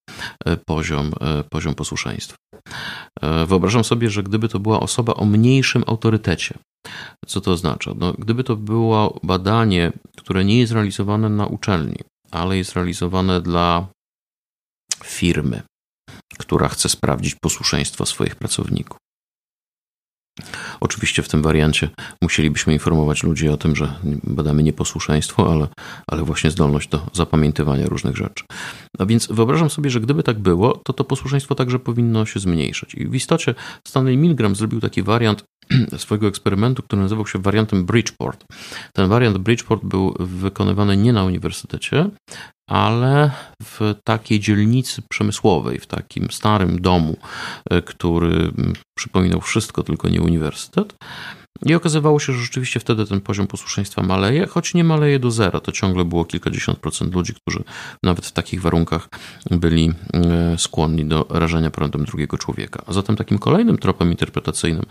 e, 0.45 0.57
poziom, 0.57 1.13
e, 1.21 1.45
poziom 1.51 1.75
posłuszeństwa. 1.75 2.37
E, 3.23 3.47
wyobrażam 3.47 3.85
sobie, 3.85 4.11
że 4.11 4.23
gdyby 4.23 4.49
to 4.49 4.61
była 4.61 4.81
osoba 4.81 5.15
o 5.15 5.25
mniejszym 5.25 5.85
autorytecie, 5.87 6.55
co 7.27 7.41
to 7.41 7.51
oznacza? 7.53 7.93
No, 7.97 8.13
gdyby 8.19 8.45
to 8.45 8.57
było 8.57 9.21
badanie, 9.23 9.93
które 10.17 10.45
nie 10.45 10.59
jest 10.59 10.73
realizowane 10.73 11.29
na 11.29 11.47
uczelni, 11.47 11.99
ale 12.31 12.57
jest 12.57 12.73
realizowane 12.73 13.41
dla 13.41 13.87
firmy, 15.05 15.63
która 16.39 16.69
chce 16.69 16.89
sprawdzić 16.89 17.35
posłuszeństwo 17.35 18.07
swoich 18.07 18.37
pracowników. 18.37 18.99
Oczywiście 20.81 21.23
w 21.23 21.29
tym 21.29 21.43
wariancie 21.43 21.89
musielibyśmy 22.23 22.73
informować 22.73 23.23
ludzi 23.23 23.49
o 23.49 23.57
tym, 23.57 23.77
że 23.77 23.95
badamy 24.25 24.63
nieposłuszeństwo, 24.63 25.53
ale, 25.53 25.69
ale 26.07 26.23
właśnie 26.23 26.51
zdolność 26.51 26.89
do 26.89 27.07
zapamiętywania 27.13 27.87
różnych 27.87 28.17
rzeczy. 28.17 28.45
A 28.99 29.07
więc 29.07 29.27
wyobrażam 29.27 29.71
sobie, 29.71 29.91
że 29.91 30.01
gdyby 30.01 30.23
tak 30.23 30.39
było, 30.39 30.81
to 30.85 30.93
to 30.93 31.05
posłuszeństwo 31.05 31.55
także 31.55 31.79
powinno 31.79 32.27
się 32.27 32.41
zmniejszać. 32.41 32.95
I 32.95 33.07
w 33.07 33.15
istocie 33.15 33.55
Stanley 33.89 34.17
Milgram 34.17 34.57
zrobił 34.57 34.81
taki 34.81 35.03
wariant 35.03 35.45
swojego 35.97 36.27
eksperymentu, 36.27 36.83
który 36.83 37.03
nazywał 37.03 37.27
się 37.27 37.39
wariantem 37.39 37.85
Bridgeport. 37.85 38.45
Ten 38.93 39.09
wariant 39.09 39.39
Bridgeport 39.39 39.85
był 39.85 40.15
wykonywany 40.19 40.97
nie 40.97 41.13
na 41.13 41.25
uniwersytecie, 41.25 42.11
ale 42.71 43.31
w 43.63 43.95
takiej 44.05 44.41
dzielnicy 44.41 45.03
przemysłowej, 45.11 45.79
w 45.79 45.87
takim 45.87 46.31
starym 46.31 46.81
domu, 46.81 47.17
e, 47.71 47.83
który 47.83 48.53
przypominał 48.99 49.41
wszystko, 49.41 49.83
tylko 49.83 50.09
nie 50.09 50.23
uniwersytet. 50.23 50.70
I 51.67 51.75
okazywało 51.75 52.21
się, 52.21 52.33
że 52.33 52.39
rzeczywiście 52.39 52.81
wtedy 52.81 53.07
ten 53.07 53.21
poziom 53.21 53.47
posłuszeństwa 53.47 54.03
maleje, 54.03 54.47
choć 54.47 54.75
nie 54.75 54.85
maleje 54.85 55.19
do 55.19 55.31
zera. 55.31 55.61
To 55.61 55.73
ciągle 55.73 56.05
było 56.05 56.25
kilkadziesiąt 56.25 56.79
procent 56.79 57.15
ludzi, 57.15 57.35
którzy 57.35 57.65
nawet 58.03 58.27
w 58.27 58.33
takich 58.33 58.63
warunkach 58.63 59.09
byli 59.51 59.93
e, 60.15 60.59
skłonni 60.59 61.05
do 61.05 61.27
rażenia 61.31 61.71
prądem 61.71 62.05
drugiego 62.05 62.39
człowieka. 62.39 62.83
A 62.87 62.93
zatem 62.93 63.17
takim 63.17 63.39
kolejnym 63.39 63.79
tropem 63.79 64.11
interpretacyjnym, 64.11 64.85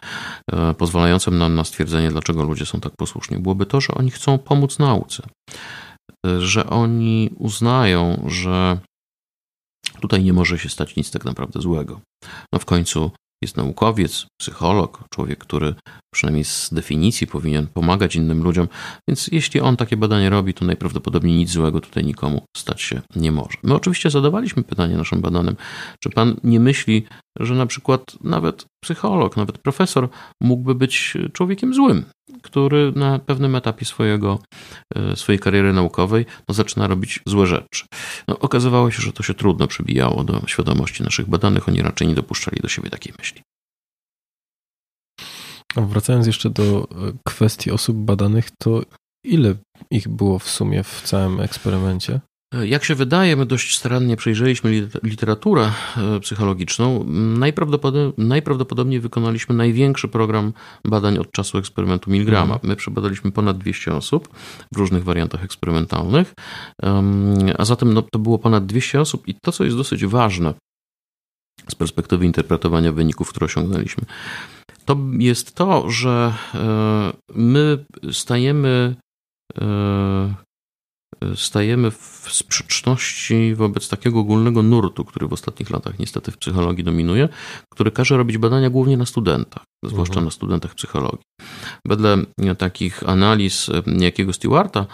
e, 0.51 0.73
pozwalającym 0.73 1.37
nam 1.37 1.55
na 1.55 1.63
stwierdzenie, 1.63 2.11
dlaczego 2.11 2.43
ludzie 2.43 2.65
są 2.65 2.79
tak 2.79 2.93
posłuszni, 2.97 3.37
byłoby 3.37 3.65
to, 3.65 3.81
że 3.81 3.93
oni 3.93 4.11
chcą 4.11 4.37
pomóc 4.37 4.79
nauce. 4.79 5.23
E, 6.25 6.41
że 6.41 6.69
oni 6.69 7.29
uznają, 7.35 8.25
że 8.27 8.79
tutaj 10.01 10.23
nie 10.23 10.33
może 10.33 10.59
się 10.59 10.69
stać 10.69 10.95
nic 10.95 11.11
tak 11.11 11.25
naprawdę 11.25 11.61
złego. 11.61 12.01
No 12.53 12.59
w 12.59 12.65
końcu 12.65 13.11
jest 13.41 13.57
naukowiec, 13.57 14.27
psycholog, 14.37 15.03
człowiek, 15.09 15.39
który 15.39 15.75
przynajmniej 16.13 16.43
z 16.43 16.69
definicji 16.73 17.27
powinien 17.27 17.67
pomagać 17.67 18.15
innym 18.15 18.43
ludziom, 18.43 18.67
więc 19.07 19.27
jeśli 19.27 19.61
on 19.61 19.77
takie 19.77 19.97
badanie 19.97 20.29
robi, 20.29 20.53
to 20.53 20.65
najprawdopodobniej 20.65 21.37
nic 21.37 21.51
złego 21.51 21.81
tutaj 21.81 22.03
nikomu 22.05 22.45
stać 22.57 22.81
się 22.81 23.01
nie 23.15 23.31
może. 23.31 23.57
My 23.63 23.73
oczywiście 23.73 24.09
zadawaliśmy 24.09 24.63
pytanie 24.63 24.97
naszym 24.97 25.21
badanym, 25.21 25.55
czy 26.03 26.09
pan 26.09 26.35
nie 26.43 26.59
myśli, 26.59 27.05
że 27.39 27.55
na 27.55 27.65
przykład 27.65 28.01
nawet 28.23 28.65
psycholog, 28.83 29.37
nawet 29.37 29.57
profesor 29.57 30.09
mógłby 30.41 30.75
być 30.75 31.17
człowiekiem 31.33 31.73
złym, 31.73 32.05
który 32.41 32.91
na 32.95 33.19
pewnym 33.19 33.55
etapie 33.55 33.85
swojego, 33.85 34.39
e, 34.95 35.15
swojej 35.15 35.39
kariery 35.39 35.73
naukowej 35.73 36.25
no, 36.47 36.53
zaczyna 36.53 36.87
robić 36.87 37.19
złe 37.25 37.47
rzeczy. 37.47 37.85
No, 38.27 38.39
okazywało 38.39 38.91
się, 38.91 39.01
że 39.01 39.13
to 39.13 39.23
się 39.23 39.33
trudno 39.33 39.67
przybijało 39.67 40.23
do 40.23 40.41
świadomości 40.47 41.03
naszych 41.03 41.29
badanych, 41.29 41.69
oni 41.69 41.81
raczej 41.81 42.07
nie 42.07 42.15
dopuszczali 42.15 42.61
do 42.61 42.67
siebie 42.67 42.89
takiej 42.89 43.13
myśli. 43.19 43.41
Wracając 45.75 46.27
jeszcze 46.27 46.49
do 46.49 46.87
e, 46.91 47.11
kwestii 47.23 47.71
osób 47.71 47.97
badanych, 47.97 48.49
to 48.59 48.81
ile 49.23 49.55
ich 49.91 50.07
było 50.07 50.39
w 50.39 50.49
sumie 50.49 50.83
w 50.83 51.01
całym 51.01 51.41
eksperymencie? 51.41 52.19
Jak 52.63 52.83
się 52.83 52.95
wydaje, 52.95 53.35
my 53.35 53.45
dość 53.45 53.77
starannie 53.77 54.17
przejrzeliśmy 54.17 54.89
literaturę 55.03 55.71
e, 55.97 56.19
psychologiczną. 56.19 57.03
Najprawdopodobniej, 57.13 58.13
najprawdopodobniej 58.27 58.99
wykonaliśmy 58.99 59.55
największy 59.55 60.07
program 60.07 60.53
badań 60.85 61.17
od 61.17 61.31
czasu 61.31 61.57
eksperymentu 61.57 62.11
Milgrama. 62.11 62.53
Mhm. 62.53 62.69
My 62.69 62.75
przebadaliśmy 62.75 63.31
ponad 63.31 63.57
200 63.57 63.93
osób 63.93 64.29
w 64.73 64.77
różnych 64.77 65.03
wariantach 65.03 65.43
eksperymentalnych, 65.43 66.33
a 67.57 67.65
zatem 67.65 67.93
no, 67.93 68.01
to 68.01 68.19
było 68.19 68.39
ponad 68.39 68.65
200 68.65 69.01
osób 69.01 69.27
i 69.27 69.35
to, 69.35 69.51
co 69.51 69.63
jest 69.63 69.77
dosyć 69.77 70.05
ważne 70.05 70.53
z 71.67 71.75
perspektywy 71.75 72.25
interpretowania 72.25 72.91
wyników, 72.91 73.29
które 73.29 73.45
osiągnęliśmy, 73.45 74.03
to 74.89 74.97
jest 75.19 75.55
to, 75.55 75.91
że 75.91 76.33
e, 76.55 77.13
my 77.35 77.85
stajemy 78.11 78.95
e, 79.61 80.33
stajemy 81.35 81.91
w 81.91 82.27
sprzeczności 82.31 83.55
wobec 83.55 83.89
takiego 83.89 84.19
ogólnego 84.19 84.63
nurtu, 84.63 85.05
który 85.05 85.27
w 85.27 85.33
ostatnich 85.33 85.69
latach 85.69 85.99
niestety 85.99 86.31
w 86.31 86.37
psychologii 86.37 86.83
dominuje, 86.83 87.29
który 87.69 87.91
każe 87.91 88.17
robić 88.17 88.37
badania 88.37 88.69
głównie 88.69 88.97
na 88.97 89.05
studentach, 89.05 89.63
zwłaszcza 89.85 90.13
mhm. 90.13 90.25
na 90.25 90.31
studentach 90.31 90.75
psychologii. 90.75 91.23
Wedle 91.85 92.17
takich 92.57 93.09
analiz 93.09 93.69
jakiego 93.99 94.33
Stewarta 94.33 94.85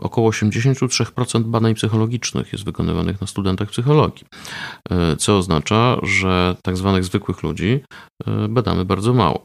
około 0.00 0.30
83% 0.30 1.42
badań 1.42 1.74
psychologicznych 1.74 2.52
jest 2.52 2.64
wykonywanych 2.64 3.20
na 3.20 3.26
studentach 3.26 3.68
psychologii, 3.68 4.26
e, 4.90 5.16
co 5.16 5.38
oznacza, 5.38 5.96
że 6.02 6.56
tak 6.62 6.76
zwanych 6.76 7.04
zwykłych 7.04 7.42
ludzi 7.42 7.80
e, 8.26 8.48
badamy 8.48 8.84
bardzo 8.84 9.14
mało. 9.14 9.44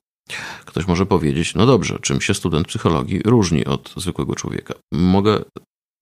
Ktoś 0.66 0.88
może 0.88 1.06
powiedzieć, 1.06 1.56
no 1.56 1.66
dobrze, 1.66 2.00
czym 2.02 2.22
się 2.22 2.34
student 2.34 2.68
psychologii 2.68 3.22
różni 3.26 3.66
od 3.66 3.94
zwykłego 3.98 4.36
człowieka? 4.36 4.74
Mogę 4.94 5.44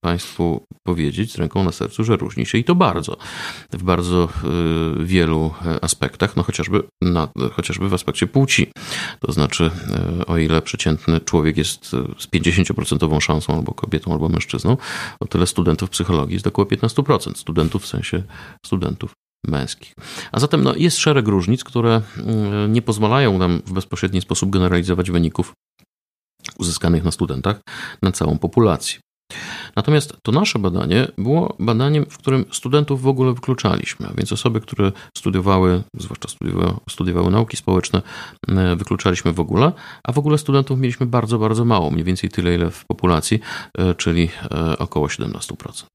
Państwu 0.04 0.64
powiedzieć 0.86 1.32
z 1.32 1.38
ręką 1.38 1.64
na 1.64 1.72
sercu, 1.72 2.04
że 2.04 2.16
różni 2.16 2.46
się 2.46 2.58
i 2.58 2.64
to 2.64 2.74
bardzo. 2.74 3.16
W 3.72 3.82
bardzo 3.82 4.28
y, 5.00 5.04
wielu 5.04 5.50
aspektach, 5.82 6.36
no 6.36 6.42
chociażby, 6.42 6.82
na, 7.02 7.28
chociażby 7.52 7.88
w 7.88 7.94
aspekcie 7.94 8.26
płci. 8.26 8.72
To 9.20 9.32
znaczy, 9.32 9.70
y, 10.20 10.26
o 10.26 10.38
ile 10.38 10.62
przeciętny 10.62 11.20
człowiek 11.20 11.56
jest 11.56 11.86
z 12.18 12.28
50% 12.34 13.20
szansą 13.20 13.54
albo 13.54 13.74
kobietą, 13.74 14.12
albo 14.12 14.28
mężczyzną, 14.28 14.76
o 15.20 15.26
tyle 15.26 15.46
studentów 15.46 15.90
psychologii 15.90 16.34
jest 16.34 16.46
około 16.46 16.66
15%. 16.66 17.34
Studentów 17.36 17.82
w 17.82 17.86
sensie 17.86 18.22
studentów 18.66 19.12
męskich. 19.46 19.94
A 20.32 20.40
zatem 20.40 20.62
no, 20.62 20.74
jest 20.76 20.98
szereg 20.98 21.28
różnic, 21.28 21.64
które 21.64 22.02
mm, 22.16 22.72
nie 22.72 22.82
pozwalają 22.82 23.38
nam 23.38 23.62
w 23.66 23.72
bezpośredni 23.72 24.20
sposób 24.20 24.50
generalizować 24.50 25.10
wyników 25.10 25.52
uzyskanych 26.58 27.04
na 27.04 27.10
studentach 27.10 27.60
na 28.02 28.12
całą 28.12 28.38
populację. 28.38 29.00
Natomiast 29.76 30.16
to 30.22 30.32
nasze 30.32 30.58
badanie 30.58 31.08
było 31.18 31.56
badaniem, 31.58 32.06
w 32.06 32.18
którym 32.18 32.44
studentów 32.50 33.02
w 33.02 33.06
ogóle 33.06 33.32
wykluczaliśmy, 33.32 34.08
a 34.08 34.12
więc 34.12 34.32
osoby, 34.32 34.60
które 34.60 34.92
studiowały, 35.16 35.82
zwłaszcza 35.98 36.28
studiowały, 36.28 36.76
studiowały 36.90 37.30
nauki 37.30 37.56
społeczne, 37.56 38.02
e, 38.48 38.76
wykluczaliśmy 38.76 39.32
w 39.32 39.40
ogóle, 39.40 39.72
a 40.04 40.12
w 40.12 40.18
ogóle 40.18 40.38
studentów 40.38 40.78
mieliśmy 40.78 41.06
bardzo, 41.06 41.38
bardzo 41.38 41.64
mało, 41.64 41.90
mniej 41.90 42.04
więcej 42.04 42.30
tyle, 42.30 42.54
ile 42.54 42.70
w 42.70 42.84
populacji, 42.86 43.40
e, 43.78 43.94
czyli 43.94 44.28
e, 44.50 44.78
około 44.78 45.08
17%. 45.08 45.86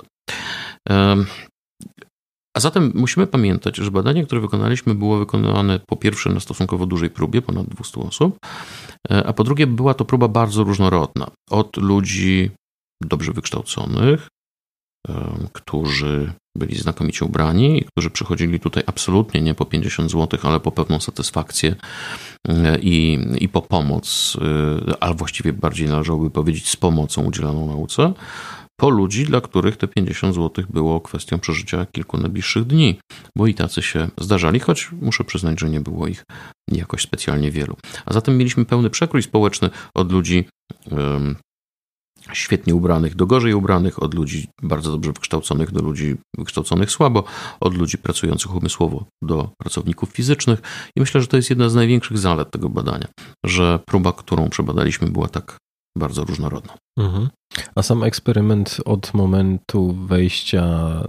A 2.58 2.60
zatem 2.60 2.92
musimy 2.96 3.28
pamiętać, 3.28 3.78
że 3.78 3.92
badanie, 3.92 4.26
które 4.26 4.42
wykonaliśmy, 4.42 4.96
było 4.96 5.18
wykonane 5.18 5.80
po 5.88 5.96
pierwsze 5.96 6.30
na 6.30 6.40
stosunkowo 6.40 6.86
dużej 6.86 7.10
próbie, 7.10 7.42
ponad 7.42 7.68
200 7.68 8.02
osób, 8.02 8.38
a 9.10 9.34
po 9.34 9.44
drugie 9.44 9.68
była 9.68 9.94
to 9.94 10.06
próba 10.06 10.28
bardzo 10.28 10.64
różnorodna. 10.64 11.28
Od 11.50 11.78
ludzi 11.78 12.52
dobrze 13.04 13.34
wykształconych, 13.34 14.28
którzy 15.54 16.34
byli 16.58 16.76
znakomicie 16.76 17.26
ubrani 17.26 17.82
i 17.82 17.86
którzy 17.86 18.10
przychodzili 18.10 18.60
tutaj 18.60 18.84
absolutnie 18.86 19.41
nie 19.41 19.56
po 19.56 19.66
50 19.66 20.12
zł, 20.12 20.39
ale 20.43 20.60
po 20.60 20.72
pewną 20.72 21.00
satysfakcję 21.00 21.76
e, 22.48 22.80
i, 22.80 23.20
i 23.39 23.50
po 23.50 23.62
pomoc, 23.62 24.38
e, 24.88 25.04
ale 25.04 25.16
właściwie 25.16 25.54
bardziej 25.54 25.88
należałoby 25.88 26.30
powiedzieć 26.30 26.70
z 26.70 26.76
pomocą 26.76 27.24
udzielaną 27.24 27.68
nauce, 27.68 28.14
po 28.80 28.89
ludzi, 28.89 29.26
dla 29.26 29.41
których 29.41 29.78
te 29.78 29.88
50 29.88 30.36
zł 30.36 30.66
było 30.70 31.02
kwestią 31.02 31.39
przeżycia 31.39 31.86
kilku 31.86 32.18
najbliższych 32.18 32.64
dni, 32.64 33.00
bo 33.38 33.48
i 33.48 33.54
tacy 33.54 33.82
się 33.82 34.10
zdarzali, 34.18 34.60
choć 34.60 34.91
muszę 35.02 35.24
przyznać, 35.24 35.60
że 35.60 35.70
nie 35.70 35.80
było 35.80 36.08
ich 36.08 36.24
jakoś 36.72 37.02
specjalnie 37.02 37.52
wielu. 37.52 37.76
A 38.06 38.14
zatem 38.14 38.38
mieliśmy 38.38 38.66
pełny 38.66 38.89
przekrój 38.89 39.24
społeczny 39.24 39.70
od 39.95 40.12
ludzi 40.12 40.45
świetnie 42.34 42.76
ubranych 42.76 43.16
do 43.16 43.26
gorzej 43.26 43.54
ubranych, 43.54 44.04
od 44.04 44.14
ludzi 44.14 44.48
bardzo 44.62 44.92
dobrze 44.92 45.12
wykształconych 45.14 45.72
do 45.72 45.82
ludzi 45.82 46.16
wykształconych 46.38 46.92
słabo, 46.92 47.24
od 47.60 47.78
ludzi 47.78 47.98
pracujących 47.98 48.56
umysłowo 48.56 49.06
do 49.22 49.50
pracowników 49.58 50.10
fizycznych. 50.10 50.62
I 50.96 51.00
myślę, 51.00 51.22
że 51.22 51.28
to 51.28 51.38
jest 51.38 51.50
jedna 51.50 51.70
z 51.70 51.76
największych 51.76 52.18
zalet 52.18 52.52
tego 52.52 52.70
badania, 52.70 53.08
że 53.46 53.80
próba, 53.86 54.14
którą 54.14 54.50
przebadaliśmy, 54.50 55.08
była 55.08 55.28
tak 55.28 55.58
bardzo 55.98 56.24
różnorodna. 56.24 56.74
Mhm. 56.98 57.30
A 57.76 57.84
sam 57.84 58.04
eksperyment 58.04 58.78
od 58.86 59.14
momentu 59.14 59.93
wejścia 59.93 60.64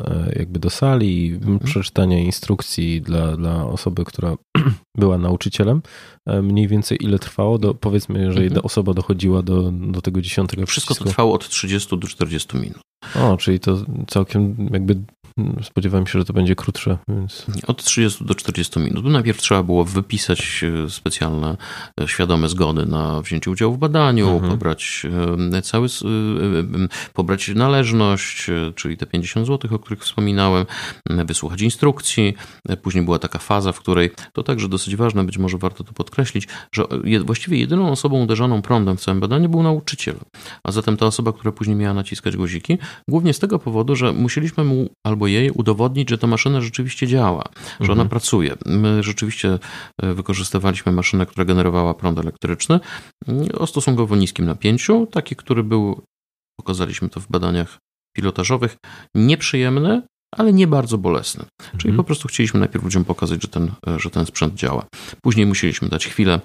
e, 0.06 0.32
jakby 0.38 0.58
do 0.58 0.70
sali, 0.70 1.34
mhm. 1.34 1.58
przeczytania 1.58 2.18
instrukcji 2.18 3.02
dla, 3.02 3.36
dla 3.36 3.66
osoby, 3.66 4.04
która 4.04 4.36
była 4.98 5.18
nauczycielem, 5.18 5.82
e, 6.26 6.42
mniej 6.42 6.68
więcej 6.68 6.98
ile 7.00 7.18
trwało? 7.18 7.58
Do, 7.58 7.74
powiedzmy, 7.74 8.24
jeżeli 8.24 8.46
mhm. 8.46 8.66
osoba 8.66 8.94
dochodziła 8.94 9.42
do, 9.42 9.72
do 9.72 10.00
tego 10.02 10.20
dziesiątego 10.20 10.66
Wszystko 10.66 10.94
przycisku. 10.94 11.10
trwało 11.10 11.34
od 11.34 11.48
30 11.48 11.98
do 11.98 12.08
40 12.08 12.56
minut. 12.56 12.80
O, 13.14 13.36
czyli 13.36 13.60
to 13.60 13.76
całkiem 14.06 14.68
jakby 14.72 14.96
spodziewałem 15.62 16.06
się, 16.06 16.18
że 16.18 16.24
to 16.24 16.32
będzie 16.32 16.54
krótsze. 16.54 16.98
Więc... 17.08 17.46
Od 17.66 17.84
30 17.84 18.24
do 18.24 18.34
40 18.34 18.80
minut. 18.80 19.04
Najpierw 19.04 19.38
trzeba 19.38 19.62
było 19.62 19.84
wypisać 19.84 20.64
e, 20.84 20.90
specjalne, 20.90 21.56
świadome 22.06 22.48
zgody 22.48 22.86
na 22.86 23.22
wzięcie 23.22 23.50
udziału 23.50 23.74
w 23.74 23.78
badaniu, 23.78 24.28
mhm. 24.28 24.50
pobrać 24.50 25.06
cały 25.62 25.88
pobrać 27.14 27.48
należność, 27.48 28.50
e, 28.50 28.72
czyli 28.74 28.96
te 28.96 29.06
50 29.06 29.46
zł, 29.46 29.74
o 29.74 29.78
których 29.78 30.02
wspominałem, 30.02 30.66
wysłuchać 31.06 31.60
instrukcji. 31.60 32.34
E, 32.68 32.76
później 32.76 33.04
była 33.04 33.18
taka 33.18 33.38
faza, 33.38 33.72
w 33.72 33.80
której 33.80 34.10
to 34.32 34.42
także 34.42 34.68
dosyć 34.68 34.96
ważne, 34.96 35.24
być 35.24 35.38
może 35.38 35.58
warto 35.58 35.84
to 35.84 35.92
podkreślić, 35.92 36.48
że 36.72 36.84
właściwie 37.24 37.58
jedyną 37.58 37.90
osobą 37.90 38.22
uderzoną 38.22 38.62
prądem 38.62 38.96
w 38.96 39.00
całym 39.00 39.20
badaniu 39.20 39.48
był 39.48 39.62
nauczyciel. 39.62 40.14
A 40.64 40.72
zatem 40.72 40.96
ta 40.96 41.06
osoba, 41.06 41.32
która 41.32 41.52
później 41.52 41.76
miała 41.76 41.94
naciskać 41.94 42.36
guziki, 42.36 42.78
głównie 43.08 43.32
z 43.32 43.38
tego 43.38 43.58
powodu, 43.58 43.96
że 43.96 44.12
musieliśmy 44.12 44.64
mu 44.64 44.88
albo 45.06 45.26
jej 45.30 45.50
udowodnić, 45.50 46.10
że 46.10 46.18
ta 46.18 46.26
maszyna 46.26 46.60
rzeczywiście 46.60 47.06
działa, 47.06 47.44
że 47.80 47.92
ona 47.92 48.02
mhm. 48.02 48.08
pracuje. 48.08 48.56
My 48.66 49.02
rzeczywiście 49.02 49.58
e, 50.02 50.14
wykorzystywaliśmy 50.14 50.92
maszynę, 50.92 51.26
która 51.26 51.44
generowała 51.44 51.94
prąd 51.94 52.18
elektryczny 52.18 52.80
o 53.54 53.66
stosunkowo 53.66 54.16
niskim 54.16 54.46
napięciu, 54.46 55.06
taki, 55.06 55.36
który 55.36 55.64
był 55.64 56.02
pokazaliśmy 56.60 57.08
to 57.08 57.20
w 57.20 57.28
badaniach 57.28 57.78
pilotażowych, 58.16 58.76
nieprzyjemny, 59.14 60.02
ale 60.36 60.52
nie 60.52 60.66
bardzo 60.66 60.98
bolesny. 60.98 61.44
Czyli 61.58 61.90
mhm. 61.90 61.96
po 61.96 62.04
prostu 62.04 62.28
chcieliśmy 62.28 62.60
najpierw 62.60 62.84
ludziom 62.84 63.04
pokazać, 63.04 63.42
że 63.42 63.48
ten, 63.48 63.70
że 63.96 64.10
ten 64.10 64.26
sprzęt 64.26 64.54
działa. 64.54 64.86
Później 65.22 65.46
musieliśmy 65.46 65.88
dać 65.88 66.06
chwilę 66.06 66.40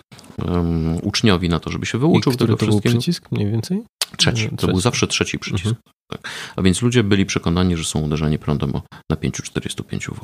um, 0.46 0.98
uczniowi 1.02 1.50
na 1.50 1.60
to, 1.60 1.70
żeby 1.70 1.86
się 1.86 1.98
wyuczył 1.98 2.34
I 2.34 2.36
który 2.36 2.48
tego 2.48 2.58
to 2.58 2.66
wszystkiego. 2.66 2.94
był 2.94 3.02
przycisk 3.02 3.32
mniej 3.32 3.52
więcej? 3.52 3.84
Trzeci. 4.18 4.50
To 4.50 4.56
trzeci. 4.56 4.72
był 4.72 4.82
zawsze 4.82 5.08
trzeci 5.08 5.40
przycisk. 5.40 5.66
Mhm. 5.66 5.84
Tak. 6.12 6.30
A 6.56 6.62
więc 6.62 6.82
ludzie 6.82 7.04
byli 7.04 7.26
przekonani, 7.26 7.78
że 7.78 7.84
są 7.84 8.02
uderzeni 8.02 8.40
prądem 8.40 8.76
o 8.76 8.82
napięciu 9.12 9.44
45 9.44 10.08
V. 10.08 10.16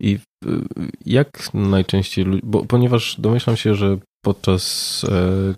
I 0.00 0.18
jak 1.06 1.54
najczęściej, 1.54 2.26
bo 2.42 2.64
ponieważ 2.66 3.20
domyślam 3.20 3.56
się, 3.56 3.74
że 3.74 3.98
podczas 4.24 5.04
e, 5.04 5.54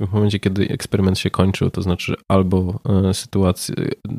w 0.00 0.12
momencie, 0.12 0.40
kiedy 0.40 0.68
eksperyment 0.68 1.18
się 1.18 1.30
kończył, 1.30 1.70
to 1.70 1.82
znaczy 1.82 2.14
albo 2.28 2.80
e, 3.08 3.14
sytuacja, 3.14 3.74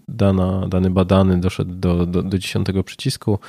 dana, 0.08 0.68
dany 0.68 0.90
badany 0.90 1.40
doszedł 1.40 1.76
do, 1.76 2.06
do, 2.06 2.24
do 2.24 2.38
dziesiątego 2.38 2.84
przycisku, 2.84 3.40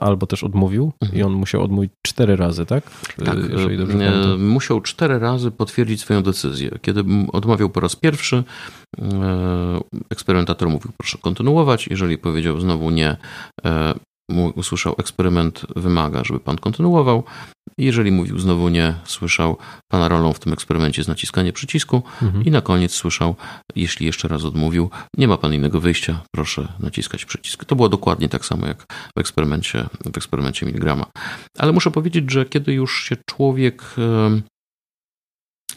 albo 0.00 0.26
też 0.26 0.44
odmówił 0.44 0.92
mhm. 1.02 1.20
i 1.20 1.22
on 1.22 1.32
musiał 1.32 1.62
odmówić 1.62 1.92
cztery 2.06 2.36
razy, 2.36 2.66
tak? 2.66 2.90
Tak, 3.24 3.38
Jeżeli 3.50 3.76
dobrze 3.78 3.98
e, 3.98 4.36
musiał 4.36 4.80
cztery 4.80 5.18
razy 5.18 5.50
potwierdzić 5.50 6.00
swoją 6.00 6.22
decyzję. 6.22 6.70
Kiedy 6.82 7.04
odmawiał 7.32 7.70
po 7.70 7.80
raz 7.80 7.96
pierwszy, 7.96 8.44
e, 8.98 9.80
eksperymentator 10.10 10.68
mówił 10.68 10.90
proszę 10.96 11.18
kontynuować, 11.18 11.88
jeżeli 11.88 12.18
powiedział 12.18 12.60
znowu 12.60 12.90
nie, 12.90 13.16
usłyszał 14.54 14.94
eksperyment 14.98 15.66
wymaga, 15.76 16.24
żeby 16.24 16.40
pan 16.40 16.58
kontynuował. 16.58 17.24
Jeżeli 17.78 18.12
mówił 18.12 18.38
znowu 18.38 18.68
nie, 18.68 18.94
słyszał 19.04 19.56
pana 19.88 20.08
rolą 20.08 20.32
w 20.32 20.38
tym 20.38 20.52
eksperymencie 20.52 21.00
jest 21.00 21.08
naciskanie 21.08 21.52
przycisku 21.52 22.02
mhm. 22.22 22.44
i 22.44 22.50
na 22.50 22.60
koniec 22.60 22.92
słyszał, 22.92 23.36
jeśli 23.76 24.06
jeszcze 24.06 24.28
raz 24.28 24.44
odmówił, 24.44 24.90
nie 25.16 25.28
ma 25.28 25.36
pan 25.36 25.54
innego 25.54 25.80
wyjścia, 25.80 26.20
proszę 26.34 26.72
naciskać 26.80 27.24
przycisk. 27.24 27.64
To 27.64 27.76
było 27.76 27.88
dokładnie 27.88 28.28
tak 28.28 28.44
samo 28.44 28.66
jak 28.66 28.82
w 29.16 29.20
eksperymencie, 29.20 29.86
w 30.12 30.16
eksperymencie 30.16 30.66
Miligrama. 30.66 31.06
Ale 31.58 31.72
muszę 31.72 31.90
powiedzieć, 31.90 32.30
że 32.30 32.44
kiedy 32.44 32.72
już 32.72 33.04
się 33.04 33.16
człowiek 33.30 33.94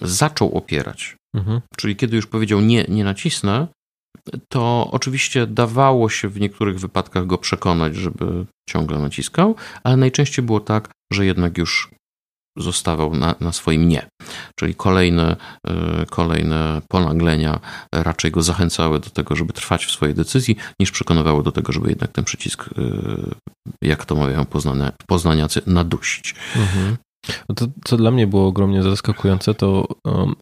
zaczął 0.01 0.57
opierać, 0.57 1.15
mhm. 1.35 1.61
czyli 1.77 1.95
kiedy 1.95 2.15
już 2.15 2.27
powiedział 2.27 2.61
nie, 2.61 2.85
nie 2.89 3.03
nacisnę, 3.03 3.67
to 4.49 4.89
oczywiście 4.91 5.47
dawało 5.47 6.09
się 6.09 6.29
w 6.29 6.39
niektórych 6.39 6.79
wypadkach 6.79 7.25
go 7.27 7.37
przekonać, 7.37 7.95
żeby 7.95 8.45
ciągle 8.69 8.99
naciskał, 8.99 9.55
ale 9.83 9.97
najczęściej 9.97 10.45
było 10.45 10.59
tak, 10.59 10.89
że 11.13 11.25
jednak 11.25 11.57
już 11.57 11.89
zostawał 12.57 13.15
na, 13.15 13.35
na 13.39 13.51
swoim 13.51 13.87
nie. 13.87 14.07
Czyli 14.59 14.75
kolejne, 14.75 15.35
e, 15.67 16.05
kolejne 16.09 16.81
ponaglenia 16.89 17.59
raczej 17.93 18.31
go 18.31 18.41
zachęcały 18.41 18.99
do 18.99 19.09
tego, 19.09 19.35
żeby 19.35 19.53
trwać 19.53 19.85
w 19.85 19.91
swojej 19.91 20.15
decyzji, 20.15 20.55
niż 20.79 20.91
przekonywały 20.91 21.43
do 21.43 21.51
tego, 21.51 21.73
żeby 21.73 21.89
jednak 21.89 22.11
ten 22.11 22.25
przycisk, 22.25 22.65
e, 22.67 22.81
jak 23.81 24.05
to 24.05 24.15
poznania, 24.49 24.91
poznaniacy, 25.07 25.61
nadusić. 25.67 26.35
Mhm. 26.55 26.97
No 27.49 27.55
to, 27.55 27.67
co 27.85 27.97
dla 27.97 28.11
mnie 28.11 28.27
było 28.27 28.47
ogromnie 28.47 28.83
zaskakujące, 28.83 29.53
to 29.53 29.87
um, 30.05 30.35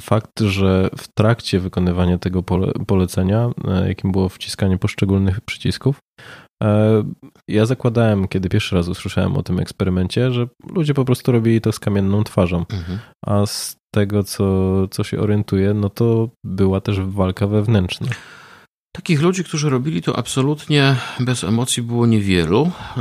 fakt, 0.00 0.40
że 0.40 0.90
w 0.96 1.08
trakcie 1.08 1.60
wykonywania 1.60 2.18
tego 2.18 2.42
pole, 2.42 2.72
polecenia, 2.86 3.50
e, 3.68 3.88
jakim 3.88 4.12
było 4.12 4.28
wciskanie 4.28 4.78
poszczególnych 4.78 5.40
przycisków, 5.40 5.98
e, 6.62 7.02
ja 7.48 7.66
zakładałem, 7.66 8.28
kiedy 8.28 8.48
pierwszy 8.48 8.76
raz 8.76 8.88
usłyszałem 8.88 9.36
o 9.36 9.42
tym 9.42 9.60
eksperymencie, 9.60 10.32
że 10.32 10.48
ludzie 10.70 10.94
po 10.94 11.04
prostu 11.04 11.32
robili 11.32 11.60
to 11.60 11.72
z 11.72 11.78
kamienną 11.78 12.24
twarzą. 12.24 12.58
Mhm. 12.58 12.98
A 13.26 13.46
z 13.46 13.76
tego, 13.94 14.24
co, 14.24 14.88
co 14.88 15.04
się 15.04 15.20
orientuję, 15.20 15.74
no 15.74 15.90
to 15.90 16.28
była 16.44 16.80
też 16.80 17.00
walka 17.00 17.46
wewnętrzna. 17.46 18.06
Takich 18.96 19.22
ludzi, 19.22 19.44
którzy 19.44 19.70
robili 19.70 20.02
to 20.02 20.18
absolutnie 20.18 20.96
bez 21.20 21.44
emocji, 21.44 21.82
było 21.82 22.06
niewielu. 22.06 22.70
E, 22.96 23.00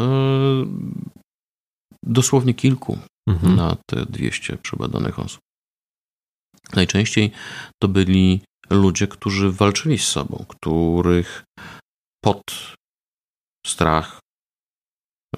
dosłownie 2.04 2.54
kilku 2.54 2.98
mhm. 3.30 3.56
na 3.56 3.76
te 3.90 4.06
200 4.06 4.58
przebadanych 4.58 5.20
osób. 5.20 5.47
Najczęściej 6.76 7.32
to 7.82 7.88
byli 7.88 8.42
ludzie, 8.70 9.08
którzy 9.08 9.52
walczyli 9.52 9.98
z 9.98 10.08
sobą, 10.08 10.46
których 10.48 11.44
pot, 12.24 12.44
strach, 13.68 14.20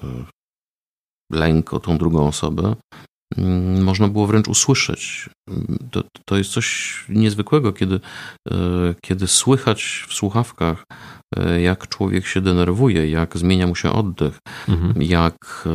e, 0.02 0.06
lęk 1.32 1.74
o 1.74 1.80
tą 1.80 1.98
drugą 1.98 2.28
osobę 2.28 2.76
mm, 3.36 3.82
można 3.82 4.08
było 4.08 4.26
wręcz 4.26 4.48
usłyszeć. 4.48 5.30
To, 5.90 6.04
to 6.24 6.36
jest 6.36 6.50
coś 6.50 7.04
niezwykłego, 7.08 7.72
kiedy, 7.72 8.00
e, 8.50 8.54
kiedy 9.04 9.26
słychać 9.26 10.04
w 10.08 10.14
słuchawkach, 10.14 10.84
e, 11.36 11.60
jak 11.60 11.88
człowiek 11.88 12.26
się 12.26 12.40
denerwuje, 12.40 13.10
jak 13.10 13.38
zmienia 13.38 13.66
mu 13.66 13.74
się 13.74 13.92
oddech, 13.92 14.38
mhm. 14.68 15.02
jak 15.02 15.68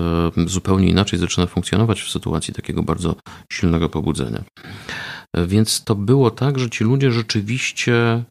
zupełnie 0.46 0.88
inaczej 0.90 1.20
zaczyna 1.20 1.48
funkcjonować 1.48 2.02
w 2.02 2.10
sytuacji 2.10 2.54
takiego 2.54 2.84
bardzo 2.84 3.16
silnego 3.52 3.90
pobudzenia. 3.90 4.44
Więc 5.48 5.84
to 5.84 5.96
było 5.96 6.32
tak, 6.32 6.60
że 6.60 6.70
ci 6.70 6.84
ludzie 6.84 7.12
rzeczywiście 7.12 8.24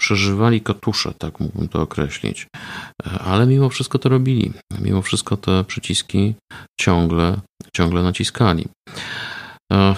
przeżywali 0.00 0.60
katusze, 0.60 1.14
tak 1.18 1.40
mógłbym 1.40 1.68
to 1.68 1.82
określić. 1.82 2.46
Ale 3.20 3.46
mimo 3.46 3.68
wszystko 3.68 3.98
to 3.98 4.08
robili. 4.08 4.52
Mimo 4.80 5.02
wszystko 5.02 5.36
te 5.36 5.64
przyciski 5.64 6.34
ciągle, 6.80 7.40
ciągle 7.76 8.02
naciskali. 8.02 8.68
E, 9.72 9.94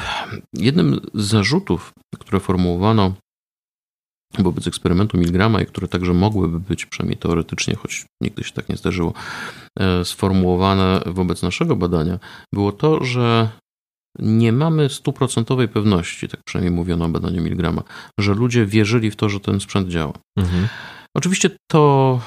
jednym 0.53 1.01
z 1.15 1.25
zarzutów, 1.25 1.93
które 2.19 2.41
formułowano 2.41 3.15
wobec 4.39 4.67
eksperymentu 4.67 5.19
Milgrama 5.19 5.63
i 5.63 5.67
które 5.67 5.89
także 5.89 6.15
mogłyby 6.15 6.61
być, 6.61 6.87
przynajmniej 6.87 7.19
teoretycznie, 7.19 7.75
choć 7.75 8.07
nigdy 8.23 8.45
się 8.45 8.53
tak 8.53 8.69
nie 8.69 8.77
zdarzyło, 8.77 9.13
e, 9.79 10.05
sformułowane 10.05 11.01
wobec 11.07 11.43
naszego 11.43 11.77
badania, 11.77 12.19
było 12.55 12.73
to, 12.73 13.05
że 13.05 13.51
nie 14.19 14.53
mamy 14.53 14.89
stuprocentowej 14.89 15.69
pewności, 15.69 16.29
tak 16.29 16.41
przynajmniej 16.45 16.77
mówiono 16.77 17.05
o 17.05 17.09
badaniu 17.09 17.43
Milgrama, 17.43 17.83
że 18.19 18.35
ludzie 18.35 18.67
wierzyli 18.67 19.11
w 19.11 19.17
to, 19.17 19.29
że 19.29 19.41
ten 19.41 19.61
sprzęt 19.61 19.89
działa. 19.89 20.13
Mhm. 20.37 20.69
Oczywiście 21.17 21.51
to 21.71 22.21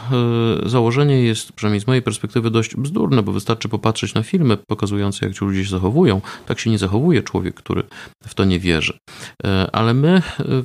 e, 0.66 0.70
założenie 0.70 1.22
jest, 1.22 1.52
przynajmniej 1.52 1.82
z 1.82 1.88
mojej 1.88 2.02
perspektywy, 2.02 2.52
dość 2.52 2.76
bzdurne, 2.76 3.24
bo 3.24 3.32
wystarczy 3.32 3.70
popatrzeć 3.70 4.14
na 4.14 4.24
filmy 4.24 4.58
pokazujące, 4.68 5.26
jak 5.26 5.36
ci 5.36 5.46
ludzie 5.46 5.66
się 5.66 5.72
zachowują. 5.72 6.22
Tak 6.46 6.60
się 6.60 6.70
nie 6.70 6.78
zachowuje 6.78 7.24
człowiek, 7.24 7.56
który 7.56 7.84
w 8.24 8.34
to 8.34 8.46
nie 8.46 8.60
wierzy. 8.60 8.98
E, 9.44 9.70
ale 9.72 9.94
my 9.94 10.22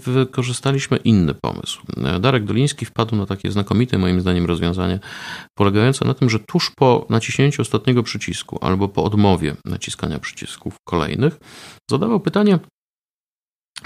wykorzystaliśmy 0.07 0.97
inny 0.97 1.35
pomysł. 1.35 1.83
E, 1.97 2.21
Darek 2.21 2.45
Doliński 2.45 2.85
wpadł 2.85 3.17
na 3.17 3.27
takie 3.27 3.51
znakomite, 3.51 3.99
moim 3.99 4.21
zdaniem, 4.21 4.47
rozwiązanie, 4.47 5.01
polegające 5.55 6.05
na 6.05 6.15
tym, 6.15 6.31
że 6.31 6.39
tuż 6.39 6.71
po 6.71 7.07
naciśnięciu 7.11 7.63
ostatniego 7.63 8.03
przycisku 8.03 8.59
albo 8.61 8.89
po 8.89 9.05
odmowie 9.05 9.57
naciskania 9.65 10.19
przycisków 10.19 10.75
kolejnych, 10.85 11.39
zadawał 11.91 12.21
pytanie, 12.21 12.59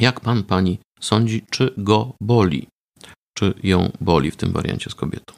jak 0.01 0.21
pan, 0.21 0.43
pani 0.43 0.79
sądzi, 1.01 1.43
czy 1.51 1.75
go 1.77 2.13
boli 2.21 2.67
czy 3.39 3.55
ją 3.63 3.93
boli 4.01 4.31
w 4.31 4.37
tym 4.37 4.53
wariancie 4.53 4.91
z 4.91 4.95
kobietą. 4.95 5.35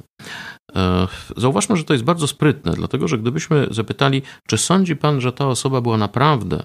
E, 0.77 1.09
zauważmy, 1.37 1.77
że 1.77 1.85
to 1.85 1.93
jest 1.93 2.05
bardzo 2.05 2.27
sprytne, 2.27 2.73
dlatego 2.73 3.09
że 3.09 3.19
gdybyśmy 3.19 3.67
zapytali, 3.71 4.23
czy 4.47 4.59
sądzi 4.59 4.97
pan, 4.97 5.21
że 5.21 5.33
ta 5.33 5.47
osoba 5.47 5.81
była 5.81 5.97
naprawdę 5.97 6.63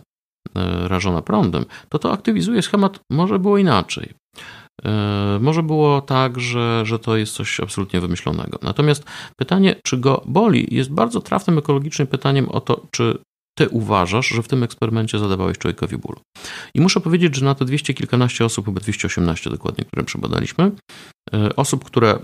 e, 0.56 0.88
rażona 0.88 1.22
prądem, 1.22 1.66
to 1.90 2.00
to 2.00 2.12
aktywizuje 2.12 2.62
schemat, 2.62 3.00
może 3.12 3.40
było 3.40 3.58
inaczej. 3.58 4.14
E, 4.86 5.40
może 5.42 5.64
było 5.64 6.02
tak, 6.02 6.40
że, 6.40 6.86
że 6.86 7.00
to 7.00 7.18
jest 7.18 7.34
coś 7.34 7.60
absolutnie 7.60 8.02
wymyślonego. 8.02 8.60
Natomiast 8.62 9.04
pytanie, 9.38 9.76
czy 9.84 9.98
go 9.98 10.22
boli, 10.26 10.68
jest 10.76 10.92
bardzo 10.92 11.22
trafnym 11.22 11.58
ekologicznym 11.58 12.08
pytaniem 12.08 12.50
o 12.50 12.62
to, 12.62 12.88
czy 12.92 13.18
ty 13.58 13.70
uważasz, 13.70 14.28
że 14.28 14.44
w 14.44 14.48
tym 14.48 14.64
eksperymencie 14.64 15.20
zadawałeś 15.20 15.58
człowiekowi 15.58 15.98
bólu. 15.98 16.20
I 16.76 16.82
muszę 16.82 17.02
powiedzieć, 17.02 17.36
że 17.36 17.46
na 17.46 17.56
te 17.56 17.66
dwieście 17.66 17.94
kilkanaście 17.94 18.46
osób, 18.46 18.66
chyba 18.66 18.82
218 18.82 19.50
dokładnie, 19.50 19.86
które 19.86 20.04
przebadaliśmy, 20.04 20.72
osób, 21.56 21.84
które, 21.84 22.20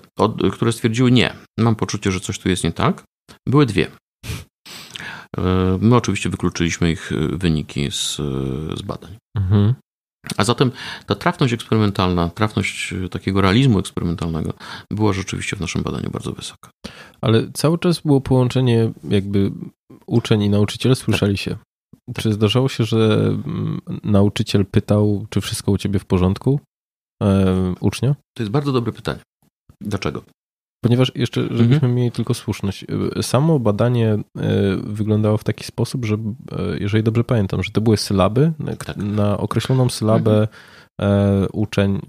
które 0.52 0.72
stwierdziły 0.72 1.12
nie, 1.12 1.34
mam 1.60 1.76
poczucie, 1.76 2.12
że 2.12 2.20
coś 2.20 2.40
tu 2.40 2.50
jest 2.50 2.64
nie 2.64 2.72
tak, 2.72 3.04
były 3.48 3.66
dwie. 3.66 3.88
E, 5.38 5.78
my 5.82 5.96
oczywiście 5.96 6.30
wykluczyliśmy 6.30 6.92
ich 6.92 7.12
e, 7.12 7.38
wyniki 7.38 7.92
z, 7.92 8.16
z 8.78 8.82
badań. 8.82 9.18
Mhm. 9.38 9.74
A 10.38 10.44
zatem 10.44 10.72
ta 11.06 11.16
trafność 11.16 11.54
eksperymentalna, 11.54 12.30
trafność 12.30 12.94
takiego 13.12 13.42
realizmu 13.42 13.80
eksperymentalnego 13.80 14.54
była 14.92 15.14
rzeczywiście 15.14 15.56
w 15.56 15.60
naszym 15.60 15.84
badaniu 15.84 16.10
bardzo 16.10 16.32
wysoka. 16.32 16.70
Ale 17.22 17.52
cały 17.54 17.78
czas 17.80 18.00
było 18.00 18.22
połączenie 18.22 18.92
jakby 19.10 19.52
uczeń 20.06 20.42
i 20.42 20.50
nauczyciel 20.50 20.96
słyszeli 20.96 21.34
tak. 21.34 21.42
się. 21.42 21.58
Tak. 22.14 22.24
Czy 22.24 22.34
zdarzało 22.34 22.70
się, 22.70 22.84
że 22.84 23.28
mm, 23.28 23.82
nauczyciel 24.04 24.66
pytał, 24.66 25.26
czy 25.30 25.42
wszystko 25.42 25.72
u 25.72 25.78
ciebie 25.78 26.00
w 26.00 26.06
porządku? 26.06 26.60
E, 27.24 27.74
ucznia? 27.80 28.16
To 28.34 28.44
jest 28.44 28.52
bardzo 28.52 28.72
dobre 28.72 28.92
pytanie. 28.92 29.20
Dlaczego? 29.82 30.24
Ponieważ 30.84 31.12
jeszcze, 31.16 31.42
żebyśmy 31.42 31.74
mhm. 31.74 31.96
mieli 31.96 32.12
tylko 32.12 32.34
słuszność, 32.34 32.86
e, 33.16 33.24
samo 33.24 33.60
badanie 33.60 34.14
e, 34.14 34.22
wyglądało 34.84 35.38
w 35.38 35.44
taki 35.44 35.64
sposób, 35.64 36.06
że 36.06 36.16
e, 36.16 36.18
jeżeli 36.80 37.04
dobrze 37.04 37.24
pamiętam, 37.24 37.64
że 37.64 37.72
to 37.72 37.82
były 37.82 37.98
sylaby, 37.98 38.52
tak. 38.86 38.98
na 38.98 39.38
określoną 39.38 39.90
sylabę 39.90 40.32
mhm. 40.32 40.48
Uczeń 41.54 42.02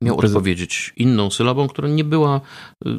miał 0.00 0.16
prezent... 0.16 0.36
odpowiedzieć 0.36 0.92
inną 0.96 1.30
sylabą, 1.30 1.68
która 1.68 1.88
nie 1.88 2.04
była, 2.04 2.40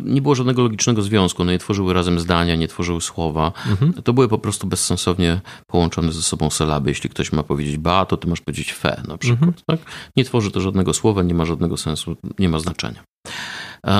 nie 0.03 0.21
było 0.21 0.35
żadnego 0.35 0.63
logicznego 0.63 1.01
związku, 1.01 1.41
one 1.41 1.51
nie 1.51 1.59
tworzyły 1.59 1.93
razem 1.93 2.19
zdania, 2.19 2.55
nie 2.55 2.67
tworzyły 2.67 3.01
słowa. 3.01 3.51
Mhm. 3.69 3.93
To 3.93 4.13
były 4.13 4.27
po 4.27 4.37
prostu 4.37 4.67
bezsensownie 4.67 5.41
połączone 5.67 6.11
ze 6.11 6.21
sobą 6.21 6.49
sylaby. 6.49 6.89
Jeśli 6.89 7.09
ktoś 7.09 7.31
ma 7.31 7.43
powiedzieć 7.43 7.77
ba, 7.77 8.05
to 8.05 8.17
ty 8.17 8.27
masz 8.27 8.41
powiedzieć 8.41 8.73
fe 8.73 9.03
na 9.07 9.17
przykład. 9.17 9.49
Mhm. 9.49 9.63
Tak? 9.65 9.79
Nie 10.15 10.23
tworzy 10.23 10.51
to 10.51 10.61
żadnego 10.61 10.93
słowa, 10.93 11.23
nie 11.23 11.33
ma 11.33 11.45
żadnego 11.45 11.77
sensu, 11.77 12.15
nie 12.39 12.49
ma 12.49 12.59
znaczenia. 12.59 13.03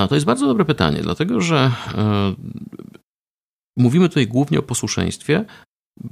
To 0.08 0.14
jest 0.14 0.26
bardzo 0.26 0.46
dobre 0.46 0.64
pytanie, 0.64 1.00
dlatego 1.02 1.40
że 1.40 1.72
e, 1.94 2.34
mówimy 3.76 4.08
tutaj 4.08 4.26
głównie 4.26 4.58
o 4.58 4.62
posłuszeństwie, 4.62 5.44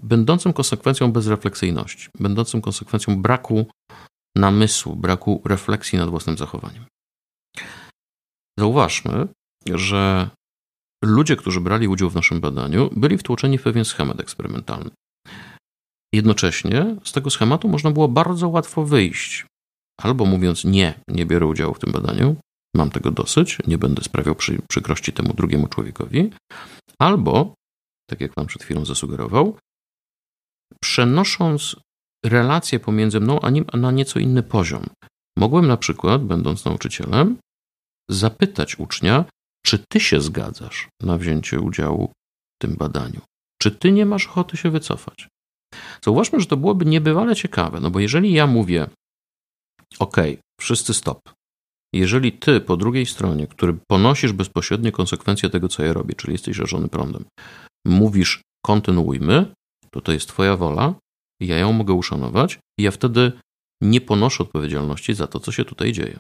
będącym 0.02 0.52
konsekwencją 0.52 1.12
bezrefleksyjności, 1.12 2.08
będącym 2.20 2.60
konsekwencją 2.60 3.22
braku 3.22 3.66
namysłu, 4.36 4.96
braku 4.96 5.42
refleksji 5.44 5.98
nad 5.98 6.10
własnym 6.10 6.36
zachowaniem. 6.36 6.84
Zauważmy, 8.58 9.28
że 9.74 10.30
ludzie, 11.04 11.36
którzy 11.36 11.60
brali 11.60 11.88
udział 11.88 12.10
w 12.10 12.14
naszym 12.14 12.40
badaniu, 12.40 12.90
byli 12.96 13.18
wtłoczeni 13.18 13.58
w 13.58 13.62
pewien 13.62 13.84
schemat 13.84 14.20
eksperymentalny. 14.20 14.90
Jednocześnie 16.14 16.96
z 17.04 17.12
tego 17.12 17.30
schematu 17.30 17.68
można 17.68 17.90
było 17.90 18.08
bardzo 18.08 18.48
łatwo 18.48 18.84
wyjść. 18.84 19.46
Albo 20.00 20.24
mówiąc 20.24 20.64
nie, 20.64 21.00
nie 21.08 21.26
biorę 21.26 21.46
udziału 21.46 21.74
w 21.74 21.78
tym 21.78 21.92
badaniu, 21.92 22.36
mam 22.76 22.90
tego 22.90 23.10
dosyć, 23.10 23.58
nie 23.66 23.78
będę 23.78 24.02
sprawiał 24.02 24.34
przy, 24.34 24.62
przykrości 24.68 25.12
temu 25.12 25.34
drugiemu 25.34 25.68
człowiekowi, 25.68 26.30
albo, 26.98 27.54
tak 28.10 28.20
jak 28.20 28.34
Pan 28.34 28.46
przed 28.46 28.62
chwilą 28.62 28.84
zasugerował, 28.84 29.58
przenosząc 30.82 31.76
relacje 32.24 32.80
pomiędzy 32.80 33.20
mną 33.20 33.40
a 33.40 33.50
nim 33.50 33.64
na 33.74 33.90
nieco 33.90 34.18
inny 34.18 34.42
poziom. 34.42 34.86
Mogłem 35.38 35.66
na 35.66 35.76
przykład, 35.76 36.24
będąc 36.24 36.64
nauczycielem, 36.64 37.36
zapytać 38.10 38.78
ucznia, 38.78 39.24
czy 39.66 39.78
ty 39.88 40.00
się 40.00 40.20
zgadzasz 40.20 40.88
na 41.02 41.18
wzięcie 41.18 41.60
udziału 41.60 42.08
w 42.08 42.62
tym 42.62 42.74
badaniu? 42.76 43.20
Czy 43.62 43.70
ty 43.70 43.92
nie 43.92 44.06
masz 44.06 44.26
ochoty 44.26 44.56
się 44.56 44.70
wycofać? 44.70 45.28
Zauważmy, 46.04 46.40
że 46.40 46.46
to 46.46 46.56
byłoby 46.56 46.84
niebywale 46.84 47.36
ciekawe, 47.36 47.80
no 47.80 47.90
bo 47.90 48.00
jeżeli 48.00 48.32
ja 48.32 48.46
mówię, 48.46 48.86
OK, 49.98 50.16
wszyscy 50.60 50.94
stop, 50.94 51.20
jeżeli 51.94 52.32
ty 52.32 52.60
po 52.60 52.76
drugiej 52.76 53.06
stronie, 53.06 53.46
który 53.46 53.78
ponosisz 53.88 54.32
bezpośrednie 54.32 54.92
konsekwencje 54.92 55.50
tego, 55.50 55.68
co 55.68 55.84
ja 55.84 55.92
robię, 55.92 56.14
czyli 56.14 56.32
jesteś 56.32 56.58
rażony 56.58 56.88
prądem, 56.88 57.24
mówisz 57.86 58.42
kontynuujmy, 58.66 59.54
to 59.90 60.00
to 60.00 60.12
jest 60.12 60.28
twoja 60.28 60.56
wola, 60.56 60.94
ja 61.40 61.58
ją 61.58 61.72
mogę 61.72 61.94
uszanować 61.94 62.58
i 62.80 62.82
ja 62.82 62.90
wtedy 62.90 63.32
nie 63.82 64.00
ponoszę 64.00 64.42
odpowiedzialności 64.42 65.14
za 65.14 65.26
to, 65.26 65.40
co 65.40 65.52
się 65.52 65.64
tutaj 65.64 65.92
dzieje. 65.92 66.18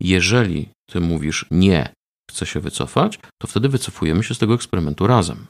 Jeżeli 0.00 0.68
ty 0.90 1.00
mówisz 1.00 1.46
nie, 1.50 1.92
chcę 2.30 2.46
się 2.46 2.60
wycofać, 2.60 3.18
to 3.40 3.46
wtedy 3.48 3.68
wycofujemy 3.68 4.24
się 4.24 4.34
z 4.34 4.38
tego 4.38 4.54
eksperymentu 4.54 5.06
razem. 5.06 5.46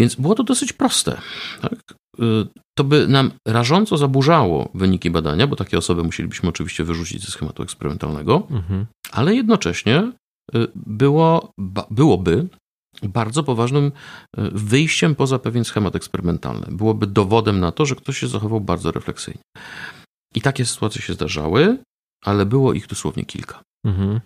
Więc 0.00 0.14
było 0.14 0.34
to 0.34 0.44
dosyć 0.44 0.72
proste. 0.72 1.20
Tak? 1.60 1.94
Y, 2.20 2.46
to 2.78 2.84
by 2.84 3.08
nam 3.08 3.30
rażąco 3.48 3.96
zaburzało 3.96 4.70
wyniki 4.74 5.10
badania, 5.10 5.46
bo 5.46 5.56
takie 5.56 5.78
osoby 5.78 6.02
musielibyśmy 6.02 6.48
oczywiście 6.48 6.84
wyrzucić 6.84 7.24
ze 7.24 7.32
schematu 7.32 7.62
eksperymentalnego, 7.62 8.46
mhm. 8.50 8.86
ale 9.12 9.34
jednocześnie 9.34 10.12
y, 10.54 10.66
było, 10.74 11.50
byłoby 11.90 12.48
bardzo 13.02 13.42
poważnym 13.42 13.84
y, 13.84 13.90
wyjściem 14.52 15.14
poza 15.14 15.38
pewien 15.38 15.64
schemat 15.64 15.96
eksperymentalny. 15.96 16.66
Byłoby 16.70 17.06
dowodem 17.06 17.60
na 17.60 17.72
to, 17.72 17.86
że 17.86 17.94
ktoś 17.94 18.18
się 18.18 18.28
zachował 18.28 18.60
bardzo 18.60 18.92
refleksyjnie. 18.92 19.42
I 20.34 20.40
takie 20.40 20.66
sytuacje 20.66 21.02
się 21.02 21.14
zdarzały, 21.14 21.78
ale 22.24 22.46
było 22.46 22.72
ich 22.72 22.86
dosłownie 22.86 23.24
kilka. 23.24 23.62
Mhm. 23.86 24.20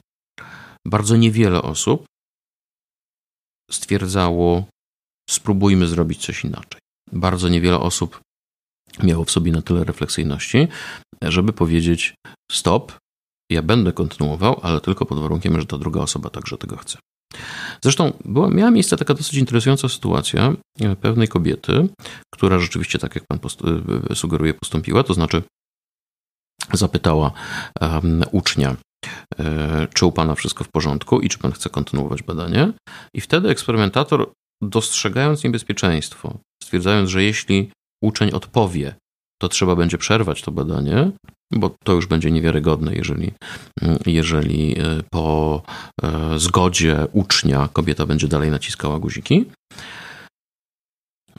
Bardzo 0.87 1.17
niewiele 1.17 1.63
osób 1.63 2.05
stwierdzało, 3.71 4.67
spróbujmy 5.31 5.87
zrobić 5.87 6.27
coś 6.27 6.45
inaczej. 6.45 6.81
Bardzo 7.13 7.49
niewiele 7.49 7.81
osób 7.81 8.21
miało 9.03 9.25
w 9.25 9.31
sobie 9.31 9.53
na 9.53 9.63
tyle 9.63 9.85
refleksyjności, 9.85 10.69
żeby 11.23 11.53
powiedzieć 11.53 12.15
stop, 12.53 12.93
ja 13.51 13.63
będę 13.63 13.93
kontynuował, 13.93 14.61
ale 14.63 14.81
tylko 14.81 15.07
pod 15.07 15.19
warunkiem, 15.19 15.61
że 15.61 15.67
ta 15.67 15.79
druga 15.79 16.01
osoba 16.01 16.31
także 16.31 16.59
tego 16.59 16.77
chce. 16.77 16.99
Zresztą 17.83 18.13
była, 18.25 18.51
miała 18.51 18.71
miejsce 18.71 18.97
taka 18.97 19.15
dosyć 19.15 19.35
interesująca 19.35 19.89
sytuacja 19.89 20.53
e, 20.81 20.97
pewnej 20.97 21.29
kobiety, 21.29 21.89
która 22.35 22.59
rzeczywiście, 22.59 22.99
tak 22.99 23.15
jak 23.15 23.25
pan 23.29 23.39
post 23.39 23.61
e, 24.11 24.15
sugeruje, 24.15 24.55
postąpiła, 24.55 25.03
to 25.03 25.15
znaczy 25.15 25.43
zapytała 26.73 27.33
um, 27.81 28.25
ucznia, 28.33 28.77
e, 29.39 29.89
czy 29.95 30.07
u 30.07 30.13
pana 30.13 30.35
wszystko 30.35 30.65
w 30.65 30.69
porządku 30.69 31.21
i 31.21 31.29
czy 31.29 31.39
pan 31.39 31.53
chce 31.53 31.71
kontynuować 31.71 32.23
badanie. 32.23 32.73
I 33.15 33.21
wtedy 33.21 33.49
eksperymentator, 33.49 34.33
dostrzegając 34.63 35.45
niebezpieczeństwo, 35.45 36.39
stwierdzając, 36.63 37.11
że 37.11 37.23
jeśli 37.23 37.71
uczeń 38.05 38.31
odpowie, 38.31 38.95
to 39.41 39.49
trzeba 39.49 39.77
będzie 39.77 39.99
przerwać 39.99 40.43
to 40.43 40.53
badanie, 40.53 41.11
bo 41.53 41.71
to 41.85 41.93
już 41.93 42.07
będzie 42.07 42.31
niewiarygodne, 42.31 42.95
jeżeli, 42.95 43.33
jeżeli 44.07 44.79
e, 44.79 44.83
po 45.11 45.63
e, 46.03 46.39
zgodzie 46.39 47.07
ucznia 47.13 47.69
kobieta 47.73 48.07
będzie 48.07 48.29
dalej 48.29 48.51
naciskała 48.51 48.99
guziki. 48.99 49.45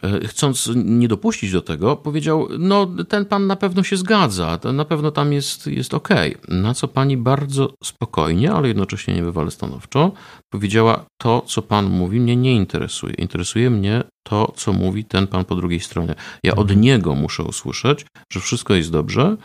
E, 0.04 0.28
chcąc 0.28 0.70
nie 0.76 1.08
dopuścić 1.08 1.52
do 1.52 1.62
tego, 1.62 1.96
powiedział: 1.96 2.48
No, 2.60 2.88
ten 3.10 3.26
pan 3.26 3.48
na 3.48 3.56
pewno 3.56 3.84
się 3.84 3.98
zgadza, 3.98 4.60
na 4.74 4.86
pewno 4.86 5.12
tam 5.12 5.34
jest, 5.34 5.68
jest 5.68 5.94
ok. 5.94 6.10
Na 6.48 6.74
co 6.74 6.88
pani 6.88 7.18
bardzo 7.18 7.74
spokojnie, 7.84 8.52
ale 8.52 8.68
jednocześnie 8.68 9.14
niebywale 9.14 9.52
stanowczo 9.52 10.12
powiedziała: 10.50 11.06
To, 11.18 11.42
co 11.48 11.62
pan 11.62 11.86
mówi, 11.86 12.20
mnie 12.20 12.36
nie 12.36 12.56
interesuje. 12.56 13.14
Interesuje 13.14 13.70
mnie 13.70 14.04
to, 14.24 14.54
co 14.56 14.74
mówi 14.74 15.06
ten 15.06 15.28
pan 15.28 15.46
po 15.46 15.56
drugiej 15.56 15.80
stronie. 15.80 16.16
Ja 16.44 16.52
od 16.52 16.60
mhm. 16.60 16.82
niego 16.82 17.16
muszę 17.16 17.44
usłyszeć, 17.44 18.06
że 18.34 18.40
wszystko 18.40 18.74
jest 18.74 18.92
dobrze 18.92 19.38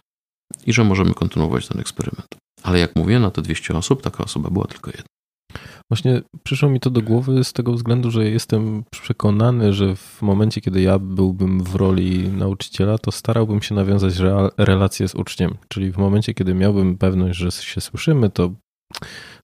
i 0.67 0.73
że 0.73 0.85
możemy 0.85 1.15
kontynuować 1.15 1.69
ten 1.69 1.81
eksperyment. 1.81 2.29
Ale 2.63 2.79
jak 2.79 2.97
mówię, 2.97 3.19
na 3.19 3.31
te 3.31 3.43
200 3.43 3.75
osób 3.75 4.03
taka 4.03 4.25
osoba 4.25 4.51
była 4.51 4.67
tylko 4.67 4.91
jedna. 4.91 5.16
Właśnie 5.91 6.23
przyszło 6.43 6.69
mi 6.69 6.81
to 6.81 6.91
do 6.91 7.03
głowy 7.03 7.45
z 7.45 7.53
tego 7.53 7.73
względu, 7.73 8.11
że 8.11 8.31
jestem 8.31 8.85
przekonany, 8.91 9.73
że 9.73 9.97
w 9.97 10.23
momencie, 10.23 10.61
kiedy 10.61 10.83
ja 10.83 10.99
byłbym 10.99 11.63
w 11.63 11.75
roli 11.75 12.29
nauczyciela, 12.29 12.99
to 12.99 13.13
starałbym 13.13 13.63
się 13.63 13.75
nawiązać 13.75 14.15
relację 14.59 15.09
z 15.09 15.15
uczniem. 15.15 15.57
Czyli 15.69 15.93
w 15.93 15.97
momencie, 15.99 16.35
kiedy 16.35 16.55
miałbym 16.55 16.99
pewność, 16.99 17.39
że 17.39 17.51
się 17.51 17.81
słyszymy, 17.81 18.31
to 18.31 18.51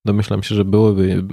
domyślam 0.07 0.43
się, 0.43 0.55
że 0.55 0.65
byłyby 0.65 1.25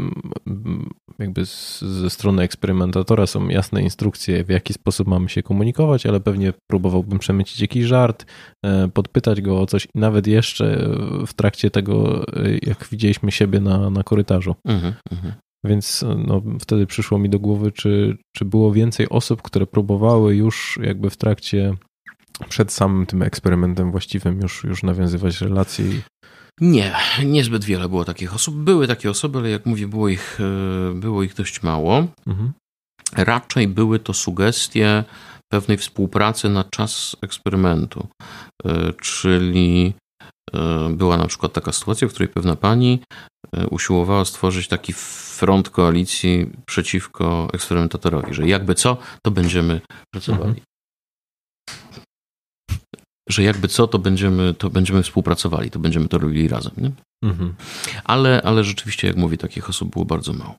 jakby 1.19 1.45
ze 1.81 2.09
strony 2.09 2.43
eksperymentatora 2.43 3.27
są 3.27 3.47
jasne 3.47 3.81
instrukcje, 3.81 4.43
w 4.43 4.49
jaki 4.49 4.73
sposób 4.73 5.07
mamy 5.07 5.29
się 5.29 5.43
komunikować, 5.43 6.05
ale 6.05 6.19
pewnie 6.19 6.53
próbowałbym 6.67 7.19
przemycić 7.19 7.61
jakiś 7.61 7.85
żart, 7.85 8.25
e, 8.65 8.87
podpytać 8.87 9.41
go 9.41 9.61
o 9.61 9.65
coś 9.65 9.85
i 9.85 9.99
nawet 9.99 10.27
jeszcze 10.27 10.89
w 11.27 11.33
trakcie 11.33 11.71
tego, 11.71 12.27
e, 12.27 12.57
jak 12.61 12.87
widzieliśmy 12.91 13.31
siebie 13.31 13.59
na, 13.59 13.89
na 13.89 14.03
korytarzu. 14.03 14.55
Mhm, 14.65 14.93
mhm. 15.11 15.33
Więc 15.65 16.05
no, 16.17 16.41
wtedy 16.59 16.85
przyszło 16.87 17.19
mi 17.19 17.29
do 17.29 17.39
głowy, 17.39 17.71
czy, 17.71 18.17
czy 18.35 18.45
było 18.45 18.71
więcej 18.71 19.09
osób, 19.09 19.41
które 19.41 19.67
próbowały 19.67 20.35
już 20.35 20.79
jakby 20.83 21.09
w 21.09 21.17
trakcie, 21.17 21.75
przed 22.49 22.71
samym 22.71 23.05
tym 23.05 23.21
eksperymentem 23.21 23.91
właściwym 23.91 24.41
już, 24.41 24.63
już 24.63 24.83
nawiązywać 24.83 25.41
relacje 25.41 25.85
nie, 26.61 26.95
niezbyt 27.25 27.63
wiele 27.63 27.89
było 27.89 28.05
takich 28.05 28.35
osób. 28.35 28.55
Były 28.55 28.87
takie 28.87 29.09
osoby, 29.09 29.39
ale 29.39 29.49
jak 29.49 29.65
mówię, 29.65 29.87
było 29.87 30.09
ich, 30.09 30.39
e, 30.39 30.93
było 30.93 31.23
ich 31.23 31.33
dość 31.33 31.63
mało. 31.63 32.07
Mhm. 32.27 32.53
Raczej 33.15 33.67
były 33.67 33.99
to 33.99 34.13
sugestie 34.13 35.03
pewnej 35.51 35.77
współpracy 35.77 36.49
na 36.49 36.63
czas 36.63 37.15
eksperymentu. 37.21 38.07
E, 38.65 38.93
czyli 38.93 39.93
e, 40.53 40.89
była 40.89 41.17
na 41.17 41.27
przykład 41.27 41.53
taka 41.53 41.71
sytuacja, 41.71 42.07
w 42.07 42.11
której 42.11 42.29
pewna 42.29 42.55
pani 42.55 42.99
usiłowała 43.71 44.25
stworzyć 44.25 44.67
taki 44.67 44.93
front 44.93 45.69
koalicji 45.69 46.49
przeciwko 46.65 47.47
eksperymentatorowi, 47.53 48.33
że 48.33 48.47
jakby 48.47 48.75
co, 48.75 48.97
to 49.23 49.31
będziemy 49.31 49.81
pracowali. 50.13 50.49
Mhm 50.49 50.68
że 53.29 53.43
jakby 53.43 53.67
co, 53.67 53.87
to 53.87 53.99
będziemy, 53.99 54.53
to 54.53 54.69
będziemy 54.69 55.03
współpracowali, 55.03 55.71
to 55.71 55.79
będziemy 55.79 56.07
to 56.07 56.17
robili 56.17 56.47
razem. 56.47 56.73
Nie? 56.77 56.91
Mhm. 57.23 57.53
Ale, 58.03 58.41
ale 58.41 58.63
rzeczywiście, 58.63 59.07
jak 59.07 59.17
mówię, 59.17 59.37
takich 59.37 59.69
osób 59.69 59.91
było 59.91 60.05
bardzo 60.05 60.33
mało. 60.33 60.55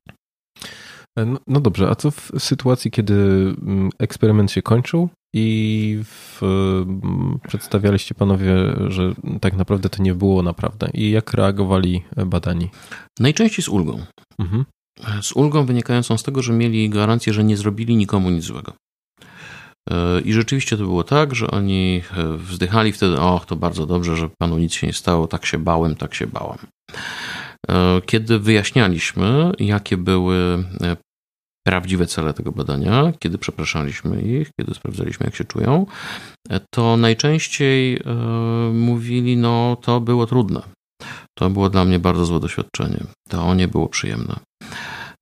E, 1.19 1.25
no, 1.25 1.39
no, 1.47 1.61
dobrze, 1.61 1.91
a 1.91 1.95
co 1.95 2.11
w 2.11 2.31
sytuacji, 2.39 2.91
kiedy 2.91 3.15
mm, 3.15 3.91
eksperyment 3.99 4.53
się 4.53 4.63
kończył 4.63 5.09
i 5.35 6.01
w, 6.05 6.43
mm, 6.43 7.39
przedstawialiście 7.49 8.15
panowie, 8.15 8.55
że 8.89 9.15
tak 9.41 9.57
naprawdę 9.57 9.89
to 9.89 10.03
nie 10.03 10.15
było 10.15 10.43
naprawdę 10.43 10.91
i 10.95 11.11
jak 11.11 11.35
reagowali 11.35 12.03
badani? 12.27 12.71
Najczęściej 13.21 13.65
z 13.65 13.69
ulgą. 13.69 14.05
Mhm. 14.39 14.65
Z 15.23 15.33
ulgą 15.33 15.67
wynikającą 15.67 16.19
z 16.19 16.23
tego, 16.23 16.43
że 16.43 16.53
mieli 16.53 16.91
gwarancję, 16.91 17.33
że 17.33 17.45
nie 17.45 17.57
zrobili 17.57 17.97
nikomu 17.97 18.31
nic 18.31 18.45
złego. 18.45 18.73
E, 19.91 20.21
I 20.21 20.33
rzeczywiście 20.33 20.77
to 20.77 20.83
było 20.83 21.05
tak, 21.05 21.35
że 21.35 21.51
oni 21.51 22.03
e, 22.17 22.37
wzdychali 22.37 22.93
wtedy, 22.93 23.21
och, 23.21 23.47
to 23.47 23.57
bardzo 23.57 23.87
dobrze, 23.87 24.17
że 24.17 24.29
panu 24.39 24.59
nic 24.59 24.73
się 24.73 24.87
nie 24.87 24.93
stało, 24.93 25.27
tak 25.27 25.47
się 25.47 25.59
bałem, 25.59 25.97
tak 25.97 26.15
się 26.15 26.27
bałam. 26.27 26.59
E, 27.71 28.01
kiedy 28.07 28.39
wyjaśnialiśmy, 28.39 29.53
jakie 29.59 29.97
były 29.97 30.65
prawdziwe 31.67 32.07
cele 32.07 32.35
tego 32.35 32.53
badania, 32.53 33.13
kiedy 33.19 33.39
przepraszaliśmy 33.39 34.23
ich, 34.23 34.51
kiedy 34.61 34.75
sprawdzaliśmy, 34.75 35.27
jak 35.27 35.35
się 35.37 35.45
czują, 35.45 35.87
to 36.71 36.97
najczęściej 36.97 38.01
mówili, 38.73 39.37
no 39.37 39.77
to 39.83 40.01
było 40.01 40.27
trudne. 40.27 40.63
To 41.39 41.51
było 41.51 41.71
dla 41.71 41.85
mnie 41.85 41.99
bardzo 41.99 42.25
złe 42.27 42.41
doświadczenie. 42.41 43.05
To 43.29 43.55
nie 43.55 43.69
było 43.69 43.89
przyjemne. 43.89 44.37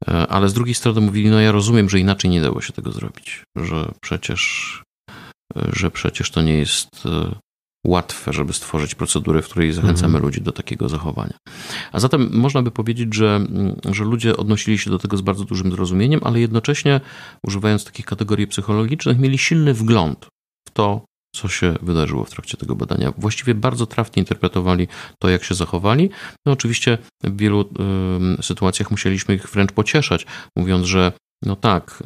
E, 0.09 0.26
ale 0.26 0.49
z 0.49 0.55
drugiej 0.55 0.74
strony 0.74 1.01
mówili, 1.01 1.30
no 1.30 1.40
ja 1.40 1.53
rozumiem, 1.53 1.90
że 1.90 2.01
inaczej 2.01 2.30
nie 2.30 2.40
dało 2.40 2.61
się 2.61 2.72
tego 2.72 2.92
zrobić, 2.92 3.44
że 3.57 3.92
przecież, 4.01 4.82
e, 5.57 5.70
że 5.72 5.90
przecież 5.90 6.30
to 6.30 6.42
nie 6.42 6.59
jest 6.59 7.07
e, 7.07 7.34
łatwe, 7.86 8.32
żeby 8.32 8.53
stworzyć 8.53 8.94
procedurę, 8.94 9.42
w 9.42 9.49
której 9.49 9.72
zachęcamy 9.72 10.14
mhm. 10.14 10.24
ludzi 10.24 10.40
do 10.40 10.53
takiego 10.53 10.88
zachowania. 10.88 11.34
A 11.92 12.01
zatem 12.01 12.28
można 12.32 12.62
by 12.62 12.70
powiedzieć, 12.70 13.14
że, 13.14 13.36
mm, 13.36 13.76
że 13.92 14.05
ludzie 14.05 14.36
odnosili 14.36 14.78
się 14.78 14.90
do 14.90 14.99
tego 14.99 15.16
z 15.16 15.20
bardzo 15.20 15.44
dużym 15.44 15.70
zrozumieniem, 15.70 16.20
ale 16.24 16.40
jednocześnie, 16.40 17.01
używając 17.46 17.84
takich 17.84 18.07
kategorii 18.07 18.46
psychologicznych, 18.46 19.18
mieli 19.18 19.38
silny 19.38 19.74
wgląd 19.74 20.26
w 20.68 20.70
to, 20.70 21.05
co 21.43 21.49
się 21.49 21.74
wydarzyło 21.82 22.24
w 22.24 22.30
trakcie 22.30 22.57
tego 22.57 22.76
badania. 22.76 23.12
Właściwie 23.18 23.55
bardzo 23.55 23.86
trafnie 23.86 24.20
interpretowali 24.20 24.89
to, 25.18 25.28
jak 25.28 25.45
się 25.45 25.55
zachowali. 25.55 26.11
No 26.47 26.53
oczywiście 26.53 26.99
w 27.24 27.36
wielu 27.36 27.61
y, 28.39 28.43
sytuacjach 28.43 28.91
musieliśmy 28.91 29.34
ich 29.34 29.49
wręcz 29.49 29.72
pocieszać, 29.72 30.26
mówiąc, 30.57 30.86
że 30.86 31.12
no 31.43 31.57
tak, 31.57 32.03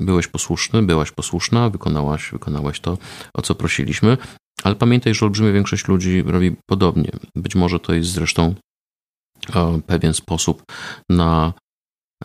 y, 0.00 0.04
byłeś 0.04 0.28
posłuszny, 0.28 0.82
byłaś 0.82 1.10
posłuszna, 1.10 1.70
wykonałaś, 1.70 2.30
wykonałaś 2.32 2.80
to, 2.80 2.98
o 3.34 3.42
co 3.42 3.54
prosiliśmy, 3.54 4.16
ale 4.62 4.74
pamiętaj, 4.74 5.14
że 5.14 5.26
olbrzymia 5.26 5.52
większość 5.52 5.88
ludzi 5.88 6.22
robi 6.22 6.56
podobnie. 6.66 7.10
Być 7.36 7.54
może 7.54 7.80
to 7.80 7.94
jest 7.94 8.10
zresztą 8.10 8.54
y, 9.48 9.82
pewien 9.86 10.14
sposób 10.14 10.62
na 11.10 11.52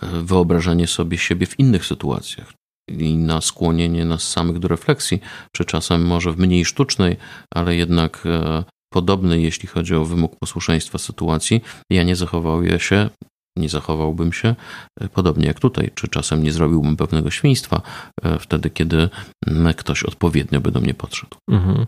e, 0.02 0.08
wyobrażenie 0.24 0.88
sobie 0.88 1.18
siebie 1.18 1.45
w 1.45 1.60
innych 1.60 1.86
sytuacjach 1.86 2.59
i 2.90 3.18
na 3.18 3.42
skłonienie 3.42 4.06
nas 4.06 4.24
samych 4.24 4.60
do 4.60 4.68
refleksji, 4.68 5.20
czy 5.52 5.66
czasem 5.66 6.06
może 6.06 6.32
w 6.32 6.40
mniej 6.40 6.66
sztucznej, 6.66 7.18
ale 7.56 7.76
jednak 7.76 8.24
e, 8.26 8.64
podobnej, 8.94 9.44
jeśli 9.44 9.68
chodzi 9.68 9.96
o 9.96 10.06
wymóg 10.06 10.36
posłuszeństwa 10.40 10.98
sytuacji, 10.98 11.62
ja 11.90 12.04
nie 12.04 12.16
zachowałem 12.16 12.80
się 12.80 13.10
nie 13.60 13.70
zachowałbym 13.70 14.34
się 14.34 14.55
e, 14.99 15.10
podobnie 15.10 15.47
jak 15.47 15.60
tutaj, 15.60 15.91
czy 15.95 16.07
czasem 16.07 16.43
nie 16.43 16.51
zrobiłbym 16.51 16.97
pewnego 16.97 17.32
świństwa 17.32 17.82
e, 18.24 18.39
wtedy, 18.39 18.70
kiedy 18.70 19.10
ktoś 19.78 20.03
odpowiednio 20.03 20.62
by 20.62 20.72
do 20.72 20.80
mnie 20.80 20.93
podszedł. 20.93 21.38
Mhm. 21.51 21.86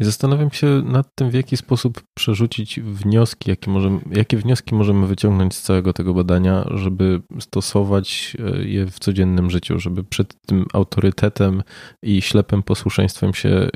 I 0.00 0.04
zastanawiam 0.04 0.50
się 0.50 0.66
nad 0.66 1.06
tym, 1.14 1.30
w 1.30 1.34
jaki 1.34 1.56
sposób 1.56 2.02
przerzucić 2.14 2.80
wnioski, 2.80 3.50
jakie, 3.50 3.70
możemy, 3.70 4.00
jakie 4.10 4.36
wnioski 4.36 4.74
możemy 4.74 5.06
wyciągnąć 5.06 5.54
z 5.54 5.62
całego 5.62 5.92
tego 5.92 6.14
badania, 6.14 6.64
żeby 6.74 7.22
stosować 7.40 8.36
e, 8.38 8.64
je 8.64 8.86
w 8.86 8.98
codziennym 8.98 9.50
życiu, 9.50 9.78
żeby 9.78 10.04
przed 10.04 10.34
tym 10.46 10.66
autorytetem 10.72 11.62
i 12.02 12.22
ślepym 12.22 12.62
posłuszeństwem 12.62 13.34
się, 13.34 13.68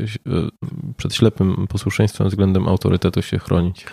przed 0.97 1.15
ślepym 1.15 1.67
posłuszeństwem 1.67 2.29
względem 2.29 2.69
autorytetu 2.69 3.23
się 3.23 3.39
chronić. 3.39 3.85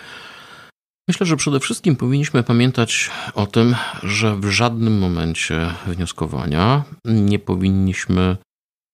Myślę, 1.08 1.26
że 1.26 1.38
przede 1.38 1.60
wszystkim 1.60 1.96
powinniśmy 1.96 2.44
pamiętać 2.44 3.12
o 3.34 3.48
tym, 3.48 3.76
że 4.04 4.36
w 4.36 4.46
żadnym 4.46 5.00
momencie 5.00 5.70
wnioskowania 5.88 6.84
nie 7.06 7.40
powinniśmy 7.40 8.38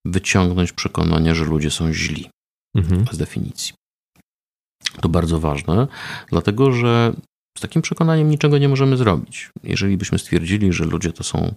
wyciągnąć 0.06 0.72
przekonania, 0.72 1.36
że 1.36 1.46
ludzie 1.46 1.72
są 1.72 1.94
źli 1.94 2.30
mhm. 2.76 3.06
z 3.12 3.18
definicji. 3.18 3.74
To 5.02 5.10
bardzo 5.10 5.40
ważne, 5.40 5.88
dlatego 6.30 6.72
że 6.72 7.14
z 7.58 7.62
takim 7.62 7.82
przekonaniem 7.82 8.30
niczego 8.30 8.58
nie 8.58 8.70
możemy 8.70 8.98
zrobić. 8.98 9.50
Jeżeli 9.64 9.98
byśmy 9.98 10.20
stwierdzili, 10.20 10.74
że 10.74 10.86
ludzie 10.86 11.14
to 11.14 11.24
są 11.24 11.56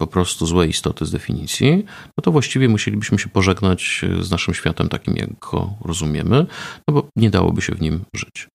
po 0.00 0.06
prostu 0.06 0.46
złe 0.46 0.66
istoty 0.66 1.06
z 1.06 1.10
definicji, 1.10 1.84
no 2.18 2.22
to 2.22 2.32
właściwie 2.32 2.68
musielibyśmy 2.68 3.18
się 3.18 3.28
pożegnać 3.28 4.04
z 4.20 4.30
naszym 4.30 4.54
światem 4.54 4.88
takim, 4.88 5.16
jak 5.16 5.38
go 5.38 5.74
rozumiemy, 5.84 6.46
no 6.88 6.94
bo 6.94 7.08
nie 7.16 7.30
dałoby 7.30 7.62
się 7.62 7.74
w 7.74 7.80
nim 7.80 8.04
żyć. 8.14 8.48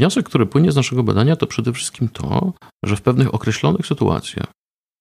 Wniosek, 0.00 0.26
który 0.26 0.46
płynie 0.46 0.72
z 0.72 0.76
naszego 0.76 1.02
badania, 1.02 1.36
to 1.36 1.46
przede 1.46 1.72
wszystkim 1.72 2.08
to, 2.08 2.52
że 2.84 2.96
w 2.96 3.02
pewnych 3.02 3.34
określonych 3.34 3.86
sytuacjach 3.86 4.46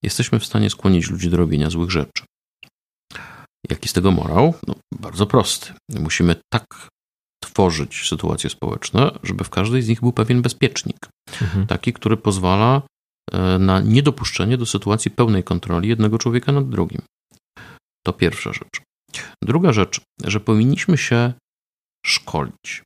jesteśmy 0.03 0.39
w 0.39 0.45
stanie 0.45 0.69
skłonić 0.69 1.09
ludzi 1.09 1.29
do 1.29 1.37
robienia 1.37 1.69
złych 1.69 1.91
rzeczy. 1.91 2.23
Jaki 3.69 3.89
z 3.89 3.93
tego 3.93 4.11
morał? 4.11 4.53
No, 4.67 4.75
bardzo 4.93 5.25
prosty. 5.25 5.73
Musimy 5.99 6.35
tak 6.53 6.87
tworzyć 7.43 8.07
sytuacje 8.07 8.49
społeczne, 8.49 9.11
żeby 9.23 9.43
w 9.43 9.49
każdej 9.49 9.81
z 9.81 9.87
nich 9.87 9.99
był 9.99 10.13
pewien 10.13 10.41
bezpiecznik. 10.41 10.97
Mhm. 11.41 11.67
Taki, 11.67 11.93
który 11.93 12.17
pozwala 12.17 12.81
e, 13.31 13.59
na 13.59 13.79
niedopuszczenie 13.79 14.57
do 14.57 14.65
sytuacji 14.65 15.11
pełnej 15.11 15.43
kontroli 15.43 15.89
jednego 15.89 16.17
człowieka 16.17 16.51
nad 16.51 16.69
drugim. 16.69 17.01
To 18.05 18.13
pierwsza 18.13 18.53
rzecz. 18.53 18.81
Druga 19.43 19.73
rzecz, 19.73 20.01
że 20.23 20.39
powinniśmy 20.39 20.97
się 20.97 21.33
szkolić, 22.05 22.83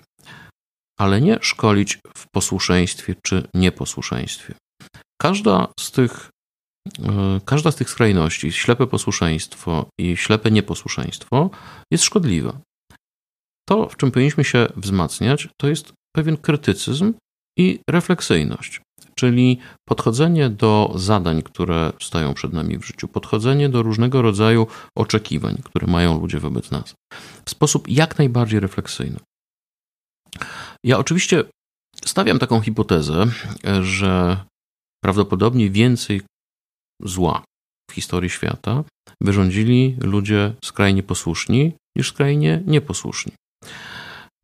ale 1.03 1.21
nie 1.21 1.37
szkolić 1.41 1.99
w 2.17 2.25
posłuszeństwie 2.33 3.15
czy 3.23 3.47
nieposłuszeństwie. 3.53 4.53
Każda 5.21 5.67
z 5.79 5.91
tych, 5.91 6.29
e, 6.99 7.41
każda 7.45 7.71
z 7.71 7.75
tych 7.75 7.89
skrajności, 7.89 8.51
ślepe 8.51 8.87
posłuszeństwo 8.87 9.85
i 9.99 10.17
ślepe 10.17 10.51
nieposłuszeństwo, 10.51 11.49
jest 11.91 12.03
szkodliwa. 12.03 12.57
To, 13.69 13.89
w 13.89 13.97
czym 13.97 14.11
powinniśmy 14.11 14.43
się 14.43 14.67
wzmacniać, 14.75 15.49
to 15.61 15.67
jest 15.67 15.93
pewien 16.15 16.37
krytycyzm 16.37 17.13
i 17.59 17.79
refleksyjność, 17.89 18.81
czyli 19.15 19.59
podchodzenie 19.89 20.49
do 20.49 20.93
zadań, 20.95 21.41
które 21.41 21.93
stają 22.01 22.33
przed 22.33 22.53
nami 22.53 22.77
w 22.77 22.85
życiu, 22.85 23.07
podchodzenie 23.07 23.69
do 23.69 23.83
różnego 23.83 24.21
rodzaju 24.21 24.67
oczekiwań, 24.97 25.61
które 25.63 25.87
mają 25.87 26.19
ludzie 26.21 26.39
wobec 26.39 26.71
nas, 26.71 26.95
w 27.45 27.49
sposób 27.49 27.89
jak 27.89 28.17
najbardziej 28.17 28.59
refleksyjny. 28.59 29.19
Ja 30.85 30.97
oczywiście 30.97 31.43
stawiam 32.05 32.39
taką 32.39 32.61
hipotezę, 32.61 33.25
że 33.81 34.37
prawdopodobnie 35.03 35.69
więcej 35.69 36.21
zła 37.03 37.43
w 37.91 37.93
historii 37.93 38.29
świata 38.29 38.83
wyrządzili 39.21 39.97
ludzie 40.01 40.53
skrajnie 40.65 41.03
posłuszni 41.03 41.73
niż 41.97 42.09
skrajnie 42.09 42.63
nieposłuszni. 42.65 43.33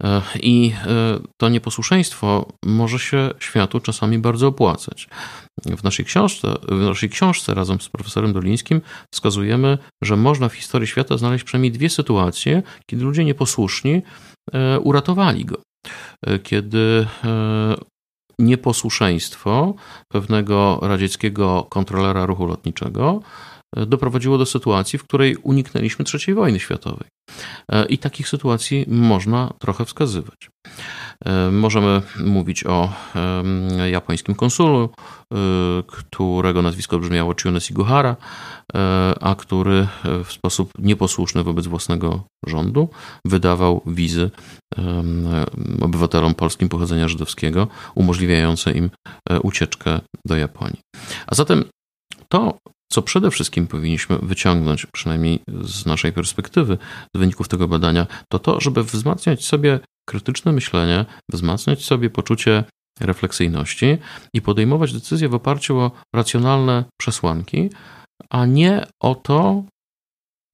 E, 0.04 0.22
I 0.42 0.74
e, 0.86 1.20
to 1.42 1.50
nieposłuszeństwo 1.50 2.52
może 2.66 3.00
się 3.00 3.30
światu 3.40 3.80
czasami 3.80 4.20
bardzo 4.20 4.48
opłacać. 4.48 5.08
W 5.66 5.84
naszej 5.84 6.06
książce, 6.06 6.56
w 6.68 6.80
naszej 6.80 7.10
książce 7.10 7.54
razem 7.54 7.82
z 7.82 7.90
profesorem 7.90 8.34
Dolińskim 8.34 8.82
wskazujemy, 9.14 9.78
że 10.04 10.16
można 10.16 10.50
w 10.50 10.54
historii 10.54 10.88
świata 10.88 11.18
znaleźć 11.18 11.44
przynajmniej 11.44 11.72
dwie 11.72 11.90
sytuacje, 11.90 12.64
kiedy 12.90 13.04
ludzie 13.04 13.26
nieposłuszni 13.26 14.02
e, 14.54 14.80
uratowali 14.80 15.46
go. 15.46 15.62
Kiedy 16.44 17.08
nieposłuszeństwo 18.40 19.74
pewnego 20.08 20.80
radzieckiego 20.82 21.64
kontrolera 21.70 22.26
ruchu 22.26 22.46
lotniczego 22.46 23.20
doprowadziło 23.76 24.38
do 24.38 24.46
sytuacji, 24.46 25.00
w 25.00 25.04
której 25.04 25.36
uniknęliśmy 25.36 26.06
III 26.14 26.34
wojny 26.34 26.60
światowej. 26.60 27.10
E, 27.72 27.86
I 27.86 27.98
takich 27.98 28.30
sytuacji 28.30 28.86
można 28.88 29.54
trochę 29.60 29.86
wskazywać. 29.86 30.50
E, 31.26 31.52
możemy 31.52 32.02
mówić 32.26 32.66
o 32.66 32.94
japońskim 33.92 34.36
konsulu, 34.36 34.90
e, 35.34 35.38
którego 35.88 36.62
nazwisko 36.62 37.00
brzmiało 37.00 37.36
Chiune 37.42 37.62
Siguhara, 37.62 38.16
a 39.22 39.36
który 39.36 39.88
w 40.24 40.32
sposób 40.32 40.72
nieposłuszny 40.80 41.44
wobec 41.44 41.68
własnego 41.68 42.24
rządu 42.48 42.90
wydawał 43.26 43.82
wizy 43.86 44.32
obywatelom 45.82 46.36
polskim 46.36 46.70
pochodzenia 46.70 47.08
żydowskiego, 47.08 47.68
umożliwiające 47.96 48.72
im 48.72 48.90
ucieczkę 49.44 50.00
do 50.26 50.38
Japonii. 50.38 50.80
A 51.28 51.36
zatem 51.36 51.64
to, 52.30 52.58
co 52.92 53.02
przede 53.02 53.32
wszystkim 53.32 53.68
powinniśmy 53.68 54.18
wyciągnąć, 54.18 54.86
przynajmniej 54.86 55.40
z 55.62 55.86
naszej 55.86 56.14
perspektywy, 56.14 56.78
z 57.16 57.20
wyników 57.20 57.48
tego 57.48 57.68
badania, 57.68 58.08
to 58.30 58.40
to, 58.40 58.62
żeby 58.62 58.84
wzmacniać 58.84 59.46
sobie 59.46 59.80
krytyczne 60.08 60.52
myślenie, 60.52 61.06
wzmacniać 61.32 61.86
sobie 61.86 62.10
poczucie 62.10 62.64
refleksyjności 63.00 63.98
i 64.34 64.42
podejmować 64.42 64.94
decyzje 64.94 65.30
w 65.30 65.34
oparciu 65.34 65.78
o 65.78 65.92
racjonalne 66.16 66.84
przesłanki, 67.00 67.70
a 68.30 68.46
nie 68.46 68.88
o 69.02 69.16
to, 69.16 69.64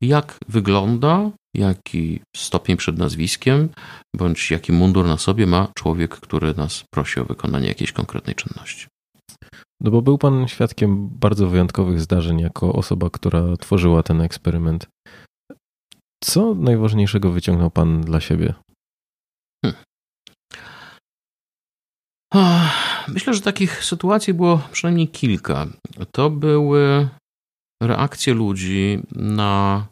jak 0.02 0.38
wygląda, 0.48 1.32
jaki 1.56 2.20
stopień 2.36 2.78
przed 2.78 2.98
nazwiskiem, 2.98 3.70
bądź 4.16 4.52
jaki 4.52 4.72
mundur 4.72 5.06
na 5.06 5.18
sobie 5.18 5.48
ma 5.48 5.68
człowiek, 5.78 6.16
który 6.20 6.54
nas 6.54 6.84
prosi 6.94 7.20
o 7.20 7.26
wykonanie 7.26 7.68
jakiejś 7.68 7.92
konkretnej 7.92 8.36
czynności. 8.36 8.88
No 9.86 9.92
bo 9.92 10.02
był 10.02 10.18
pan 10.18 10.48
świadkiem 10.48 11.10
bardzo 11.10 11.48
wyjątkowych 11.48 12.02
zdarzeń 12.02 12.40
jako 12.40 12.74
osoba, 12.74 13.10
która 13.10 13.58
tworzyła 13.58 14.04
ten 14.04 14.22
eksperyment. 14.22 14.88
Co 16.24 16.56
najważniejszego 16.56 17.32
wyciągnął 17.32 17.72
pan 17.72 18.02
dla 18.02 18.20
siebie? 18.20 18.54
Hmm. 19.66 19.82
Myślę, 23.08 23.34
że 23.34 23.42
takich 23.42 23.84
sytuacji 23.84 24.34
było 24.34 24.62
przynajmniej 24.72 25.08
kilka. 25.08 25.68
To 26.12 26.30
były 26.30 27.10
reakcje 27.84 28.34
ludzi 28.34 29.00
na, 29.12 29.88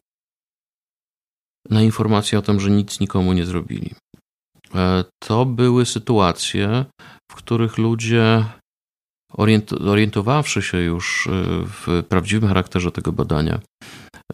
na 1.70 1.82
informację 1.82 2.40
o 2.40 2.42
tym, 2.42 2.60
że 2.60 2.70
nic 2.72 3.00
nikomu 3.00 3.34
nie 3.34 3.46
zrobili. 3.46 3.94
E, 4.76 5.04
to 5.24 5.46
były 5.46 5.86
sytuacje, 5.86 6.86
w 7.32 7.36
których 7.36 7.78
ludzie 7.78 8.46
orientowawszy 9.86 10.62
się 10.62 10.78
już 10.78 11.28
y, 11.28 11.30
w 11.66 12.04
prawdziwym 12.10 12.48
charakterze 12.48 12.92
tego 12.92 13.12
badania, 13.12 13.60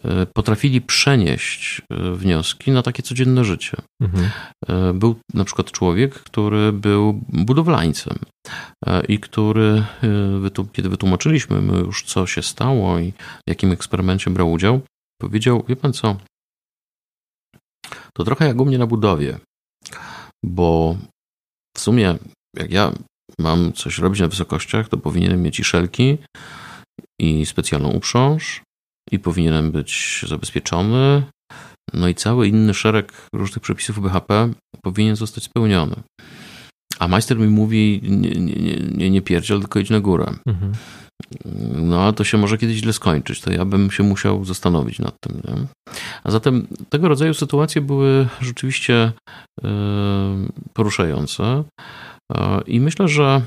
y, 0.04 0.26
potrafili 0.34 0.80
przenieść 0.80 1.82
y, 1.92 2.16
wnioski 2.16 2.70
na 2.70 2.82
takie 2.82 3.02
codzienne 3.02 3.44
życie. 3.44 3.76
Mhm. 4.02 4.30
Był 4.98 5.16
na 5.34 5.44
przykład 5.44 5.70
człowiek, 5.70 6.14
który 6.14 6.72
był 6.72 7.20
budowlańcem 7.28 8.18
i 9.08 9.18
który, 9.18 9.84
kiedy 10.72 10.88
wytłumaczyliśmy 10.88 11.60
mu 11.60 11.76
już, 11.76 12.02
co 12.02 12.26
się 12.26 12.42
stało 12.42 12.98
i 12.98 13.12
w 13.12 13.48
jakim 13.48 13.72
eksperymencie 13.72 14.30
brał 14.30 14.52
udział, 14.52 14.80
powiedział: 15.20 15.64
Wie 15.68 15.76
pan 15.76 15.92
co? 15.92 16.16
To 18.14 18.24
trochę 18.24 18.46
jak 18.46 18.60
u 18.60 18.64
mnie 18.64 18.78
na 18.78 18.86
budowie, 18.86 19.38
bo 20.44 20.96
w 21.76 21.80
sumie, 21.80 22.18
jak 22.56 22.70
ja 22.70 22.92
mam 23.40 23.72
coś 23.72 23.98
robić 23.98 24.20
na 24.20 24.28
wysokościach, 24.28 24.88
to 24.88 24.96
powinienem 24.96 25.42
mieć 25.42 25.60
i 25.60 25.64
szelki, 25.64 26.18
i 27.20 27.46
specjalną 27.46 27.90
uprząż, 27.90 28.62
i 29.10 29.18
powinienem 29.18 29.72
być 29.72 30.24
zabezpieczony. 30.28 31.22
No 31.92 32.08
i 32.08 32.14
cały 32.14 32.48
inny 32.48 32.74
szereg 32.74 33.12
różnych 33.34 33.60
przepisów 33.60 34.02
BHP 34.02 34.50
powinien 34.82 35.16
zostać 35.16 35.44
spełniony. 35.44 35.96
A 36.98 37.08
majster 37.08 37.38
mi 37.38 37.46
mówi, 37.46 38.00
nie, 38.02 38.30
nie, 38.30 38.76
nie, 38.76 39.10
nie 39.10 39.22
pierdziel, 39.22 39.60
tylko 39.60 39.78
idź 39.78 39.90
na 39.90 40.00
górę. 40.00 40.34
Mhm. 40.46 40.72
No, 41.74 42.02
a 42.02 42.12
to 42.12 42.24
się 42.24 42.38
może 42.38 42.58
kiedyś 42.58 42.76
źle 42.76 42.92
skończyć, 42.92 43.40
to 43.40 43.52
ja 43.52 43.64
bym 43.64 43.90
się 43.90 44.02
musiał 44.02 44.44
zastanowić 44.44 44.98
nad 44.98 45.14
tym. 45.20 45.42
Nie? 45.48 45.66
A 46.24 46.30
zatem 46.30 46.66
tego 46.88 47.08
rodzaju 47.08 47.34
sytuacje 47.34 47.82
były 47.82 48.28
rzeczywiście 48.40 49.12
yy, 49.62 49.70
poruszające. 50.74 51.64
I 52.66 52.80
myślę, 52.80 53.08
że, 53.08 53.42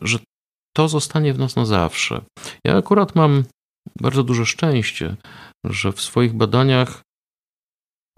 że 0.00 0.18
to 0.76 0.88
zostanie 0.88 1.34
w 1.34 1.38
nas 1.38 1.56
na 1.56 1.66
zawsze. 1.66 2.24
Ja 2.64 2.76
akurat 2.76 3.14
mam 3.14 3.44
bardzo 4.00 4.22
duże 4.22 4.46
szczęście, 4.46 5.16
że 5.64 5.92
w 5.92 6.00
swoich 6.00 6.32
badaniach 6.32 7.02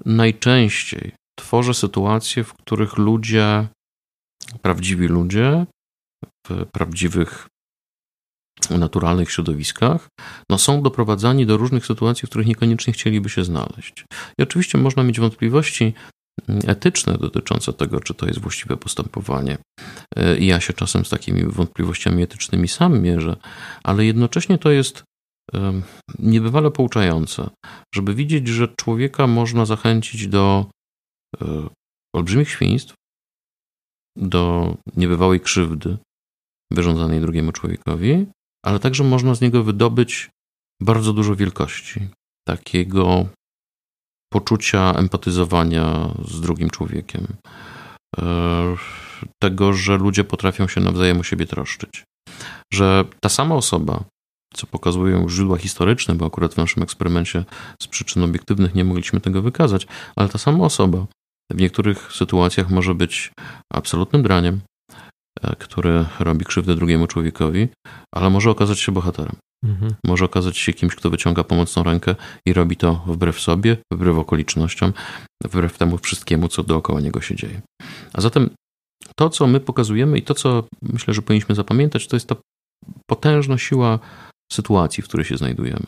najczęściej 0.05 1.13
tworzę 1.39 1.75
sytuacje, 1.75 2.45
w 2.45 2.55
których 2.55 2.97
ludzie, 2.97 3.69
prawdziwi 4.63 5.07
ludzie, 5.07 5.67
w 6.47 6.67
prawdziwych, 6.73 7.47
naturalnych 8.71 9.31
środowiskach, 9.31 10.09
no 10.51 10.59
są 10.59 10.83
doprowadzani 10.83 11.47
do 11.47 11.57
różnych 11.57 11.87
sytuacji, 11.87 12.27
w 12.27 12.31
których 12.31 12.47
niekoniecznie 12.47 12.93
chcieliby 12.93 13.29
się 13.29 13.45
znaleźć. 13.45 14.05
I 14.39 14.43
oczywiście 14.43 14.79
można 14.79 15.03
mieć 15.03 15.21
wątpliwości, 15.21 15.95
etyczne 16.67 17.19
dotyczące 17.19 17.73
tego, 17.73 18.01
czy 18.01 18.15
to 18.15 18.27
jest 18.27 18.41
właściwe 18.41 18.77
postępowanie. 18.77 19.59
I 20.39 20.47
ja 20.47 20.61
się 20.61 20.73
czasem 20.73 21.05
z 21.05 21.11
takimi 21.11 21.45
wątpliwościami 21.45 22.23
etycznymi 22.23 22.69
sam 22.69 23.01
mierzę, 23.01 23.37
ale 23.83 24.05
jednocześnie 24.05 24.59
to 24.59 24.71
jest 24.71 25.05
niebywale 26.19 26.71
pouczające, 26.71 27.51
żeby 27.95 28.15
widzieć, 28.15 28.49
że 28.49 28.69
człowieka 28.69 29.27
można 29.27 29.65
zachęcić 29.65 30.29
do 30.29 30.67
e, 31.41 31.69
olbrzymich 32.15 32.51
świństw, 32.51 32.95
do 34.17 34.75
niebywałej 34.97 35.41
krzywdy 35.41 35.99
wyrządzanej 36.73 37.21
drugiemu 37.21 37.53
człowiekowi, 37.53 38.27
ale 38.65 38.79
także 38.79 39.05
można 39.05 39.35
z 39.35 39.41
niego 39.41 39.65
wydobyć 39.65 40.31
bardzo 40.83 41.13
dużo 41.13 41.37
wielkości, 41.37 42.09
takiego 42.49 43.29
poczucia 44.33 44.95
empatyzowania 44.95 46.15
z 46.25 46.41
drugim 46.41 46.71
człowiekiem, 46.71 47.27
tego, 49.43 49.73
że 49.73 49.97
ludzie 49.97 50.25
potrafią 50.25 50.69
się 50.69 50.81
nawzajem 50.81 51.21
o 51.21 51.23
siebie 51.23 51.47
troszczyć. 51.47 52.05
Że 52.73 53.05
ta 53.21 53.29
sama 53.29 53.55
osoba, 53.55 54.05
co 54.55 54.67
pokazują 54.67 55.29
źródła 55.29 55.57
historyczne, 55.57 56.15
bo 56.15 56.27
akurat 56.27 56.55
w 56.55 56.57
naszym 56.57 56.83
eksperymencie 56.83 57.45
z 57.83 57.87
przyczyn 57.87 58.23
obiektywnych 58.23 58.75
nie 58.75 58.85
mogliśmy 58.85 59.21
tego 59.21 59.43
wykazać, 59.43 59.87
ale 60.17 60.29
ta 60.29 60.39
sama 60.39 60.65
osoba 60.65 61.07
w 61.53 61.61
niektórych 61.61 62.13
sytuacjach 62.13 62.71
może 62.71 62.95
być 62.95 63.33
absolutnym 63.73 64.23
draniem, 64.23 64.61
e, 65.43 65.57
który 65.57 66.05
robi 66.21 66.45
krzywdę 66.45 66.75
drugiemu 66.75 67.07
człowiekowi, 67.07 67.69
ale 68.15 68.31
może 68.31 68.51
okazać 68.51 68.79
się 68.81 68.93
bohaterem. 68.93 69.37
Mhm. 69.65 69.95
Może 70.07 70.25
okazać 70.25 70.59
się 70.59 70.73
kimś, 70.73 70.95
kto 70.95 71.11
wyciąga 71.11 71.45
pomocną 71.45 71.83
rękę 71.83 72.15
i 72.47 72.53
robi 72.53 72.77
to 72.77 73.03
wbrew 73.07 73.41
sobie, 73.41 73.77
wbrew 73.93 74.17
okolicznościom, 74.17 74.93
wbrew 75.45 75.79
temu 75.79 75.99
wszystkiemu, 75.99 76.49
co 76.49 76.63
dookoła 76.63 77.01
niego 77.01 77.21
się 77.21 77.37
dzieje. 77.37 77.61
A 78.13 78.21
zatem 78.21 78.51
to, 79.17 79.31
co 79.31 79.47
my 79.47 79.61
pokazujemy 79.61 80.19
i 80.19 80.23
to, 80.23 80.35
co 80.35 80.65
myślę, 80.83 81.15
że 81.15 81.23
powinniśmy 81.23 81.55
zapamiętać, 81.55 82.07
to 82.07 82.17
jest 82.17 82.29
ta 82.29 82.37
potężna 83.07 83.59
siła 83.59 83.99
sytuacji, 84.53 85.03
w 85.03 85.09
której 85.09 85.27
się 85.27 85.37
znajdujemy. 85.37 85.87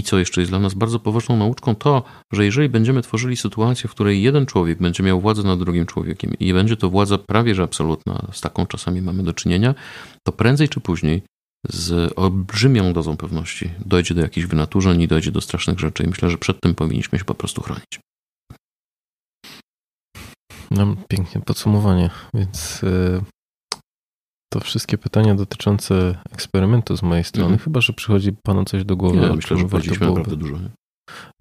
I 0.00 0.02
co 0.02 0.18
jeszcze 0.18 0.40
jest 0.40 0.50
dla 0.50 0.58
nas 0.58 0.74
bardzo 0.74 0.98
poważną 0.98 1.36
nauczką, 1.36 1.74
to, 1.74 2.02
że 2.32 2.44
jeżeli 2.44 2.68
będziemy 2.68 3.02
tworzyli 3.02 3.36
sytuację, 3.36 3.88
w 3.88 3.94
której 3.94 4.22
jeden 4.22 4.46
człowiek 4.46 4.78
będzie 4.78 5.02
miał 5.02 5.20
władzę 5.20 5.42
nad 5.42 5.58
drugim 5.58 5.86
człowiekiem 5.86 6.34
i 6.40 6.52
będzie 6.52 6.76
to 6.76 6.90
władza 6.90 7.18
prawie 7.18 7.54
że 7.54 7.62
absolutna, 7.62 8.26
z 8.32 8.40
taką 8.40 8.66
czasami 8.66 9.02
mamy 9.02 9.22
do 9.22 9.32
czynienia, 9.32 9.74
to 10.26 10.32
prędzej 10.32 10.68
czy 10.68 10.80
później 10.80 11.22
z 11.68 12.12
olbrzymią 12.16 12.92
dozą 12.92 13.16
pewności 13.16 13.70
dojdzie 13.86 14.14
do 14.14 14.20
jakichś 14.20 14.46
wynaturzeń 14.46 15.02
i 15.02 15.08
dojdzie 15.08 15.32
do 15.32 15.40
strasznych 15.40 15.78
rzeczy. 15.78 16.02
I 16.02 16.06
myślę, 16.06 16.30
że 16.30 16.38
przed 16.38 16.60
tym 16.60 16.74
powinniśmy 16.74 17.18
się 17.18 17.24
po 17.24 17.34
prostu 17.34 17.62
chronić. 17.62 18.00
No, 20.70 20.96
pięknie 21.08 21.40
podsumowanie, 21.40 22.10
więc 22.34 22.82
y, 22.82 23.22
to 24.52 24.60
wszystkie 24.60 24.98
pytania 24.98 25.34
dotyczące 25.34 26.18
eksperymentu 26.32 26.96
z 26.96 27.02
mojej 27.02 27.24
strony, 27.24 27.44
mhm. 27.44 27.64
chyba 27.64 27.80
że 27.80 27.92
przychodzi 27.92 28.32
panu 28.32 28.64
coś 28.64 28.84
do 28.84 28.96
głowy. 28.96 29.20
Nie, 29.20 29.32
myślę, 29.32 29.56
że 29.56 29.68
powiedzieliśmy 29.68 30.06
naprawdę 30.06 30.36
dużo. 30.36 30.56
Nie? 30.58 30.70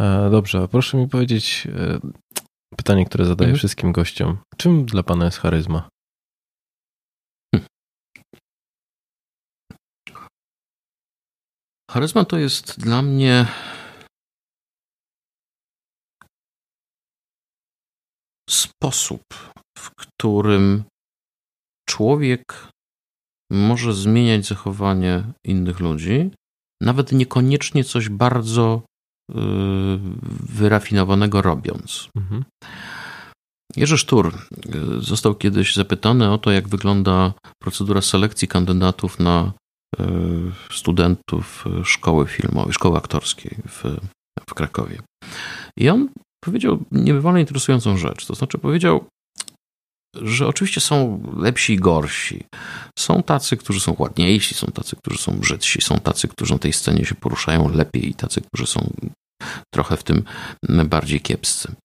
E, 0.01 0.29
dobrze, 0.29 0.67
proszę 0.67 0.97
mi 0.97 1.07
powiedzieć 1.07 1.67
e, 1.75 1.99
pytanie, 2.77 3.05
które 3.05 3.25
zadaję 3.25 3.47
mhm. 3.47 3.57
wszystkim 3.57 3.91
gościom. 3.91 4.37
Czym 4.57 4.85
dla 4.85 5.03
pana 5.03 5.25
jest 5.25 5.37
charyzma? 5.37 5.89
Charyzma 11.93 12.25
to 12.25 12.37
jest 12.37 12.79
dla 12.79 13.01
mnie 13.01 13.45
sposób, 18.49 19.21
w 19.77 19.91
którym 19.95 20.83
człowiek 21.89 22.69
może 23.51 23.93
zmieniać 23.93 24.45
zachowanie 24.45 25.23
innych 25.45 25.79
ludzi, 25.79 26.31
nawet 26.81 27.11
niekoniecznie 27.11 27.83
coś 27.83 28.09
bardzo 28.09 28.81
yy, 29.29 29.99
wyrafinowanego 30.49 31.41
robiąc. 31.41 32.09
Mhm. 32.17 32.45
Jerzy 33.75 33.97
Sztur 33.97 34.33
yy, 34.65 35.01
został 35.01 35.35
kiedyś 35.35 35.75
zapytany 35.75 36.31
o 36.31 36.37
to, 36.37 36.51
jak 36.51 36.67
wygląda 36.67 37.33
procedura 37.61 38.01
selekcji 38.01 38.47
kandydatów 38.47 39.19
na 39.19 39.53
studentów 40.71 41.65
szkoły 41.83 42.27
filmowej, 42.27 42.73
szkoły 42.73 42.97
aktorskiej 42.97 43.57
w, 43.67 43.83
w 44.49 44.53
Krakowie. 44.53 45.01
I 45.77 45.89
on 45.89 46.09
powiedział 46.43 46.79
niebywale 46.91 47.39
interesującą 47.39 47.97
rzecz. 47.97 48.25
To 48.25 48.35
znaczy 48.35 48.57
powiedział, 48.57 49.05
że 50.15 50.47
oczywiście 50.47 50.81
są 50.81 51.23
lepsi 51.37 51.73
i 51.73 51.77
gorsi. 51.77 52.43
Są 52.99 53.23
tacy, 53.23 53.57
którzy 53.57 53.79
są 53.79 53.95
ładniejsi, 53.97 54.55
są 54.55 54.67
tacy, 54.67 54.95
którzy 54.95 55.17
są 55.17 55.31
brzydsi, 55.31 55.81
są 55.81 55.99
tacy, 55.99 56.27
którzy 56.27 56.53
na 56.53 56.59
tej 56.59 56.73
scenie 56.73 57.05
się 57.05 57.15
poruszają 57.15 57.69
lepiej 57.69 58.09
i 58.09 58.13
tacy, 58.13 58.41
którzy 58.41 58.67
są 58.67 58.93
trochę 59.73 59.97
w 59.97 60.03
tym 60.03 60.23
bardziej 60.85 61.21
kiepscy. 61.21 61.75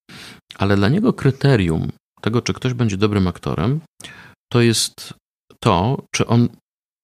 Ale 0.54 0.76
dla 0.76 0.88
niego 0.88 1.12
kryterium 1.12 1.88
tego, 2.20 2.42
czy 2.42 2.52
ktoś 2.52 2.74
będzie 2.74 2.96
dobrym 2.96 3.28
aktorem, 3.28 3.80
to 4.52 4.60
jest 4.60 5.14
to, 5.60 6.02
czy 6.14 6.26
on 6.26 6.48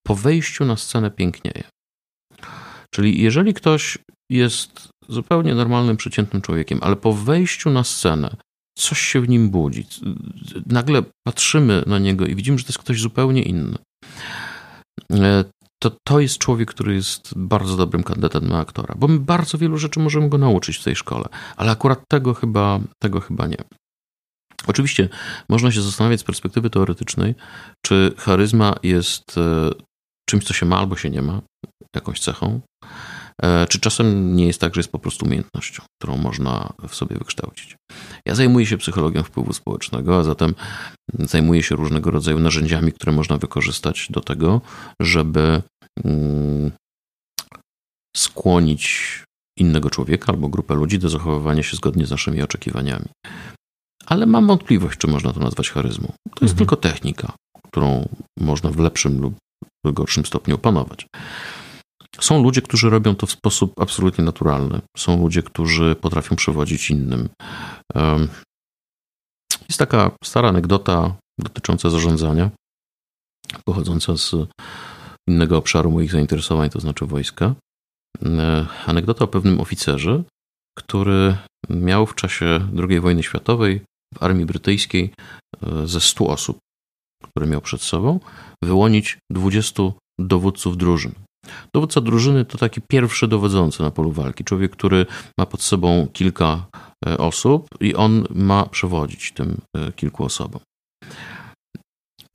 po 0.07 0.15
wejściu 0.15 0.65
na 0.65 0.77
scenę 0.77 1.11
pięknieje. 1.11 1.65
Czyli 2.91 3.23
jeżeli 3.23 3.55
ktoś 3.55 3.99
jest 4.31 4.89
zupełnie 5.09 5.55
normalnym, 5.55 5.97
przeciętnym 5.97 6.43
człowiekiem, 6.43 6.79
ale 6.83 6.97
po 6.97 7.13
wejściu 7.13 7.71
na 7.71 7.85
scenę 7.85 8.37
coś 8.79 8.99
się 8.99 9.21
w 9.21 9.29
nim 9.29 9.51
budzi. 9.51 9.87
Nagle 10.67 11.03
patrzymy 11.27 11.83
na 11.87 11.99
niego 11.99 12.27
i 12.27 12.35
widzimy, 12.35 12.59
że 12.59 12.65
to 12.65 12.69
jest 12.69 12.79
ktoś 12.79 13.01
zupełnie 13.01 13.43
inny. 13.43 13.79
E, 15.13 15.45
to, 15.83 15.97
to 16.07 16.21
jest 16.21 16.39
człowiek, 16.39 16.71
który 16.71 16.95
jest 16.95 17.35
bardzo 17.37 17.77
dobrym 17.77 18.03
kandydatem 18.03 18.49
na 18.49 18.59
aktora, 18.59 18.95
bo 18.99 19.09
my 19.09 19.19
bardzo 19.19 19.59
wielu 19.59 19.79
rzeczy 19.79 20.01
możemy 20.01 20.29
go 20.29 20.39
nauczyć 20.39 20.77
w 20.77 20.85
tej 20.85 20.97
szkole, 20.97 21.25
ale 21.57 21.71
akurat 21.71 22.09
tego 22.09 22.35
chyba, 22.35 22.81
tego 23.03 23.21
chyba 23.21 23.47
nie. 23.47 23.57
Oczywiście 24.67 25.09
można 25.49 25.73
się 25.73 25.83
zastanawiać 25.83 26.21
z 26.21 26.25
perspektywy 26.25 26.71
teoretycznej, 26.71 27.35
czy 27.87 28.15
charyzma 28.19 28.75
jest 28.83 29.39
e, 29.39 29.71
czymś, 30.29 30.45
co 30.45 30.55
się 30.55 30.67
ma 30.67 30.79
albo 30.79 30.97
się 30.97 31.11
nie 31.11 31.23
ma, 31.23 31.41
jakąś 31.97 32.21
cechą, 32.21 32.61
E, 33.43 33.67
czy 33.67 33.81
czasem 33.81 34.37
nie 34.37 34.47
jest 34.47 34.61
tak, 34.61 34.75
że 34.75 34.79
jest 34.79 34.93
po 34.93 34.99
prostu 34.99 35.27
umiejętnością, 35.27 35.83
którą 36.01 36.17
można 36.17 36.73
w 36.89 36.95
sobie 36.95 37.17
wykształcić? 37.17 37.77
Ja 38.27 38.35
zajmuję 38.35 38.67
się 38.67 38.79
psychologią 38.79 39.23
wpływu 39.23 39.53
społecznego, 39.53 40.19
a 40.19 40.23
zatem 40.23 40.55
zajmuję 41.19 41.63
się 41.63 41.77
różnego 41.77 42.11
rodzaju 42.11 42.41
narzędziami, 42.41 42.93
które 42.93 43.13
można 43.13 43.39
wykorzystać 43.39 44.07
do 44.11 44.21
tego, 44.21 44.61
żeby 45.01 45.63
mm, 46.05 46.73
skłonić 48.17 49.25
innego 49.59 49.91
człowieka 49.91 50.33
albo 50.33 50.49
grupę 50.49 50.75
ludzi 50.75 50.99
do 50.99 51.09
zachowywania 51.09 51.63
się 51.63 51.77
zgodnie 51.77 52.07
z 52.07 52.11
naszymi 52.11 52.43
oczekiwaniami. 52.43 53.07
Ale 54.07 54.27
mam 54.27 54.47
wątpliwość, 54.47 54.99
czy 54.99 55.07
można 55.07 55.33
to 55.33 55.41
nazwać 55.41 55.71
charyzmą. 55.71 56.07
To 56.07 56.45
jest 56.45 56.53
mhm. 56.53 56.57
tylko 56.57 56.77
technika, 56.77 57.33
którą 57.69 58.09
można 58.39 58.71
w 58.71 58.79
lepszym 58.79 59.21
lub 59.21 59.35
gorszym 59.85 60.27
stopniu 60.27 60.55
opanować. 60.55 61.07
Są 62.21 62.43
ludzie, 62.43 62.63
którzy 62.63 62.91
robią 62.91 63.15
to 63.15 63.27
w 63.27 63.31
sposób 63.31 63.81
absolutnie 63.81 64.25
naturalny. 64.25 64.81
Są 64.97 65.21
ludzie, 65.21 65.43
którzy 65.43 65.97
potrafią 65.97 66.37
przewodzić 66.37 66.91
innym. 66.91 67.29
Jest 69.69 69.79
taka 69.79 70.11
stara 70.25 70.49
anegdota 70.49 71.17
dotycząca 71.39 71.91
zarządzania, 71.91 72.51
pochodząca 73.65 74.17
z 74.17 74.35
innego 75.29 75.59
obszaru 75.59 75.91
moich 75.91 76.13
zainteresowań, 76.13 76.71
to 76.71 76.81
znaczy 76.81 77.07
wojska. 77.07 77.55
E, 78.25 78.67
anegdota 78.87 79.25
o 79.25 79.29
pewnym 79.29 79.61
oficerze, 79.61 80.23
który 80.79 81.37
miał 81.71 82.07
w 82.07 82.15
czasie 82.15 82.69
II 82.89 83.01
wojny 83.01 83.23
światowej 83.23 83.81
w 84.15 84.23
armii 84.23 84.47
brytyjskiej 84.47 85.13
e, 85.63 85.87
ze 85.87 86.01
100 86.01 86.27
osób, 86.27 86.59
które 87.29 87.47
miał 87.47 87.61
przed 87.61 87.83
sobą, 87.83 88.21
wyłonić 88.65 89.19
20 89.31 89.83
dowódców 90.21 90.77
drużyn. 90.77 91.13
Dowódca 91.75 92.01
drużyny 92.01 92.45
to 92.45 92.59
taki 92.59 92.81
pierwszy 92.89 93.29
dowodzący 93.29 93.83
na 93.83 93.91
polu 93.91 94.13
walki. 94.13 94.45
Człowiek, 94.45 94.73
który 94.73 95.07
ma 95.39 95.47
pod 95.47 95.63
sobą 95.63 96.09
kilka 96.13 96.67
e, 97.07 97.19
osób 97.19 97.69
i 97.81 97.95
on 97.95 98.27
ma 98.31 98.67
przewodzić 98.67 99.33
tym 99.33 99.57
e, 99.77 99.93
kilku 99.93 100.25
osobom. 100.25 100.61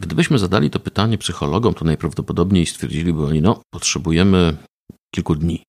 Gdybyśmy 0.02 0.40
zadali 0.40 0.70
to 0.70 0.80
pytanie 0.80 1.18
psychologom, 1.18 1.74
to 1.74 1.86
najprawdopodobniej 1.86 2.66
stwierdziliby 2.66 3.26
oni, 3.26 3.42
no, 3.42 3.62
potrzebujemy 3.74 4.58
kilku 5.16 5.36
dni. 5.36 5.64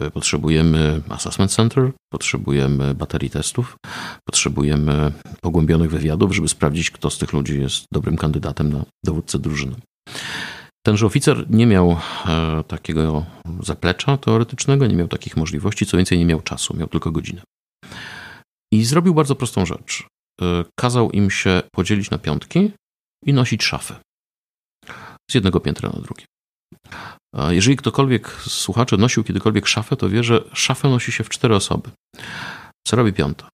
E, 0.00 0.10
potrzebujemy 0.10 1.02
assessment 1.08 1.52
center, 1.52 1.92
potrzebujemy 2.12 2.94
baterii 2.94 3.30
testów, 3.30 3.76
potrzebujemy 4.24 5.12
pogłębionych 5.40 5.90
wywiadów, 5.90 6.34
żeby 6.34 6.48
sprawdzić, 6.48 6.90
kto 6.90 7.10
z 7.10 7.18
tych 7.18 7.32
ludzi 7.32 7.60
jest 7.60 7.84
dobrym 7.92 8.16
kandydatem 8.16 8.72
na 8.72 8.84
dowódcę 9.04 9.38
drużyny. 9.38 9.76
Tenże 10.86 11.06
oficer 11.06 11.50
nie 11.50 11.66
miał 11.66 11.96
e, 12.26 12.64
takiego 12.68 13.26
zaplecza 13.60 14.16
teoretycznego, 14.16 14.86
nie 14.86 14.96
miał 14.96 15.08
takich 15.08 15.36
możliwości, 15.36 15.86
co 15.86 15.96
więcej, 15.96 16.18
nie 16.18 16.26
miał 16.26 16.40
czasu, 16.40 16.76
miał 16.76 16.88
tylko 16.88 17.10
godzinę. 17.10 17.42
I 18.72 18.84
zrobił 18.84 19.14
bardzo 19.14 19.36
prostą 19.36 19.66
rzecz. 19.66 20.06
E, 20.42 20.64
kazał 20.80 21.10
im 21.10 21.30
się 21.30 21.62
podzielić 21.72 22.10
na 22.10 22.18
piątki 22.18 22.70
i 23.24 23.32
nosić 23.32 23.64
szafy. 23.64 23.94
Z 25.30 25.34
jednego 25.34 25.60
piętra 25.60 25.90
na 25.90 26.00
drugie. 26.00 26.24
Jeżeli 27.48 27.76
ktokolwiek 27.76 28.28
z 28.28 28.50
słuchaczy 28.50 28.96
nosił 28.96 29.24
kiedykolwiek 29.24 29.66
szafę, 29.66 29.96
to 29.96 30.08
wie, 30.08 30.24
że 30.24 30.44
szafę 30.52 30.88
nosi 30.88 31.12
się 31.12 31.24
w 31.24 31.28
cztery 31.28 31.54
osoby. 31.56 31.90
Co 32.86 32.96
robi 32.96 33.12
piąta? 33.12 33.48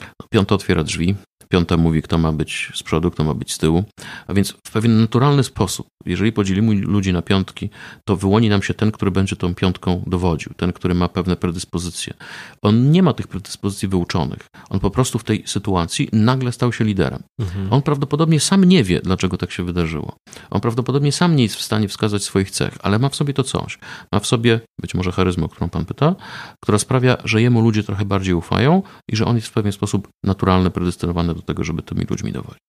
No, 0.00 0.26
piąta 0.30 0.54
otwiera 0.54 0.84
drzwi, 0.84 1.16
piąta 1.48 1.76
mówi, 1.76 2.02
kto 2.02 2.18
ma 2.18 2.32
być 2.32 2.72
z 2.74 2.82
przodu, 2.82 3.10
kto 3.10 3.24
ma 3.24 3.34
być 3.34 3.52
z 3.52 3.58
tyłu. 3.58 3.84
A 4.26 4.34
więc 4.34 4.54
w 4.66 4.70
pewien 4.72 5.00
naturalny 5.00 5.44
sposób, 5.44 5.86
jeżeli 6.06 6.32
podzielimy 6.32 6.74
ludzi 6.74 7.12
na 7.12 7.22
piątki, 7.22 7.70
to 8.04 8.16
wyłoni 8.16 8.48
nam 8.48 8.62
się 8.62 8.74
ten, 8.74 8.92
który 8.92 9.10
będzie 9.10 9.36
tą 9.36 9.54
piątką 9.54 10.02
dowodził, 10.06 10.52
ten, 10.56 10.72
który 10.72 10.94
ma 10.94 11.08
pewne 11.08 11.36
predyspozycje. 11.36 12.14
On 12.62 12.90
nie 12.90 13.02
ma 13.02 13.12
tych 13.12 13.28
predyspozycji 13.28 13.88
wyuczonych. 13.88 14.46
On 14.70 14.80
po 14.80 14.90
prostu 14.90 15.18
w 15.18 15.24
tej 15.24 15.42
sytuacji 15.46 16.08
nagle 16.12 16.52
stał 16.52 16.72
się 16.72 16.84
liderem. 16.84 17.22
Mhm. 17.38 17.72
On 17.72 17.82
prawdopodobnie 17.82 18.40
sam 18.40 18.64
nie 18.64 18.84
wie, 18.84 19.00
dlaczego 19.00 19.36
tak 19.36 19.50
się 19.50 19.62
wydarzyło. 19.62 20.16
On 20.50 20.60
prawdopodobnie 20.60 21.12
sam 21.12 21.36
nie 21.36 21.42
jest 21.42 21.56
w 21.56 21.62
stanie 21.62 21.88
wskazać 21.88 22.22
swoich 22.22 22.50
cech, 22.50 22.78
ale 22.82 22.98
ma 22.98 23.08
w 23.08 23.16
sobie 23.16 23.34
to 23.34 23.44
coś. 23.44 23.78
Ma 24.12 24.20
w 24.20 24.26
sobie 24.26 24.60
być 24.80 24.94
może 24.94 25.12
charyzmę, 25.12 25.44
o 25.44 25.48
którą 25.48 25.68
pan 25.68 25.84
pyta, 25.84 26.14
która 26.62 26.78
sprawia, 26.78 27.16
że 27.24 27.42
jemu 27.42 27.60
ludzie 27.60 27.82
trochę 27.82 28.04
bardziej 28.04 28.34
ufają 28.34 28.82
i 29.08 29.16
że 29.16 29.24
on 29.26 29.36
jest 29.36 29.48
w 29.48 29.52
pewien 29.52 29.72
sposób 29.72 30.08
naturalny, 30.24 30.70
predestynowany 30.70 31.34
do 31.38 31.42
tego, 31.42 31.64
żeby 31.64 31.82
tymi 31.82 32.04
ludźmi 32.04 32.32
dowodzić. 32.32 32.62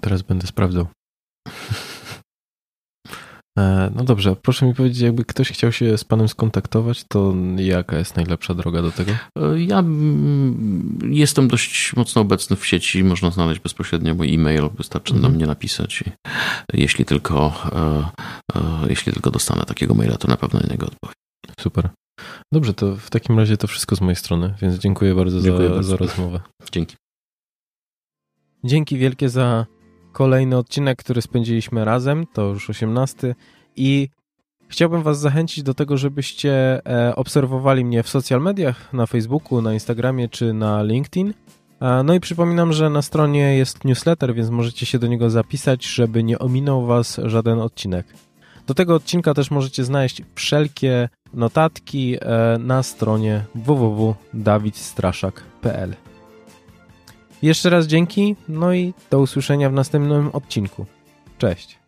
Teraz 0.00 0.22
będę 0.22 0.46
sprawdzał. 0.46 0.86
E, 3.58 3.90
no 3.94 4.04
dobrze, 4.04 4.36
proszę 4.36 4.66
mi 4.66 4.74
powiedzieć, 4.74 5.00
jakby 5.00 5.24
ktoś 5.24 5.52
chciał 5.52 5.72
się 5.72 5.98
z 5.98 6.04
Panem 6.04 6.28
skontaktować, 6.28 7.04
to 7.08 7.34
jaka 7.56 7.98
jest 7.98 8.16
najlepsza 8.16 8.54
droga 8.54 8.82
do 8.82 8.92
tego? 8.92 9.12
E, 9.12 9.62
ja 9.62 9.78
mm, 9.78 10.98
jestem 11.10 11.48
dość 11.48 11.96
mocno 11.96 12.22
obecny 12.22 12.56
w 12.56 12.66
sieci, 12.66 13.04
można 13.04 13.30
znaleźć 13.30 13.60
bezpośrednio 13.60 14.14
mój 14.14 14.34
e-mail, 14.34 14.70
wystarczy 14.74 15.14
mhm. 15.14 15.32
do 15.32 15.36
mnie 15.36 15.46
napisać. 15.46 16.04
Jeśli 16.72 17.04
tylko, 17.04 17.52
e, 18.54 18.88
jeśli 18.88 19.12
tylko 19.12 19.30
dostanę 19.30 19.64
takiego 19.64 19.94
maila, 19.94 20.16
to 20.16 20.28
na 20.28 20.36
pewno 20.36 20.60
na 20.60 20.66
niego 20.66 20.86
odpowiem. 20.86 21.14
Super. 21.60 21.88
Dobrze, 22.52 22.74
to 22.74 22.96
w 22.96 23.10
takim 23.10 23.38
razie 23.38 23.56
to 23.56 23.66
wszystko 23.66 23.96
z 23.96 24.00
mojej 24.00 24.16
strony, 24.16 24.54
więc 24.62 24.78
dziękuję 24.78 25.14
bardzo, 25.14 25.40
dziękuję 25.40 25.68
za, 25.68 25.74
bardzo. 25.74 25.90
za 25.90 25.96
rozmowę. 25.96 26.40
Dzięki. 26.72 26.96
Dzięki 28.64 28.98
wielkie 28.98 29.28
za 29.28 29.66
kolejny 30.12 30.56
odcinek, 30.56 30.98
który 30.98 31.22
spędziliśmy 31.22 31.84
razem, 31.84 32.26
to 32.32 32.42
już 32.42 32.70
18 32.70 33.34
i 33.76 34.08
chciałbym 34.68 35.02
Was 35.02 35.20
zachęcić 35.20 35.64
do 35.64 35.74
tego, 35.74 35.96
żebyście 35.96 36.80
e, 36.86 37.16
obserwowali 37.16 37.84
mnie 37.84 38.02
w 38.02 38.08
social 38.08 38.40
mediach, 38.40 38.92
na 38.92 39.06
Facebooku, 39.06 39.62
na 39.62 39.74
Instagramie 39.74 40.28
czy 40.28 40.52
na 40.52 40.82
LinkedIn. 40.82 41.34
No 42.04 42.14
i 42.14 42.20
przypominam, 42.20 42.72
że 42.72 42.90
na 42.90 43.02
stronie 43.02 43.56
jest 43.56 43.84
newsletter, 43.84 44.34
więc 44.34 44.50
możecie 44.50 44.86
się 44.86 44.98
do 44.98 45.06
niego 45.06 45.30
zapisać, 45.30 45.86
żeby 45.86 46.22
nie 46.22 46.38
ominął 46.38 46.86
Was 46.86 47.20
żaden 47.24 47.58
odcinek. 47.58 48.06
Do 48.70 48.74
tego 48.74 48.94
odcinka 48.94 49.34
też 49.34 49.50
możecie 49.50 49.84
znaleźć 49.84 50.22
wszelkie 50.34 51.08
notatki 51.34 52.16
e, 52.20 52.58
na 52.58 52.82
stronie 52.82 53.44
www.dawidstraszak.pl. 53.54 55.94
Jeszcze 57.42 57.70
raz 57.70 57.86
dzięki, 57.86 58.36
no 58.48 58.74
i 58.74 58.94
do 59.10 59.20
usłyszenia 59.20 59.70
w 59.70 59.72
następnym 59.72 60.30
odcinku. 60.32 60.86
Cześć. 61.38 61.79